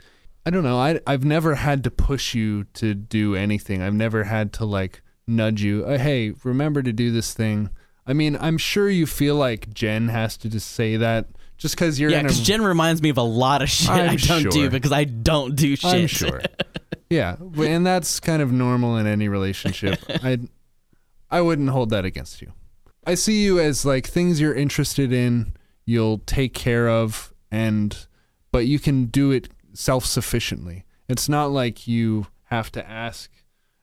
I 0.45 0.49
don't 0.49 0.63
know. 0.63 0.79
I 0.79 0.99
I've 1.05 1.25
never 1.25 1.55
had 1.55 1.83
to 1.83 1.91
push 1.91 2.33
you 2.33 2.63
to 2.75 2.95
do 2.95 3.35
anything. 3.35 3.81
I've 3.81 3.93
never 3.93 4.23
had 4.23 4.53
to 4.53 4.65
like 4.65 5.01
nudge 5.27 5.61
you. 5.61 5.83
Uh, 5.85 5.97
hey, 5.97 6.33
remember 6.43 6.81
to 6.81 6.93
do 6.93 7.11
this 7.11 7.33
thing. 7.33 7.69
I 8.05 8.13
mean, 8.13 8.37
I'm 8.39 8.57
sure 8.57 8.89
you 8.89 9.05
feel 9.05 9.35
like 9.35 9.73
Jen 9.73 10.07
has 10.07 10.37
to 10.37 10.49
just 10.49 10.69
say 10.71 10.95
that, 10.95 11.27
just 11.57 11.75
because 11.75 11.99
you're 11.99 12.09
Yeah, 12.09 12.21
because 12.21 12.39
Jen 12.41 12.61
reminds 12.61 13.01
me 13.01 13.09
of 13.09 13.17
a 13.17 13.23
lot 13.23 13.61
of 13.61 13.69
shit 13.69 13.89
I'm 13.89 14.09
I 14.11 14.15
don't 14.15 14.49
do 14.51 14.69
because 14.69 14.91
I 14.91 15.03
don't 15.05 15.55
do 15.55 15.75
shit. 15.75 15.93
I'm 15.93 16.07
sure. 16.07 16.41
yeah, 17.09 17.35
and 17.57 17.85
that's 17.85 18.19
kind 18.19 18.41
of 18.41 18.51
normal 18.51 18.97
in 18.97 19.07
any 19.07 19.27
relationship. 19.27 19.99
I 20.09 20.39
I 21.29 21.41
wouldn't 21.41 21.69
hold 21.69 21.89
that 21.89 22.05
against 22.05 22.41
you. 22.41 22.53
I 23.05 23.15
see 23.15 23.43
you 23.43 23.59
as 23.59 23.85
like 23.85 24.07
things 24.07 24.39
you're 24.41 24.53
interested 24.53 25.11
in, 25.13 25.53
you'll 25.85 26.19
take 26.19 26.53
care 26.53 26.89
of 26.89 27.33
and 27.51 28.07
but 28.51 28.65
you 28.65 28.79
can 28.79 29.05
do 29.05 29.31
it 29.31 29.49
self-sufficiently. 29.73 30.85
It's 31.07 31.27
not 31.29 31.51
like 31.51 31.87
you 31.87 32.27
have 32.45 32.71
to 32.73 32.89
ask 32.89 33.29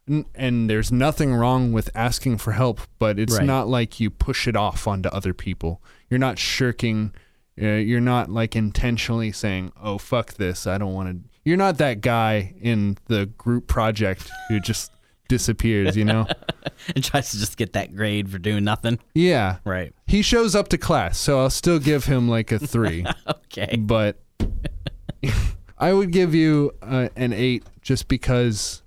and, 0.07 0.27
and 0.35 0.69
there's 0.69 0.93
nothing 0.93 1.35
wrong 1.35 1.73
with 1.73 1.91
asking 1.95 2.39
for 2.39 2.53
help, 2.53 2.81
but 2.99 3.19
it's 3.19 3.39
Right. 3.39 3.47
not 3.47 3.69
like 3.69 4.01
you 4.01 4.11
push 4.11 4.47
it 4.47 4.55
off 4.57 4.87
onto 4.87 5.09
other 5.09 5.33
people. 5.33 5.83
You're 6.11 6.19
not 6.19 6.39
shirking 6.39 7.13
you're 7.57 8.01
not 8.01 8.31
like 8.31 8.57
intentionally 8.57 9.33
saying, 9.33 9.73
"Oh 9.81 9.99
fuck 9.99 10.35
this, 10.35 10.67
I 10.67 10.79
don't 10.79 10.93
want 10.95 11.09
to." 11.11 11.29
You're 11.45 11.57
not 11.59 11.79
that 11.79 12.01
guy 12.01 12.55
in 12.61 12.97
the 13.07 13.27
group 13.27 13.67
project 13.67 14.31
who 14.49 14.61
just 14.61 14.91
disappears, 15.29 15.97
you 15.97 16.05
know? 16.05 16.27
and 16.95 17.05
tries 17.05 17.31
to 17.33 17.39
just 17.39 17.57
get 17.57 17.73
that 17.75 17.95
grade 17.95 18.31
for 18.31 18.39
doing 18.39 18.65
nothing. 18.65 18.99
Yeah. 19.15 19.59
Right. 19.65 19.93
He 20.07 20.23
shows 20.23 20.55
up 20.55 20.69
to 20.69 20.79
class, 20.79 21.19
so 21.19 21.41
I'll 21.41 21.51
still 21.51 21.79
give 21.79 22.05
him 22.07 22.29
like 22.29 22.53
a 22.53 22.59
3, 22.59 23.05
Okay. 23.29 23.77
but 23.79 24.19
I 25.79 25.93
would 25.93 26.13
give 26.13 26.35
you 26.35 26.73
uh, 26.83 27.09
an 27.17 27.33
8 27.33 27.65
just 27.83 28.09
because 28.09 28.83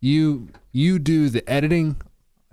you 0.00 0.48
you 0.72 0.98
do 0.98 1.28
the 1.30 1.48
editing. 1.48 1.96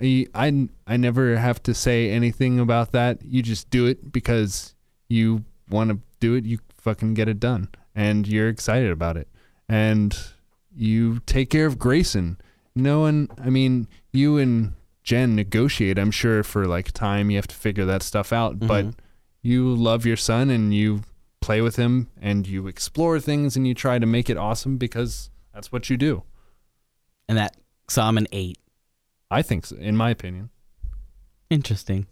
I, 0.01 0.27
I 0.33 0.69
I 0.87 0.97
never 0.97 1.35
have 1.37 1.61
to 1.63 1.73
say 1.73 2.09
anything 2.09 2.59
about 2.59 2.91
that. 2.93 3.23
You 3.23 3.41
just 3.41 3.69
do 3.69 3.85
it 3.85 4.11
because 4.11 4.73
you 5.13 5.45
want 5.69 5.91
to 5.91 5.99
do 6.19 6.35
it. 6.35 6.45
You 6.45 6.59
fucking 6.77 7.13
get 7.13 7.27
it 7.27 7.39
done, 7.39 7.69
and 7.95 8.27
you're 8.27 8.49
excited 8.49 8.91
about 8.91 9.17
it, 9.17 9.27
and 9.69 10.17
you 10.75 11.19
take 11.25 11.49
care 11.49 11.65
of 11.65 11.79
Grayson. 11.79 12.37
No 12.75 13.01
one. 13.01 13.29
I 13.41 13.49
mean, 13.49 13.87
you 14.11 14.37
and 14.37 14.73
Jen 15.03 15.35
negotiate. 15.35 15.99
I'm 15.99 16.11
sure 16.11 16.43
for 16.43 16.65
like 16.65 16.91
time 16.91 17.29
you 17.29 17.37
have 17.37 17.47
to 17.47 17.55
figure 17.55 17.85
that 17.85 18.03
stuff 18.03 18.33
out, 18.33 18.57
mm-hmm. 18.57 18.67
but 18.67 18.85
you 19.41 19.73
love 19.75 20.05
your 20.05 20.17
son 20.17 20.49
and 20.49 20.73
you 20.73 21.01
play 21.41 21.61
with 21.61 21.75
him 21.75 22.09
and 22.21 22.47
you 22.47 22.67
explore 22.67 23.19
things 23.19 23.57
and 23.57 23.67
you 23.67 23.73
try 23.73 23.99
to 23.99 24.05
make 24.05 24.29
it 24.29 24.37
awesome 24.37 24.77
because 24.77 25.29
that's 25.53 25.71
what 25.71 25.89
you 25.89 25.97
do. 25.97 26.23
And 27.27 27.37
that 27.37 27.57
I'm 27.97 28.17
an 28.17 28.27
eight. 28.31 28.57
I 29.29 29.41
think, 29.41 29.65
so, 29.65 29.75
in 29.75 29.97
my 29.97 30.09
opinion. 30.09 30.49
Interesting. 31.49 32.07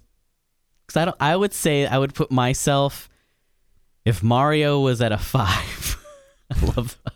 Because 0.91 1.01
I 1.01 1.05
don't. 1.05 1.17
I 1.21 1.35
would 1.35 1.53
say 1.53 1.85
I 1.85 1.97
would 1.97 2.13
put 2.13 2.31
myself. 2.31 3.09
If 4.03 4.21
Mario 4.23 4.79
was 4.79 5.01
at 5.01 5.11
a 5.11 5.17
five, 5.17 5.97
I 6.51 6.65
love 6.65 6.97
that. 7.03 7.13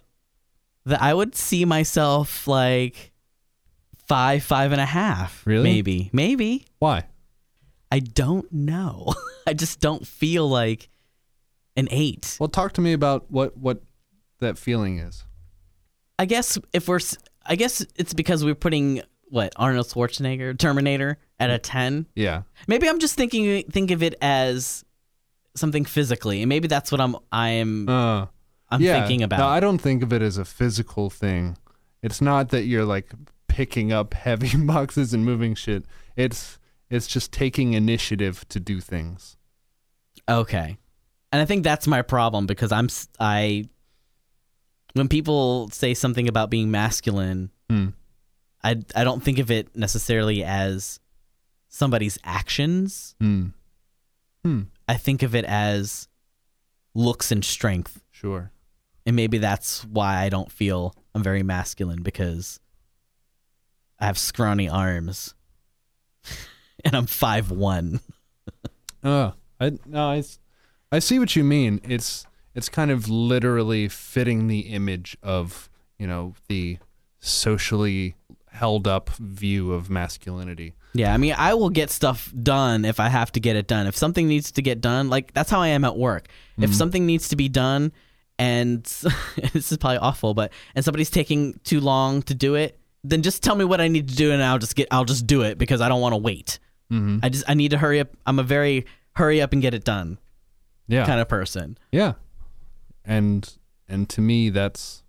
that. 0.85 1.01
I 1.01 1.13
would 1.13 1.35
see 1.35 1.65
myself 1.65 2.47
like 2.47 3.11
five, 4.07 4.43
five 4.43 4.71
and 4.71 4.79
a 4.79 4.85
half. 4.85 5.45
Really? 5.45 5.63
Maybe, 5.63 6.09
maybe. 6.13 6.65
Why? 6.79 7.05
I 7.91 7.99
don't 7.99 8.51
know. 8.51 9.13
I 9.47 9.53
just 9.53 9.79
don't 9.81 10.05
feel 10.07 10.47
like 10.47 10.89
an 11.75 11.87
eight. 11.91 12.37
Well, 12.39 12.49
talk 12.49 12.73
to 12.73 12.81
me 12.81 12.93
about 12.93 13.29
what 13.29 13.57
what 13.57 13.81
that 14.39 14.57
feeling 14.57 14.99
is. 14.99 15.25
I 16.17 16.25
guess 16.25 16.57
if 16.71 16.87
we're, 16.87 17.01
I 17.45 17.57
guess 17.57 17.85
it's 17.97 18.13
because 18.13 18.45
we're 18.45 18.55
putting 18.55 19.01
what 19.29 19.51
Arnold 19.57 19.87
Schwarzenegger 19.87 20.57
Terminator 20.57 21.17
at 21.39 21.49
a 21.49 21.57
ten. 21.59 22.05
Yeah. 22.15 22.43
Maybe 22.67 22.87
I'm 22.89 22.99
just 22.99 23.15
thinking 23.15 23.63
think 23.71 23.91
of 23.91 24.01
it 24.03 24.15
as 24.21 24.83
something 25.55 25.85
physically, 25.85 26.41
and 26.41 26.49
maybe 26.49 26.67
that's 26.67 26.91
what 26.91 27.01
I'm 27.01 27.15
I'm 27.31 27.87
Uh, 27.89 28.25
I'm 28.69 28.81
yeah. 28.81 28.99
thinking 28.99 29.23
about. 29.23 29.39
No, 29.39 29.47
I 29.47 29.59
don't 29.59 29.77
think 29.79 30.03
of 30.03 30.11
it 30.13 30.21
as 30.21 30.37
a 30.37 30.45
physical 30.45 31.09
thing. 31.09 31.57
It's 32.01 32.21
not 32.21 32.49
that 32.49 32.63
you're 32.65 32.85
like 32.85 33.11
picking 33.47 33.91
up 33.93 34.13
heavy 34.25 34.55
boxes 34.57 35.13
and 35.13 35.23
moving 35.25 35.55
shit. 35.55 35.85
It's 36.15 36.59
it's 36.89 37.07
just 37.07 37.31
taking 37.31 37.73
initiative 37.73 38.47
to 38.49 38.59
do 38.59 38.79
things. 38.79 39.37
okay, 40.29 40.77
and 41.31 41.41
I 41.41 41.45
think 41.45 41.63
that's 41.63 41.87
my 41.87 42.01
problem 42.01 42.45
because 42.47 42.71
I'm 42.71 42.87
I 43.19 43.65
when 44.93 45.07
people 45.09 45.69
say 45.71 45.93
something 45.93 46.27
about 46.27 46.49
being 46.49 46.71
masculine, 46.71 47.49
Hmm. 47.69 47.89
I 48.63 48.77
I 48.95 49.03
don't 49.03 49.21
think 49.23 49.39
of 49.39 49.49
it 49.51 49.75
necessarily 49.75 50.43
as 50.43 50.99
somebody's 51.75 52.17
actions. 52.23 53.15
Hmm. 53.19 53.47
I 54.87 54.95
think 54.95 55.23
of 55.23 55.35
it 55.35 55.43
as 55.43 56.07
looks 56.93 57.31
and 57.31 57.43
strength. 57.43 58.01
Sure. 58.11 58.51
And 59.05 59.15
maybe 59.15 59.39
that's 59.39 59.83
why 59.83 60.23
I 60.23 60.29
don't 60.29 60.51
feel 60.51 60.95
I'm 61.13 61.23
very 61.23 61.43
masculine 61.43 62.01
because 62.01 62.59
I 63.99 64.05
have 64.05 64.17
scrawny 64.17 64.69
arms. 64.69 65.33
and 66.85 66.95
I'm 66.95 67.07
five 67.07 67.51
one. 67.51 67.99
Oh, 69.07 69.33
I 69.59 69.77
no, 69.85 70.09
I, 70.09 70.23
I 70.91 70.97
see 70.97 71.19
what 71.19 71.35
you 71.35 71.43
mean. 71.43 71.79
It's 71.83 72.25
it's 72.55 72.69
kind 72.69 72.89
of 72.89 73.07
literally 73.07 73.87
fitting 73.87 74.47
the 74.47 74.61
image 74.61 75.15
of 75.21 75.69
you 75.99 76.07
know 76.07 76.33
the 76.47 76.79
socially 77.19 78.15
held 78.49 78.87
up 78.87 79.11
view 79.11 79.73
of 79.73 79.91
masculinity. 79.91 80.73
Yeah, 80.97 81.13
I 81.13 81.17
mean, 81.17 81.35
I 81.37 81.55
will 81.55 81.69
get 81.69 81.89
stuff 81.91 82.31
done 82.41 82.85
if 82.85 83.01
I 83.01 83.09
have 83.09 83.29
to 83.33 83.41
get 83.41 83.57
it 83.57 83.67
done. 83.67 83.85
If 83.85 83.97
something 83.97 84.29
needs 84.29 84.53
to 84.53 84.61
get 84.61 84.79
done, 84.79 85.09
like 85.09 85.33
that's 85.33 85.49
how 85.51 85.59
I 85.59 85.67
am 85.67 85.83
at 85.83 85.97
work. 85.97 86.27
If 86.57 86.73
something 86.73 87.05
needs 87.05 87.27
to 87.29 87.35
be 87.35 87.49
done 87.49 87.91
and 88.39 88.83
this 89.53 89.73
is 89.73 89.77
probably 89.77 89.97
awful, 89.97 90.33
but 90.33 90.53
and 90.73 90.85
somebody's 90.85 91.09
taking 91.09 91.59
too 91.65 91.81
long 91.81 92.21
to 92.23 92.33
do 92.33 92.55
it, 92.55 92.79
then 93.03 93.23
just 93.23 93.43
tell 93.43 93.55
me 93.55 93.65
what 93.65 93.81
I 93.81 93.89
need 93.89 94.07
to 94.07 94.15
do 94.15 94.31
and 94.31 94.41
I'll 94.41 94.57
just 94.57 94.73
get 94.77 94.87
I'll 94.89 95.03
just 95.03 95.27
do 95.27 95.41
it 95.41 95.57
because 95.57 95.81
I 95.81 95.89
don't 95.89 95.99
want 95.99 96.13
to 96.13 96.17
wait. 96.17 96.59
Mm-hmm. 96.89 97.19
I 97.23 97.27
just 97.29 97.43
I 97.49 97.55
need 97.55 97.71
to 97.71 97.77
hurry 97.77 97.99
up. 97.99 98.07
I'm 98.25 98.39
a 98.39 98.43
very 98.43 98.85
hurry 99.17 99.41
up 99.41 99.51
and 99.51 99.61
get 99.61 99.73
it 99.73 99.83
done 99.83 100.17
Yeah, 100.87 101.05
kind 101.05 101.19
of 101.19 101.27
person. 101.27 101.77
yeah, 101.91 102.13
and 103.03 103.53
and 103.89 104.07
to 104.09 104.21
me 104.21 104.49
that's 104.49 105.03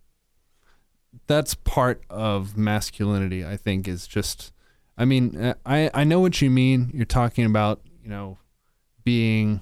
that's 1.28 1.54
part 1.54 2.02
of 2.10 2.56
masculinity. 2.56 3.44
I 3.46 3.56
think 3.56 3.86
is 3.86 4.08
just. 4.08 4.52
I 4.98 5.04
mean, 5.04 5.36
uh, 5.36 5.54
I 5.64 5.90
I 5.92 6.04
know 6.04 6.20
what 6.20 6.40
you 6.40 6.50
mean. 6.50 6.90
You're 6.94 7.04
talking 7.04 7.44
about 7.44 7.80
you 8.02 8.08
know 8.08 8.38
being 9.04 9.60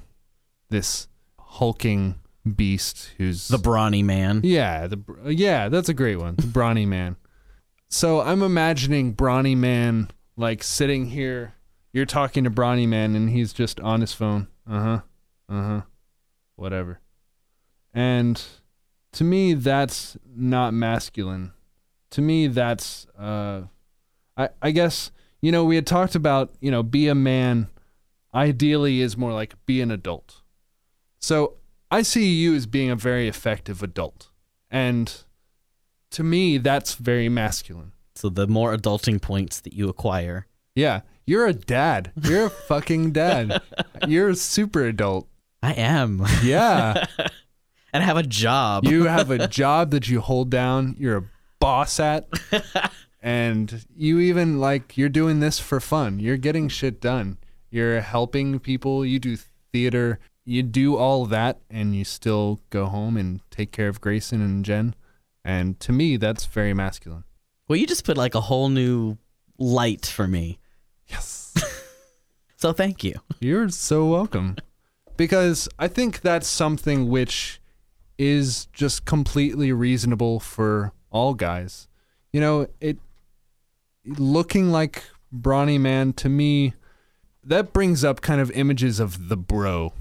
this 0.71 1.09
hulking 1.39 2.21
beast 2.57 3.13
who's 3.19 3.49
The 3.49 3.59
brawny 3.59 4.03
man. 4.03 4.41
Yeah, 4.45 4.87
the 4.87 4.99
yeah, 5.27 5.69
that's 5.69 5.89
a 5.89 5.95
great 5.95 6.17
one. 6.17 6.37
The 6.37 6.47
brawny 6.47 6.87
man. 6.97 7.17
So 7.89 8.21
I'm 8.21 8.43
imagining 8.43 9.13
brawny 9.13 9.55
man 9.55 10.11
like 10.37 10.63
sitting 10.63 11.07
here. 11.07 11.55
You're 11.93 12.07
talking 12.07 12.45
to 12.45 12.51
brawny 12.51 12.87
man, 12.87 13.15
and 13.15 13.31
he's 13.31 13.53
just 13.53 13.79
on 13.81 14.01
his 14.01 14.13
phone. 14.13 14.49
Uh 14.69 14.81
huh. 14.81 15.01
Uh 15.49 15.63
huh. 15.63 15.81
Whatever. 16.57 17.01
And 17.93 18.43
to 19.13 19.23
me, 19.25 19.55
that's 19.55 20.17
not 20.35 20.75
masculine. 20.75 21.53
To 22.11 22.23
me, 22.23 22.49
that's 22.49 23.07
uh, 23.19 23.63
I 24.37 24.49
I 24.61 24.71
guess 24.73 25.13
you 25.45 25.53
know 25.53 25.65
we 25.65 25.77
had 25.77 25.87
talked 25.87 26.15
about 26.15 26.55
you 26.61 26.71
know 26.71 26.83
be 26.83 27.09
a 27.09 27.15
man. 27.15 27.69
Ideally, 28.35 29.01
is 29.01 29.17
more 29.17 29.33
like 29.33 29.55
be 29.65 29.81
an 29.81 29.93
adult. 29.93 30.41
So 31.21 31.55
I 31.91 32.03
see 32.03 32.33
you 32.33 32.55
as 32.55 32.67
being 32.67 32.91
a 32.91 32.97
very 32.97 33.29
effective 33.29 33.83
adult. 33.83 34.31
And 34.71 35.15
to 36.11 36.25
me, 36.25 36.59
that's 36.59 36.95
very 36.95 37.29
masculine. 37.29 37.93
So 38.17 38.29
the 38.29 38.49
more 38.49 38.77
adulting 38.77 39.23
points 39.23 39.61
that 39.61 39.75
you 39.75 39.89
acquire. 39.89 40.47
Yeah. 40.75 41.03
You're 41.27 41.47
a 41.47 41.53
dad. 41.53 42.11
You're 42.21 42.47
a 42.47 42.51
fucking 42.69 43.13
dad. 43.13 43.63
You're 44.09 44.31
a 44.31 44.37
super 44.37 44.85
adult. 44.85 45.29
I 45.63 45.75
am. 45.75 46.27
Yeah. 46.43 47.07
and 47.93 48.03
I 48.03 48.07
have 48.07 48.17
a 48.17 48.25
job. 48.25 48.85
You 48.85 49.05
have 49.05 49.31
a 49.31 49.47
job 49.47 49.93
that 49.93 50.09
you 50.09 50.21
hold 50.21 50.51
down. 50.51 50.97
You're 50.99 51.17
a 51.17 51.25
boss 51.61 52.01
at. 52.01 52.29
And 53.25 53.87
you 53.97 54.21
even 54.21 54.61
like, 54.61 54.99
you're 54.99 55.09
doing 55.09 55.41
this 55.41 55.59
for 55.59 55.81
fun. 55.81 56.21
You're 56.21 56.37
getting 56.37 56.69
shit 56.69 57.01
done. 57.01 57.39
You're 57.71 58.03
helping 58.03 58.59
people. 58.59 59.03
You 59.03 59.19
do 59.19 59.39
theater. 59.73 60.19
You 60.45 60.63
do 60.63 60.97
all 60.99 61.25
that 61.27 61.59
and 61.71 61.97
you 61.97 62.05
still 62.05 62.61
go 62.69 62.85
home 62.85 63.17
and 63.17 63.41
take 63.51 63.73
care 63.73 63.89
of 63.89 64.03
Grayson 64.03 64.43
and 64.43 64.63
Jen. 64.63 64.95
And 65.43 65.81
to 65.81 65.91
me, 65.91 66.19
that's 66.19 66.45
very 66.45 66.75
masculine. 66.75 67.25
well, 67.67 67.79
you 67.79 67.87
just 67.87 68.05
put 68.05 68.19
like 68.19 68.35
a 68.35 68.43
whole 68.43 68.69
new 68.69 69.17
light 69.59 70.05
for 70.05 70.29
me. 70.29 70.59
Yes. 71.09 71.55
So 72.57 72.73
thank 72.73 73.05
you. 73.05 73.17
You're 73.41 73.69
so 73.69 74.07
welcome. 74.07 74.57
Because 75.19 75.69
I 75.79 75.87
think 75.87 76.23
that's 76.23 76.47
something 76.47 77.11
which 77.11 77.61
is 78.17 78.69
just 78.73 79.05
completely 79.05 79.71
reasonable 79.71 80.41
for 80.41 80.95
all 81.11 81.35
guys. 81.35 81.89
You 82.33 82.41
know, 82.41 82.69
it 82.81 82.97
looking 84.07 84.71
like 84.71 85.05
brawny 85.33 85.79
man 85.79 86.13
to 86.13 86.29
me 86.29 86.75
that 87.47 87.73
brings 87.73 88.05
up 88.05 88.21
kind 88.21 88.41
of 88.41 88.51
images 88.53 89.01
of 89.01 89.29
the 89.29 89.37
bro. 89.37 89.93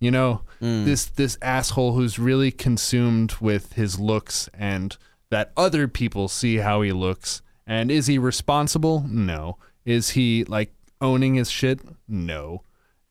You 0.00 0.10
know, 0.10 0.42
mm. 0.60 0.84
this 0.84 1.06
this 1.06 1.38
asshole 1.40 1.92
who's 1.92 2.18
really 2.18 2.50
consumed 2.50 3.34
with 3.40 3.74
his 3.74 4.00
looks 4.00 4.48
and 4.52 4.96
that 5.30 5.52
other 5.56 5.86
people 5.88 6.28
see 6.28 6.56
how 6.56 6.82
he 6.82 6.92
looks. 6.92 7.40
And 7.66 7.90
is 7.90 8.08
he 8.08 8.18
responsible? 8.18 9.04
No. 9.08 9.58
Is 9.84 10.10
he 10.10 10.44
like 10.44 10.72
owning 11.00 11.36
his 11.36 11.50
shit? 11.50 11.80
No. 12.08 12.62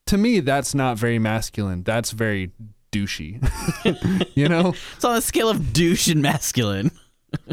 To 0.06 0.18
me, 0.18 0.40
that's 0.40 0.74
not 0.74 0.98
very 0.98 1.18
masculine. 1.18 1.82
That's 1.82 2.10
very 2.10 2.50
douchey. 2.92 3.40
you 4.36 4.48
know? 4.48 4.74
It's 4.96 5.04
on 5.04 5.16
a 5.16 5.22
scale 5.22 5.48
of 5.48 5.72
douche 5.72 6.08
and 6.08 6.22
masculine. 6.22 6.90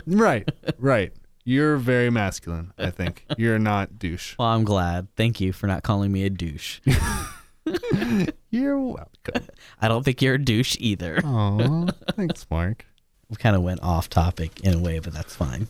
Right, 0.06 0.46
right. 0.78 1.14
You're 1.50 1.78
very 1.78 2.12
masculine, 2.12 2.74
I 2.78 2.92
think. 2.92 3.26
You're 3.36 3.58
not 3.58 3.98
douche. 3.98 4.36
Well, 4.38 4.50
I'm 4.50 4.64
glad. 4.64 5.08
Thank 5.16 5.42
you 5.42 5.52
for 5.52 5.66
not 5.66 5.82
calling 5.82 6.12
me 6.12 6.24
a 6.24 6.30
douche. 6.30 6.80
You're 8.52 8.78
welcome. 8.80 9.48
I 9.82 9.88
don't 9.88 10.04
think 10.04 10.22
you're 10.22 10.36
a 10.36 10.44
douche 10.44 10.78
either. 10.80 11.20
Aw, 11.24 11.88
thanks, 12.16 12.46
Mark. 12.52 12.86
We 13.30 13.36
kind 13.38 13.56
of 13.56 13.64
went 13.64 13.82
off 13.82 14.10
topic 14.10 14.60
in 14.64 14.76
a 14.76 14.80
way, 14.80 15.00
but 15.00 15.12
that's 15.12 15.36
fine. 15.36 15.68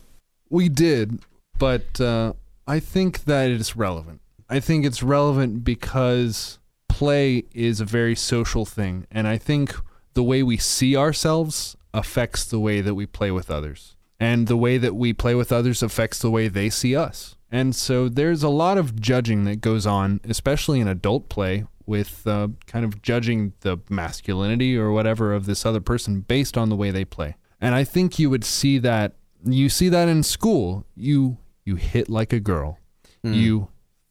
We 0.50 0.68
did, 0.68 1.20
but 1.58 1.98
uh, 1.98 2.34
I 2.66 2.78
think 2.78 3.24
that 3.24 3.50
it's 3.50 3.74
relevant. 3.74 4.20
I 4.50 4.60
think 4.60 4.84
it's 4.84 5.02
relevant 5.02 5.64
because 5.64 6.58
play 6.90 7.44
is 7.54 7.80
a 7.80 7.86
very 7.86 8.14
social 8.14 8.66
thing, 8.66 9.06
and 9.10 9.26
I 9.26 9.38
think 9.38 9.74
the 10.12 10.22
way 10.22 10.42
we 10.42 10.58
see 10.58 10.94
ourselves 10.94 11.74
affects 11.94 12.44
the 12.44 12.60
way 12.60 12.82
that 12.82 12.94
we 12.94 13.06
play 13.06 13.30
with 13.30 13.50
others, 13.50 13.96
and 14.20 14.46
the 14.46 14.56
way 14.56 14.76
that 14.78 14.94
we 14.94 15.12
play 15.12 15.34
with 15.34 15.50
others 15.50 15.82
affects 15.82 16.18
the 16.18 16.30
way 16.30 16.46
they 16.46 16.68
see 16.68 16.94
us. 16.94 17.34
And 17.50 17.74
so 17.74 18.08
there's 18.08 18.44
a 18.44 18.48
lot 18.48 18.78
of 18.78 19.00
judging 19.00 19.44
that 19.44 19.60
goes 19.60 19.86
on, 19.86 20.20
especially 20.24 20.78
in 20.78 20.86
adult 20.86 21.28
play, 21.28 21.64
with 21.86 22.24
uh, 22.26 22.48
kind 22.66 22.84
of 22.84 23.02
judging 23.02 23.54
the 23.60 23.78
masculinity 23.88 24.76
or 24.76 24.92
whatever 24.92 25.34
of 25.34 25.46
this 25.46 25.66
other 25.66 25.80
person 25.80 26.20
based 26.20 26.56
on 26.56 26.68
the 26.68 26.76
way 26.76 26.92
they 26.92 27.04
play. 27.04 27.34
And 27.60 27.74
I 27.74 27.82
think 27.82 28.18
you 28.18 28.30
would 28.30 28.44
see 28.44 28.78
that 28.78 29.14
you 29.44 29.68
see 29.68 29.88
that 29.88 30.06
in 30.08 30.22
school. 30.22 30.86
You 30.94 31.38
you 31.64 31.76
hit 31.76 32.08
like 32.08 32.32
a 32.32 32.40
girl. 32.40 32.78
You 33.22 33.68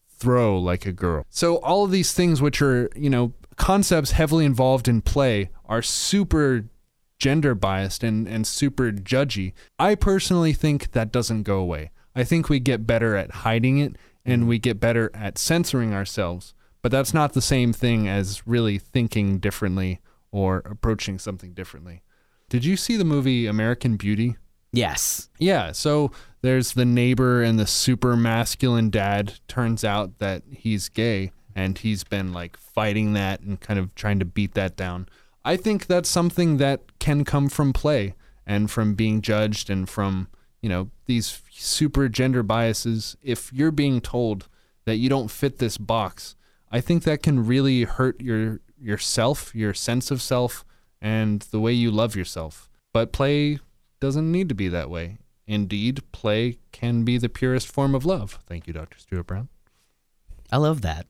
throw 0.09 0.59
like 0.59 0.85
a 0.85 0.91
girl. 0.91 1.25
So 1.29 1.57
all 1.57 1.85
of 1.85 1.91
these 1.91 2.11
things 2.13 2.41
which 2.41 2.61
are, 2.61 2.89
you 2.95 3.09
know, 3.09 3.33
concepts 3.55 4.11
heavily 4.11 4.45
involved 4.45 4.87
in 4.87 5.01
play 5.01 5.49
are 5.65 5.81
super 5.81 6.65
gender 7.19 7.53
biased 7.53 8.03
and, 8.03 8.27
and 8.27 8.47
super 8.47 8.91
judgy. 8.91 9.53
I 9.77 9.95
personally 9.95 10.53
think 10.53 10.91
that 10.91 11.11
doesn't 11.11 11.43
go 11.43 11.57
away. 11.57 11.91
I 12.15 12.23
think 12.23 12.49
we 12.49 12.59
get 12.59 12.87
better 12.87 13.15
at 13.15 13.31
hiding 13.31 13.77
it 13.77 13.95
and 14.25 14.47
we 14.47 14.57
get 14.57 14.79
better 14.79 15.11
at 15.13 15.37
censoring 15.37 15.93
ourselves. 15.93 16.53
But 16.81 16.91
that's 16.91 17.13
not 17.13 17.33
the 17.33 17.41
same 17.41 17.73
thing 17.73 18.07
as 18.07 18.47
really 18.47 18.77
thinking 18.77 19.39
differently 19.39 19.99
or 20.31 20.63
approaching 20.65 21.19
something 21.19 21.53
differently. 21.53 22.03
Did 22.47 22.65
you 22.65 22.77
see 22.77 22.95
the 22.95 23.05
movie 23.05 23.45
American 23.45 23.97
Beauty? 23.97 24.37
Yes. 24.71 25.29
Yeah, 25.39 25.71
so 25.71 26.11
there's 26.41 26.73
the 26.73 26.85
neighbor 26.85 27.43
and 27.43 27.59
the 27.59 27.67
super 27.67 28.15
masculine 28.15 28.89
dad. 28.89 29.39
Turns 29.47 29.83
out 29.83 30.19
that 30.19 30.43
he's 30.49 30.89
gay 30.89 31.31
and 31.55 31.77
he's 31.77 32.03
been 32.03 32.31
like 32.31 32.55
fighting 32.55 33.13
that 33.13 33.41
and 33.41 33.59
kind 33.59 33.79
of 33.79 33.93
trying 33.95 34.19
to 34.19 34.25
beat 34.25 34.53
that 34.53 34.75
down. 34.77 35.09
I 35.43 35.57
think 35.57 35.87
that's 35.87 36.09
something 36.09 36.57
that 36.57 36.81
can 36.99 37.23
come 37.23 37.49
from 37.49 37.73
play 37.73 38.15
and 38.45 38.69
from 38.69 38.95
being 38.95 39.21
judged 39.21 39.69
and 39.69 39.87
from, 39.87 40.27
you 40.61 40.69
know, 40.69 40.89
these 41.05 41.41
super 41.51 42.09
gender 42.09 42.43
biases. 42.43 43.15
If 43.21 43.51
you're 43.53 43.71
being 43.71 44.01
told 44.01 44.47
that 44.85 44.97
you 44.97 45.09
don't 45.09 45.29
fit 45.31 45.59
this 45.59 45.77
box, 45.77 46.35
I 46.71 46.81
think 46.81 47.03
that 47.03 47.23
can 47.23 47.45
really 47.45 47.83
hurt 47.83 48.21
your 48.21 48.59
yourself, 48.81 49.53
your 49.53 49.73
sense 49.73 50.09
of 50.11 50.21
self, 50.21 50.63
and 51.01 51.41
the 51.41 51.59
way 51.59 51.73
you 51.73 51.91
love 51.91 52.15
yourself. 52.15 52.69
But 52.93 53.11
play 53.11 53.59
doesn't 53.99 54.31
need 54.31 54.49
to 54.49 54.55
be 54.55 54.67
that 54.69 54.89
way. 54.89 55.17
Indeed, 55.47 56.03
play 56.11 56.57
can 56.71 57.03
be 57.03 57.17
the 57.17 57.29
purest 57.29 57.67
form 57.67 57.95
of 57.95 58.05
love. 58.05 58.39
Thank 58.45 58.67
you, 58.67 58.73
Dr. 58.73 58.99
Stuart 58.99 59.27
Brown. 59.27 59.49
I 60.51 60.57
love 60.57 60.81
that. 60.81 61.07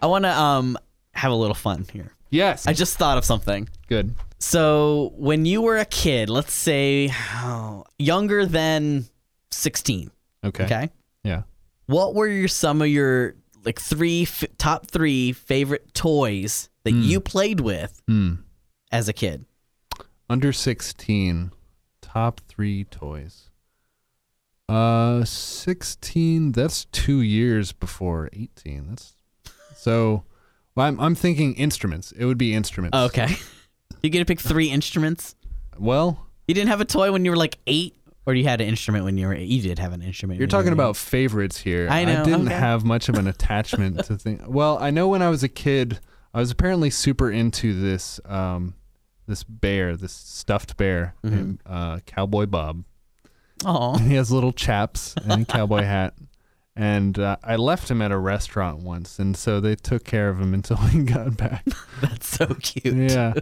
I 0.00 0.06
want 0.06 0.24
to 0.24 0.30
um 0.30 0.78
have 1.14 1.32
a 1.32 1.36
little 1.36 1.54
fun 1.54 1.86
here. 1.92 2.12
Yes. 2.30 2.66
I 2.66 2.72
just 2.72 2.96
thought 2.96 3.18
of 3.18 3.24
something. 3.24 3.68
Good. 3.88 4.14
So 4.42 5.12
when 5.16 5.44
you 5.46 5.62
were 5.62 5.78
a 5.78 5.84
kid, 5.84 6.28
let's 6.28 6.52
say 6.52 7.10
oh, 7.36 7.84
younger 7.96 8.44
than 8.44 9.04
16, 9.52 10.10
Okay. 10.44 10.64
okay? 10.64 10.90
Yeah. 11.22 11.42
What 11.86 12.16
were 12.16 12.26
your 12.26 12.48
some 12.48 12.82
of 12.82 12.88
your 12.88 13.36
like 13.64 13.80
three 13.80 14.22
f- 14.22 14.42
top 14.58 14.88
3 14.90 15.30
favorite 15.32 15.94
toys 15.94 16.68
that 16.82 16.90
you 16.90 17.20
played 17.20 17.60
with 17.60 18.02
Hmm. 18.08 18.34
as 18.90 19.08
a 19.08 19.12
kid? 19.12 19.44
Under 20.28 20.52
16, 20.52 21.52
top 22.00 22.40
three 22.48 22.82
toys. 22.82 23.48
Uh, 24.68 25.24
16, 25.24 26.50
that's 26.50 26.86
two 26.86 27.20
years 27.20 27.70
before 27.70 28.28
18. 28.32 28.86
That's 28.88 29.14
so. 29.76 30.24
Well, 30.74 30.86
I'm, 30.86 30.98
I'm 30.98 31.14
thinking 31.14 31.54
instruments. 31.54 32.10
It 32.12 32.24
would 32.24 32.38
be 32.38 32.54
instruments. 32.54 32.96
Okay. 32.98 33.36
you 34.02 34.10
get 34.10 34.18
to 34.20 34.24
pick 34.24 34.40
3 34.40 34.70
instruments? 34.70 35.34
Well, 35.78 36.26
You 36.48 36.54
didn't 36.54 36.68
have 36.70 36.80
a 36.80 36.84
toy 36.84 37.12
when 37.12 37.24
you 37.24 37.30
were 37.30 37.36
like 37.36 37.58
8 37.66 37.94
or 38.26 38.34
you 38.34 38.44
had 38.44 38.60
an 38.60 38.68
instrument 38.68 39.04
when 39.04 39.18
you 39.18 39.26
were 39.26 39.34
you 39.34 39.60
did 39.62 39.78
have 39.78 39.92
an 39.92 40.02
instrument. 40.02 40.38
you're 40.38 40.44
when 40.44 40.48
you 40.50 40.50
talking 40.58 40.72
about 40.72 40.96
favorites 40.96 41.58
here. 41.58 41.88
I 41.90 42.04
know, 42.04 42.20
I 42.22 42.24
didn't 42.24 42.46
okay. 42.48 42.54
have 42.56 42.84
much 42.84 43.08
of 43.08 43.16
an 43.16 43.26
attachment 43.26 44.04
to 44.04 44.16
things. 44.16 44.42
Well, 44.46 44.78
I 44.78 44.90
know 44.90 45.08
when 45.08 45.22
I 45.22 45.28
was 45.28 45.42
a 45.42 45.48
kid, 45.48 45.98
I 46.32 46.38
was 46.40 46.50
apparently 46.50 46.88
super 46.90 47.30
into 47.30 47.78
this 47.80 48.20
um, 48.24 48.74
this 49.26 49.42
bear, 49.44 49.96
this 49.96 50.12
stuffed 50.12 50.76
bear 50.76 51.14
Mm-hmm. 51.24 51.34
named 51.36 51.60
uh, 51.66 51.98
Cowboy 52.06 52.46
Bob. 52.46 52.84
Oh. 53.64 53.96
He 53.98 54.14
has 54.14 54.30
little 54.32 54.52
chaps 54.52 55.14
and 55.24 55.42
a 55.42 55.44
cowboy 55.44 55.82
hat. 55.82 56.14
And 56.74 57.18
uh, 57.18 57.36
I 57.44 57.56
left 57.56 57.90
him 57.90 58.00
at 58.00 58.10
a 58.12 58.16
restaurant 58.18 58.78
once, 58.80 59.18
and 59.18 59.36
so 59.36 59.60
they 59.60 59.74
took 59.74 60.04
care 60.04 60.30
of 60.30 60.40
him 60.40 60.54
until 60.54 60.76
he 60.88 61.02
got 61.02 61.36
back. 61.36 61.64
That's 62.00 62.26
so 62.26 62.46
cute. 62.62 63.10
yeah, 63.10 63.34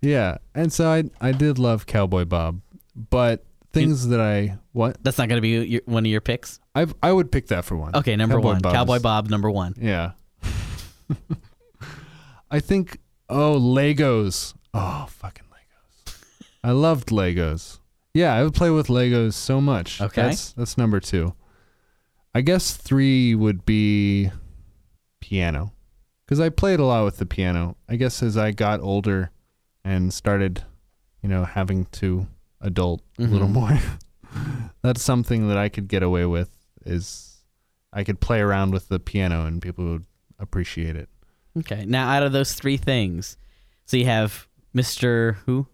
yeah. 0.00 0.38
And 0.54 0.72
so 0.72 0.88
I 0.88 1.04
I 1.20 1.32
did 1.32 1.58
love 1.58 1.86
Cowboy 1.86 2.24
Bob, 2.24 2.60
but 2.94 3.44
things 3.72 4.08
that 4.08 4.20
I 4.20 4.58
what 4.72 5.02
That's 5.02 5.18
not 5.18 5.28
going 5.28 5.38
to 5.38 5.42
be 5.42 5.66
your, 5.66 5.82
one 5.86 6.04
of 6.04 6.10
your 6.10 6.20
picks. 6.20 6.60
I 6.74 6.86
I 7.02 7.12
would 7.12 7.32
pick 7.32 7.48
that 7.48 7.64
for 7.64 7.76
one. 7.76 7.94
Okay, 7.94 8.16
number 8.16 8.36
Cowboy 8.36 8.48
one, 8.48 8.60
Bob 8.60 8.72
Cowboy 8.72 8.98
Bob, 8.98 9.28
number 9.28 9.50
one. 9.50 9.74
Yeah. 9.78 10.12
I 12.50 12.60
think 12.60 12.98
oh 13.28 13.58
Legos. 13.58 14.54
Oh 14.74 15.06
fucking 15.08 15.46
Legos. 15.46 16.16
I 16.64 16.72
loved 16.72 17.08
Legos. 17.08 17.78
Yeah, 18.14 18.34
I 18.34 18.42
would 18.42 18.54
play 18.54 18.70
with 18.70 18.88
Legos 18.88 19.34
so 19.34 19.60
much. 19.60 20.00
Okay. 20.00 20.22
That's 20.22 20.52
that's 20.52 20.78
number 20.78 21.00
2. 21.00 21.34
I 22.34 22.42
guess 22.42 22.76
3 22.76 23.34
would 23.34 23.64
be 23.64 24.30
piano. 25.20 25.72
Cuz 26.26 26.40
I 26.40 26.48
played 26.48 26.80
a 26.80 26.84
lot 26.84 27.04
with 27.04 27.18
the 27.18 27.26
piano. 27.26 27.76
I 27.88 27.96
guess 27.96 28.22
as 28.22 28.36
I 28.36 28.52
got 28.52 28.80
older 28.80 29.30
and 29.84 30.12
started, 30.12 30.64
you 31.22 31.28
know, 31.28 31.44
having 31.44 31.86
to 31.86 32.26
adult 32.60 33.02
a 33.18 33.22
little 33.22 33.48
Mhm. 33.48 33.52
more. 33.52 33.78
that's 34.82 35.02
something 35.02 35.48
that 35.48 35.56
I 35.56 35.68
could 35.68 35.88
get 35.88 36.02
away 36.02 36.24
with 36.26 36.50
is 36.84 37.42
I 37.92 38.04
could 38.04 38.20
play 38.20 38.40
around 38.40 38.72
with 38.72 38.88
the 38.88 39.00
piano 39.00 39.44
and 39.46 39.60
people 39.60 39.84
would 39.84 40.04
appreciate 40.38 40.96
it. 40.96 41.08
Okay, 41.58 41.84
now 41.84 42.08
out 42.08 42.22
of 42.22 42.32
those 42.32 42.52
three 42.54 42.76
things, 42.76 43.36
so 43.86 43.96
you 43.96 44.04
have 44.06 44.46
Mr. 44.74 45.36
Who? 45.46 45.66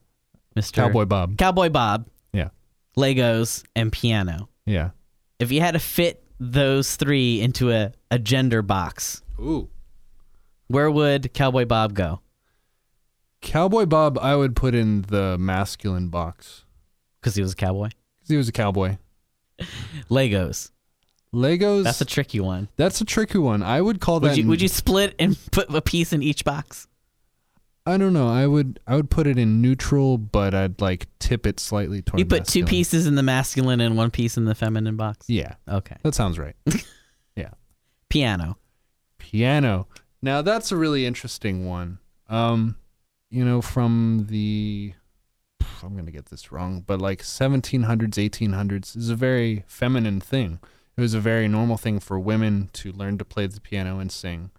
Mr. 0.56 0.72
Cowboy 0.72 1.04
Bob. 1.04 1.36
Cowboy 1.36 1.68
Bob. 1.68 2.08
Yeah. 2.32 2.48
Legos 2.96 3.62
and 3.76 3.92
piano. 3.92 4.48
Yeah. 4.64 4.90
If 5.38 5.52
you 5.52 5.60
had 5.60 5.72
to 5.72 5.78
fit 5.78 6.24
those 6.40 6.96
three 6.96 7.40
into 7.42 7.70
a, 7.70 7.92
a 8.10 8.18
gender 8.18 8.62
box, 8.62 9.22
Ooh. 9.38 9.68
where 10.68 10.90
would 10.90 11.34
Cowboy 11.34 11.66
Bob 11.66 11.92
go? 11.92 12.20
Cowboy 13.42 13.86
Bob, 13.86 14.18
I 14.18 14.34
would 14.36 14.56
put 14.56 14.74
in 14.74 15.02
the 15.02 15.36
masculine 15.38 16.08
box 16.08 16.64
Because 17.20 17.34
he 17.34 17.42
was 17.42 17.52
a 17.52 17.56
cowboy. 17.56 17.88
because 18.16 18.28
he 18.28 18.36
was 18.36 18.48
a 18.48 18.52
cowboy. 18.52 18.96
Legos. 20.10 20.70
Legos. 21.34 21.84
That's 21.84 22.00
a 22.00 22.04
tricky 22.04 22.40
one. 22.40 22.68
that's 22.76 23.00
a 23.00 23.04
tricky 23.04 23.38
one. 23.38 23.62
I 23.62 23.80
would 23.80 24.00
call 24.00 24.20
Would 24.20 24.32
that. 24.32 24.38
you 24.38 24.46
would 24.46 24.60
you 24.62 24.68
split 24.68 25.14
and 25.18 25.36
put 25.52 25.72
a 25.74 25.80
piece 25.82 26.12
in 26.12 26.22
each 26.22 26.44
box? 26.44 26.86
I 27.88 27.98
don't 27.98 28.12
know. 28.12 28.28
I 28.28 28.46
would. 28.48 28.80
I 28.86 28.96
would 28.96 29.10
put 29.10 29.26
it 29.28 29.38
in 29.38 29.62
neutral, 29.62 30.18
but 30.18 30.54
I'd 30.54 30.80
like 30.80 31.06
tip 31.20 31.46
it 31.46 31.60
slightly 31.60 32.02
toward. 32.02 32.18
You 32.18 32.26
put 32.26 32.44
two 32.44 32.64
pieces 32.64 33.06
in 33.06 33.14
the 33.14 33.22
masculine 33.22 33.80
and 33.80 33.96
one 33.96 34.10
piece 34.10 34.36
in 34.36 34.44
the 34.44 34.56
feminine 34.56 34.96
box. 34.96 35.26
Yeah, 35.28 35.54
Okay. 35.68 35.96
that 36.02 36.14
sounds 36.14 36.38
right. 36.38 36.56
Yeah. 37.36 37.50
Piano. 38.08 38.56
Piano. 39.18 39.86
Now 40.22 40.40
that's 40.42 40.72
a 40.72 40.76
really 40.76 41.04
interesting 41.06 41.66
one. 41.68 41.98
Um, 42.28 42.76
you 43.30 43.44
know, 43.44 43.60
from 43.60 44.26
the 44.28 44.94
I'm 45.82 45.92
going 45.92 46.06
to 46.06 46.12
get 46.12 46.26
this 46.26 46.50
wrong, 46.52 46.82
but 46.86 47.00
like 47.00 47.22
1700s, 47.22 48.14
1800s 48.14 48.96
is 48.96 49.10
a 49.10 49.14
very 49.16 49.64
feminine 49.66 50.20
thing. 50.20 50.58
It 50.96 51.00
was 51.00 51.12
a 51.14 51.20
very 51.20 51.48
normal 51.48 51.76
thing 51.76 52.00
for 52.00 52.18
women 52.18 52.70
to 52.74 52.92
learn 52.92 53.18
to 53.18 53.24
play 53.24 53.46
the 53.46 53.60
piano 53.60 53.98
and 53.98 54.10
sing. 54.10 54.50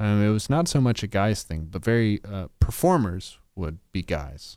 Um, 0.00 0.22
it 0.22 0.30
was 0.30 0.48
not 0.48 0.68
so 0.68 0.80
much 0.80 1.02
a 1.02 1.06
guy's 1.06 1.42
thing, 1.42 1.68
but 1.70 1.84
very 1.84 2.20
uh, 2.24 2.48
performers 2.58 3.38
would 3.54 3.78
be 3.92 4.02
guys, 4.02 4.56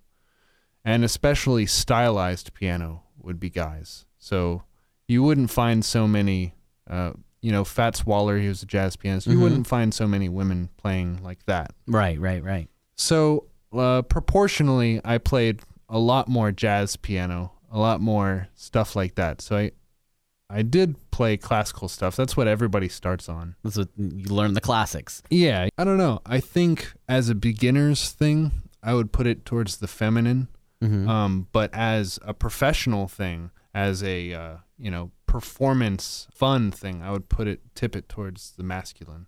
and 0.85 1.03
especially 1.03 1.65
stylized 1.65 2.53
piano 2.53 3.03
would 3.21 3.39
be 3.39 3.49
guys. 3.49 4.05
So 4.17 4.63
you 5.07 5.21
wouldn't 5.21 5.51
find 5.51 5.83
so 5.83 6.07
many. 6.07 6.53
Uh, 6.89 7.11
you 7.41 7.51
know, 7.51 7.63
Fats 7.65 8.05
Waller, 8.05 8.37
he 8.39 8.47
was 8.47 8.63
a 8.63 8.65
jazz 8.65 8.95
pianist. 8.95 9.27
You 9.27 9.37
Mhm. 9.37 9.41
wouldn't 9.41 9.67
find 9.67 9.93
so 9.93 10.07
many 10.07 10.29
women 10.29 10.69
playing 10.77 11.21
like 11.21 11.45
that. 11.45 11.73
Right, 11.85 12.19
right, 12.19 12.43
right. 12.43 12.69
So, 12.95 13.45
uh, 13.77 14.01
proportionally, 14.03 15.01
I 15.03 15.17
played 15.17 15.61
a 15.89 15.99
lot 15.99 16.27
more 16.27 16.51
jazz 16.51 16.95
piano, 16.95 17.53
a 17.71 17.79
lot 17.79 18.01
more 18.01 18.47
stuff 18.55 18.95
like 18.95 19.15
that. 19.15 19.41
So 19.41 19.57
I, 19.57 19.71
I 20.49 20.61
did 20.61 20.95
play 21.11 21.37
classical 21.37 21.87
stuff. 21.87 22.15
That's 22.15 22.37
what 22.37 22.47
everybody 22.47 22.89
starts 22.89 23.29
on. 23.29 23.55
That's 23.63 23.77
what 23.77 23.89
you 23.97 24.33
learn 24.33 24.53
the 24.53 24.61
classics. 24.61 25.23
Yeah, 25.29 25.69
I 25.77 25.83
don't 25.83 25.97
know. 25.97 26.21
I 26.25 26.39
think 26.39 26.93
as 27.07 27.29
a 27.29 27.35
beginner's 27.35 28.11
thing, 28.11 28.51
I 28.83 28.93
would 28.93 29.11
put 29.11 29.27
it 29.27 29.45
towards 29.45 29.77
the 29.77 29.87
feminine. 29.87 30.47
Mm-hmm. 30.83 31.09
Um, 31.09 31.47
but 31.51 31.73
as 31.73 32.19
a 32.23 32.33
professional 32.33 33.07
thing, 33.07 33.51
as 33.73 34.03
a 34.03 34.33
uh, 34.33 34.55
you 34.77 34.91
know 34.91 35.11
performance 35.25 36.27
fun 36.31 36.71
thing, 36.71 37.01
I 37.01 37.11
would 37.11 37.29
put 37.29 37.47
it 37.47 37.61
tip 37.73 37.95
it 37.95 38.07
towards 38.07 38.51
the 38.51 38.63
masculine. 38.63 39.27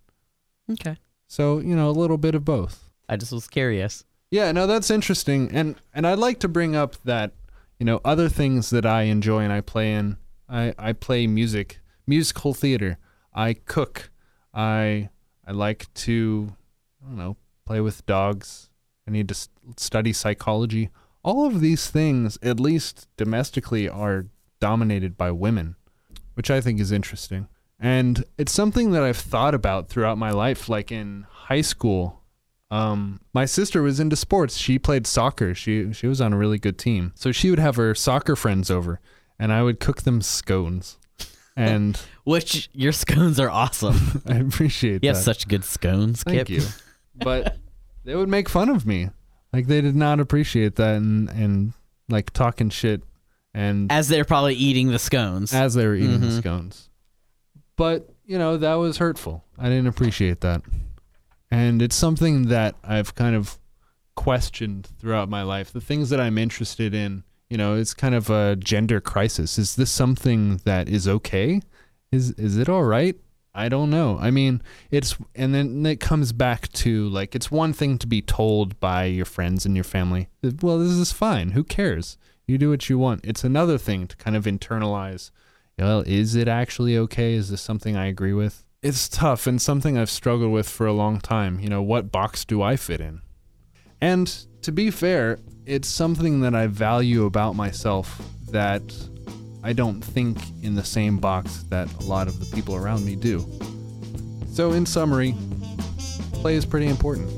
okay. 0.70 0.96
So 1.26 1.58
you 1.58 1.74
know 1.74 1.90
a 1.90 1.92
little 1.92 2.18
bit 2.18 2.34
of 2.34 2.44
both. 2.44 2.90
I 3.08 3.16
just 3.16 3.32
was 3.32 3.48
curious. 3.48 4.04
Yeah, 4.30 4.52
no, 4.52 4.66
that's 4.66 4.90
interesting, 4.90 5.50
and 5.52 5.76
and 5.94 6.06
I'd 6.06 6.18
like 6.18 6.38
to 6.40 6.48
bring 6.48 6.76
up 6.76 6.96
that 7.04 7.32
you 7.78 7.86
know 7.86 8.00
other 8.04 8.28
things 8.28 8.70
that 8.70 8.84
I 8.84 9.02
enjoy 9.02 9.40
and 9.40 9.52
I 9.52 9.60
play 9.62 9.94
in. 9.94 10.18
I 10.48 10.74
I 10.78 10.92
play 10.92 11.26
music, 11.26 11.80
musical 12.06 12.52
theater. 12.52 12.98
I 13.32 13.54
cook. 13.54 14.10
I 14.52 15.08
I 15.46 15.52
like 15.52 15.92
to 15.94 16.54
I 17.02 17.08
don't 17.08 17.16
know 17.16 17.36
play 17.64 17.80
with 17.80 18.04
dogs. 18.04 18.70
I 19.06 19.10
need 19.10 19.28
to 19.28 19.48
study 19.76 20.12
psychology. 20.12 20.90
All 21.22 21.46
of 21.46 21.60
these 21.60 21.90
things, 21.90 22.38
at 22.42 22.60
least 22.60 23.08
domestically, 23.16 23.88
are 23.88 24.26
dominated 24.60 25.16
by 25.16 25.30
women, 25.30 25.76
which 26.34 26.50
I 26.50 26.60
think 26.60 26.80
is 26.80 26.92
interesting. 26.92 27.48
And 27.80 28.24
it's 28.36 28.52
something 28.52 28.90
that 28.90 29.02
I've 29.02 29.16
thought 29.16 29.54
about 29.54 29.88
throughout 29.88 30.18
my 30.18 30.30
life. 30.30 30.68
Like 30.68 30.92
in 30.92 31.26
high 31.30 31.62
school, 31.62 32.17
um, 32.70 33.20
my 33.32 33.44
sister 33.46 33.82
was 33.82 33.98
into 34.00 34.16
sports. 34.16 34.56
She 34.56 34.78
played 34.78 35.06
soccer. 35.06 35.54
She 35.54 35.92
she 35.92 36.06
was 36.06 36.20
on 36.20 36.32
a 36.32 36.36
really 36.36 36.58
good 36.58 36.78
team. 36.78 37.12
So 37.14 37.32
she 37.32 37.50
would 37.50 37.58
have 37.58 37.76
her 37.76 37.94
soccer 37.94 38.36
friends 38.36 38.70
over, 38.70 39.00
and 39.38 39.52
I 39.52 39.62
would 39.62 39.80
cook 39.80 40.02
them 40.02 40.20
scones. 40.22 40.98
And 41.56 42.00
Which 42.22 42.70
your 42.72 42.92
scones 42.92 43.40
are 43.40 43.50
awesome. 43.50 44.22
I 44.28 44.36
appreciate 44.36 44.92
You 45.02 45.10
that. 45.10 45.16
have 45.16 45.16
such 45.16 45.48
good 45.48 45.64
scones, 45.64 46.22
Thank 46.22 46.38
Kip. 46.46 46.48
you. 46.50 46.62
But 47.16 47.56
they 48.04 48.14
would 48.14 48.28
make 48.28 48.48
fun 48.48 48.68
of 48.68 48.86
me. 48.86 49.10
Like 49.52 49.66
they 49.66 49.80
did 49.80 49.96
not 49.96 50.20
appreciate 50.20 50.76
that 50.76 50.94
and 50.98 51.28
and 51.30 51.72
like 52.08 52.30
talking 52.32 52.70
shit 52.70 53.02
and 53.54 53.90
As 53.90 54.06
they're 54.06 54.24
probably 54.24 54.54
eating 54.54 54.92
the 54.92 55.00
scones. 55.00 55.52
as 55.52 55.74
they 55.74 55.84
were 55.84 55.96
eating 55.96 56.20
the 56.20 56.28
Mhm. 56.28 56.38
scones. 56.38 56.90
But, 57.74 58.08
you 58.24 58.38
know, 58.38 58.56
that 58.58 58.74
was 58.74 58.98
hurtful. 58.98 59.44
I 59.58 59.68
didn't 59.68 59.88
appreciate 59.88 60.42
that. 60.42 60.62
And 61.50 61.80
it's 61.80 61.96
something 61.96 62.48
that 62.48 62.74
I've 62.84 63.14
kind 63.14 63.34
of 63.34 63.58
questioned 64.16 64.88
throughout 64.98 65.28
my 65.28 65.42
life. 65.42 65.72
The 65.72 65.80
things 65.80 66.10
that 66.10 66.20
I'm 66.20 66.38
interested 66.38 66.94
in, 66.94 67.24
you 67.48 67.56
know, 67.56 67.74
it's 67.74 67.94
kind 67.94 68.14
of 68.14 68.28
a 68.30 68.56
gender 68.56 69.00
crisis. 69.00 69.58
Is 69.58 69.76
this 69.76 69.90
something 69.90 70.60
that 70.64 70.88
is 70.88 71.08
okay? 71.08 71.60
Is 72.12 72.32
is 72.32 72.56
it 72.56 72.68
all 72.68 72.84
right? 72.84 73.16
I 73.54 73.68
don't 73.68 73.90
know. 73.90 74.18
I 74.20 74.30
mean, 74.30 74.62
it's 74.90 75.16
and 75.34 75.54
then 75.54 75.84
it 75.86 76.00
comes 76.00 76.32
back 76.32 76.70
to 76.84 77.08
like 77.08 77.34
it's 77.34 77.50
one 77.50 77.72
thing 77.72 77.98
to 77.98 78.06
be 78.06 78.20
told 78.20 78.78
by 78.80 79.04
your 79.04 79.24
friends 79.24 79.64
and 79.64 79.74
your 79.74 79.84
family, 79.84 80.28
well, 80.60 80.78
this 80.78 80.92
is 80.92 81.12
fine. 81.12 81.50
Who 81.50 81.64
cares? 81.64 82.18
You 82.46 82.58
do 82.58 82.70
what 82.70 82.88
you 82.88 82.98
want. 82.98 83.24
It's 83.24 83.44
another 83.44 83.78
thing 83.78 84.06
to 84.06 84.16
kind 84.16 84.36
of 84.36 84.44
internalize 84.44 85.30
well, 85.78 86.02
is 86.06 86.34
it 86.34 86.48
actually 86.48 86.98
okay? 86.98 87.34
Is 87.34 87.50
this 87.50 87.60
something 87.60 87.96
I 87.96 88.06
agree 88.06 88.32
with? 88.32 88.64
It's 88.80 89.08
tough 89.08 89.48
and 89.48 89.60
something 89.60 89.98
I've 89.98 90.08
struggled 90.08 90.52
with 90.52 90.68
for 90.68 90.86
a 90.86 90.92
long 90.92 91.18
time. 91.18 91.58
You 91.58 91.68
know, 91.68 91.82
what 91.82 92.12
box 92.12 92.44
do 92.44 92.62
I 92.62 92.76
fit 92.76 93.00
in? 93.00 93.22
And 94.00 94.28
to 94.62 94.70
be 94.70 94.92
fair, 94.92 95.40
it's 95.66 95.88
something 95.88 96.42
that 96.42 96.54
I 96.54 96.68
value 96.68 97.24
about 97.24 97.56
myself 97.56 98.22
that 98.52 98.82
I 99.64 99.72
don't 99.72 100.00
think 100.00 100.38
in 100.62 100.76
the 100.76 100.84
same 100.84 101.18
box 101.18 101.64
that 101.70 101.92
a 101.94 102.04
lot 102.04 102.28
of 102.28 102.38
the 102.38 102.54
people 102.54 102.76
around 102.76 103.04
me 103.04 103.16
do. 103.16 103.44
So, 104.52 104.70
in 104.70 104.86
summary, 104.86 105.34
play 106.34 106.54
is 106.54 106.64
pretty 106.64 106.86
important. 106.86 107.28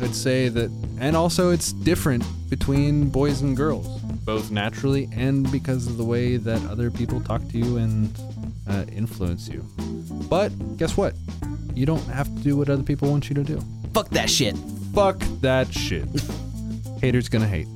I'd 0.00 0.14
say 0.14 0.48
that, 0.50 0.70
and 1.00 1.16
also 1.16 1.50
it's 1.50 1.72
different 1.72 2.22
between 2.48 3.08
boys 3.08 3.40
and 3.40 3.56
girls, 3.56 4.00
both 4.24 4.52
naturally 4.52 5.08
and 5.12 5.50
because 5.50 5.88
of 5.88 5.96
the 5.96 6.04
way 6.04 6.36
that 6.36 6.64
other 6.70 6.92
people 6.92 7.20
talk 7.20 7.42
to 7.48 7.58
you 7.58 7.78
and 7.78 8.16
uh, 8.68 8.84
influence 8.92 9.48
you. 9.48 9.64
But 10.28 10.50
guess 10.76 10.96
what? 10.96 11.14
You 11.74 11.86
don't 11.86 12.04
have 12.06 12.26
to 12.26 12.42
do 12.42 12.56
what 12.56 12.68
other 12.70 12.82
people 12.82 13.10
want 13.10 13.28
you 13.28 13.34
to 13.34 13.44
do. 13.44 13.60
Fuck 13.92 14.08
that 14.10 14.30
shit. 14.30 14.56
Fuck 14.94 15.18
that 15.40 15.72
shit. 15.72 16.08
Haters 17.00 17.28
gonna 17.28 17.46
hate. 17.46 17.68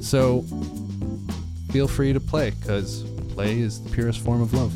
So 0.00 0.44
feel 1.70 1.88
free 1.88 2.12
to 2.12 2.20
play, 2.20 2.50
because 2.50 3.02
play 3.30 3.60
is 3.60 3.82
the 3.82 3.90
purest 3.90 4.20
form 4.20 4.40
of 4.40 4.54
love. 4.54 4.72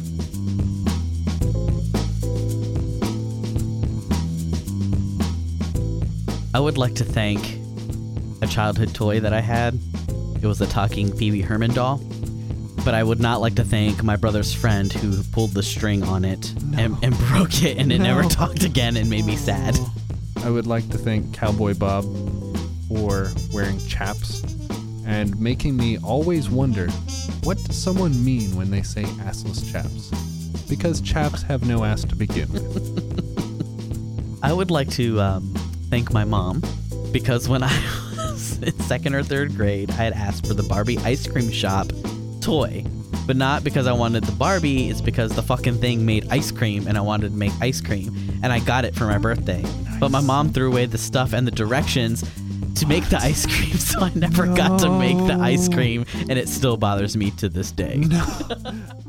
I 6.55 6.61
would 6.61 6.79
like 6.79 6.95
to 6.97 7.05
thank 7.05 7.59
a 8.43 8.47
childhood 8.47 8.95
toy 8.95 9.21
that 9.21 9.33
I 9.33 9.41
had. 9.41 9.79
It 10.41 10.47
was 10.47 10.61
a 10.61 10.67
talking 10.67 11.11
Pee 11.17 11.31
Wee 11.33 11.41
Herman 11.41 11.73
doll. 11.75 12.01
But 12.85 12.95
I 12.95 13.03
would 13.03 13.21
not 13.21 13.41
like 13.41 13.55
to 13.55 13.65
thank 13.65 14.03
my 14.03 14.17
brother's 14.17 14.53
friend 14.53 14.93
who 14.93 15.23
pulled 15.33 15.53
the 15.53 15.63
string 15.63 16.03
on 16.03 16.25
it 16.25 16.53
and, 16.77 16.97
and 17.03 17.17
broke 17.31 17.63
it 17.63 17.79
and 17.79 17.91
it 17.91 17.99
never 17.99 18.25
talked 18.25 18.63
again 18.63 18.97
and 18.97 19.09
made 19.09 19.25
me 19.25 19.37
sad. 19.37 19.79
I 20.45 20.51
would 20.51 20.67
like 20.67 20.89
to 20.91 20.99
thank 20.99 21.33
Cowboy 21.33 21.75
Bob 21.75 22.05
for 22.89 23.33
wearing 23.53 23.79
chaps 23.87 24.43
and 25.07 25.39
making 25.41 25.77
me 25.77 25.97
always 25.99 26.51
wonder 26.51 26.91
what 27.43 27.57
does 27.65 27.77
someone 27.77 28.23
mean 28.25 28.55
when 28.57 28.71
they 28.71 28.83
say 28.83 29.05
assless 29.05 29.71
chaps? 29.73 30.11
Because 30.69 31.01
chaps 31.01 31.43
have 31.43 31.67
no 31.67 31.85
ass 31.85 32.05
to 32.05 32.15
begin 32.15 32.53
with. 32.53 33.05
I 34.43 34.53
would 34.53 34.71
like 34.71 34.91
to 34.91 35.21
um, 35.21 35.55
thank 35.89 36.13
my 36.13 36.25
mom 36.25 36.63
because 37.13 37.49
when 37.49 37.63
I 37.63 37.73
was 38.17 38.59
in 38.63 38.79
second 38.81 39.15
or 39.15 39.23
third 39.23 39.57
grade, 39.57 39.91
I 39.91 39.95
had 39.95 40.13
asked 40.13 40.47
for 40.47 40.53
the 40.53 40.63
Barbie 40.65 40.99
ice 40.99 41.27
cream 41.27 41.51
shop 41.51 41.87
toy. 42.45 42.85
But 43.27 43.37
not 43.37 43.65
because 43.65 43.87
I 43.87 43.93
wanted 43.93 44.25
the 44.25 44.33
Barbie, 44.33 44.91
it's 44.91 45.01
because 45.01 45.35
the 45.35 45.43
fucking 45.43 45.81
thing 45.81 46.05
made 46.05 46.29
ice 46.31 46.51
cream 46.51 46.87
and 46.87 46.99
I 46.99 47.01
wanted 47.01 47.31
to 47.31 47.37
make 47.37 47.53
ice 47.61 47.81
cream. 47.81 48.15
And 48.43 48.53
I 48.53 48.59
got 48.59 48.85
it 48.85 48.95
for 48.95 49.07
my 49.07 49.17
birthday. 49.17 49.65
But 49.99 50.11
my 50.11 50.21
mom 50.21 50.53
threw 50.53 50.71
away 50.71 50.85
the 50.87 50.99
stuff 50.99 51.33
and 51.33 51.47
the 51.47 51.51
directions 51.51 52.23
to 52.75 52.87
make 52.87 53.09
the 53.09 53.17
ice 53.17 53.47
cream, 53.47 53.73
so 53.79 54.01
I 54.01 54.13
never 54.15 54.47
got 54.47 54.81
to 54.81 54.91
make 54.91 55.17
the 55.17 55.39
ice 55.41 55.69
cream, 55.69 56.05
and 56.29 56.33
it 56.33 56.49
still 56.49 56.77
bothers 56.77 57.17
me 57.17 57.31
to 57.33 57.49
this 57.49 57.71
day. 57.71 58.03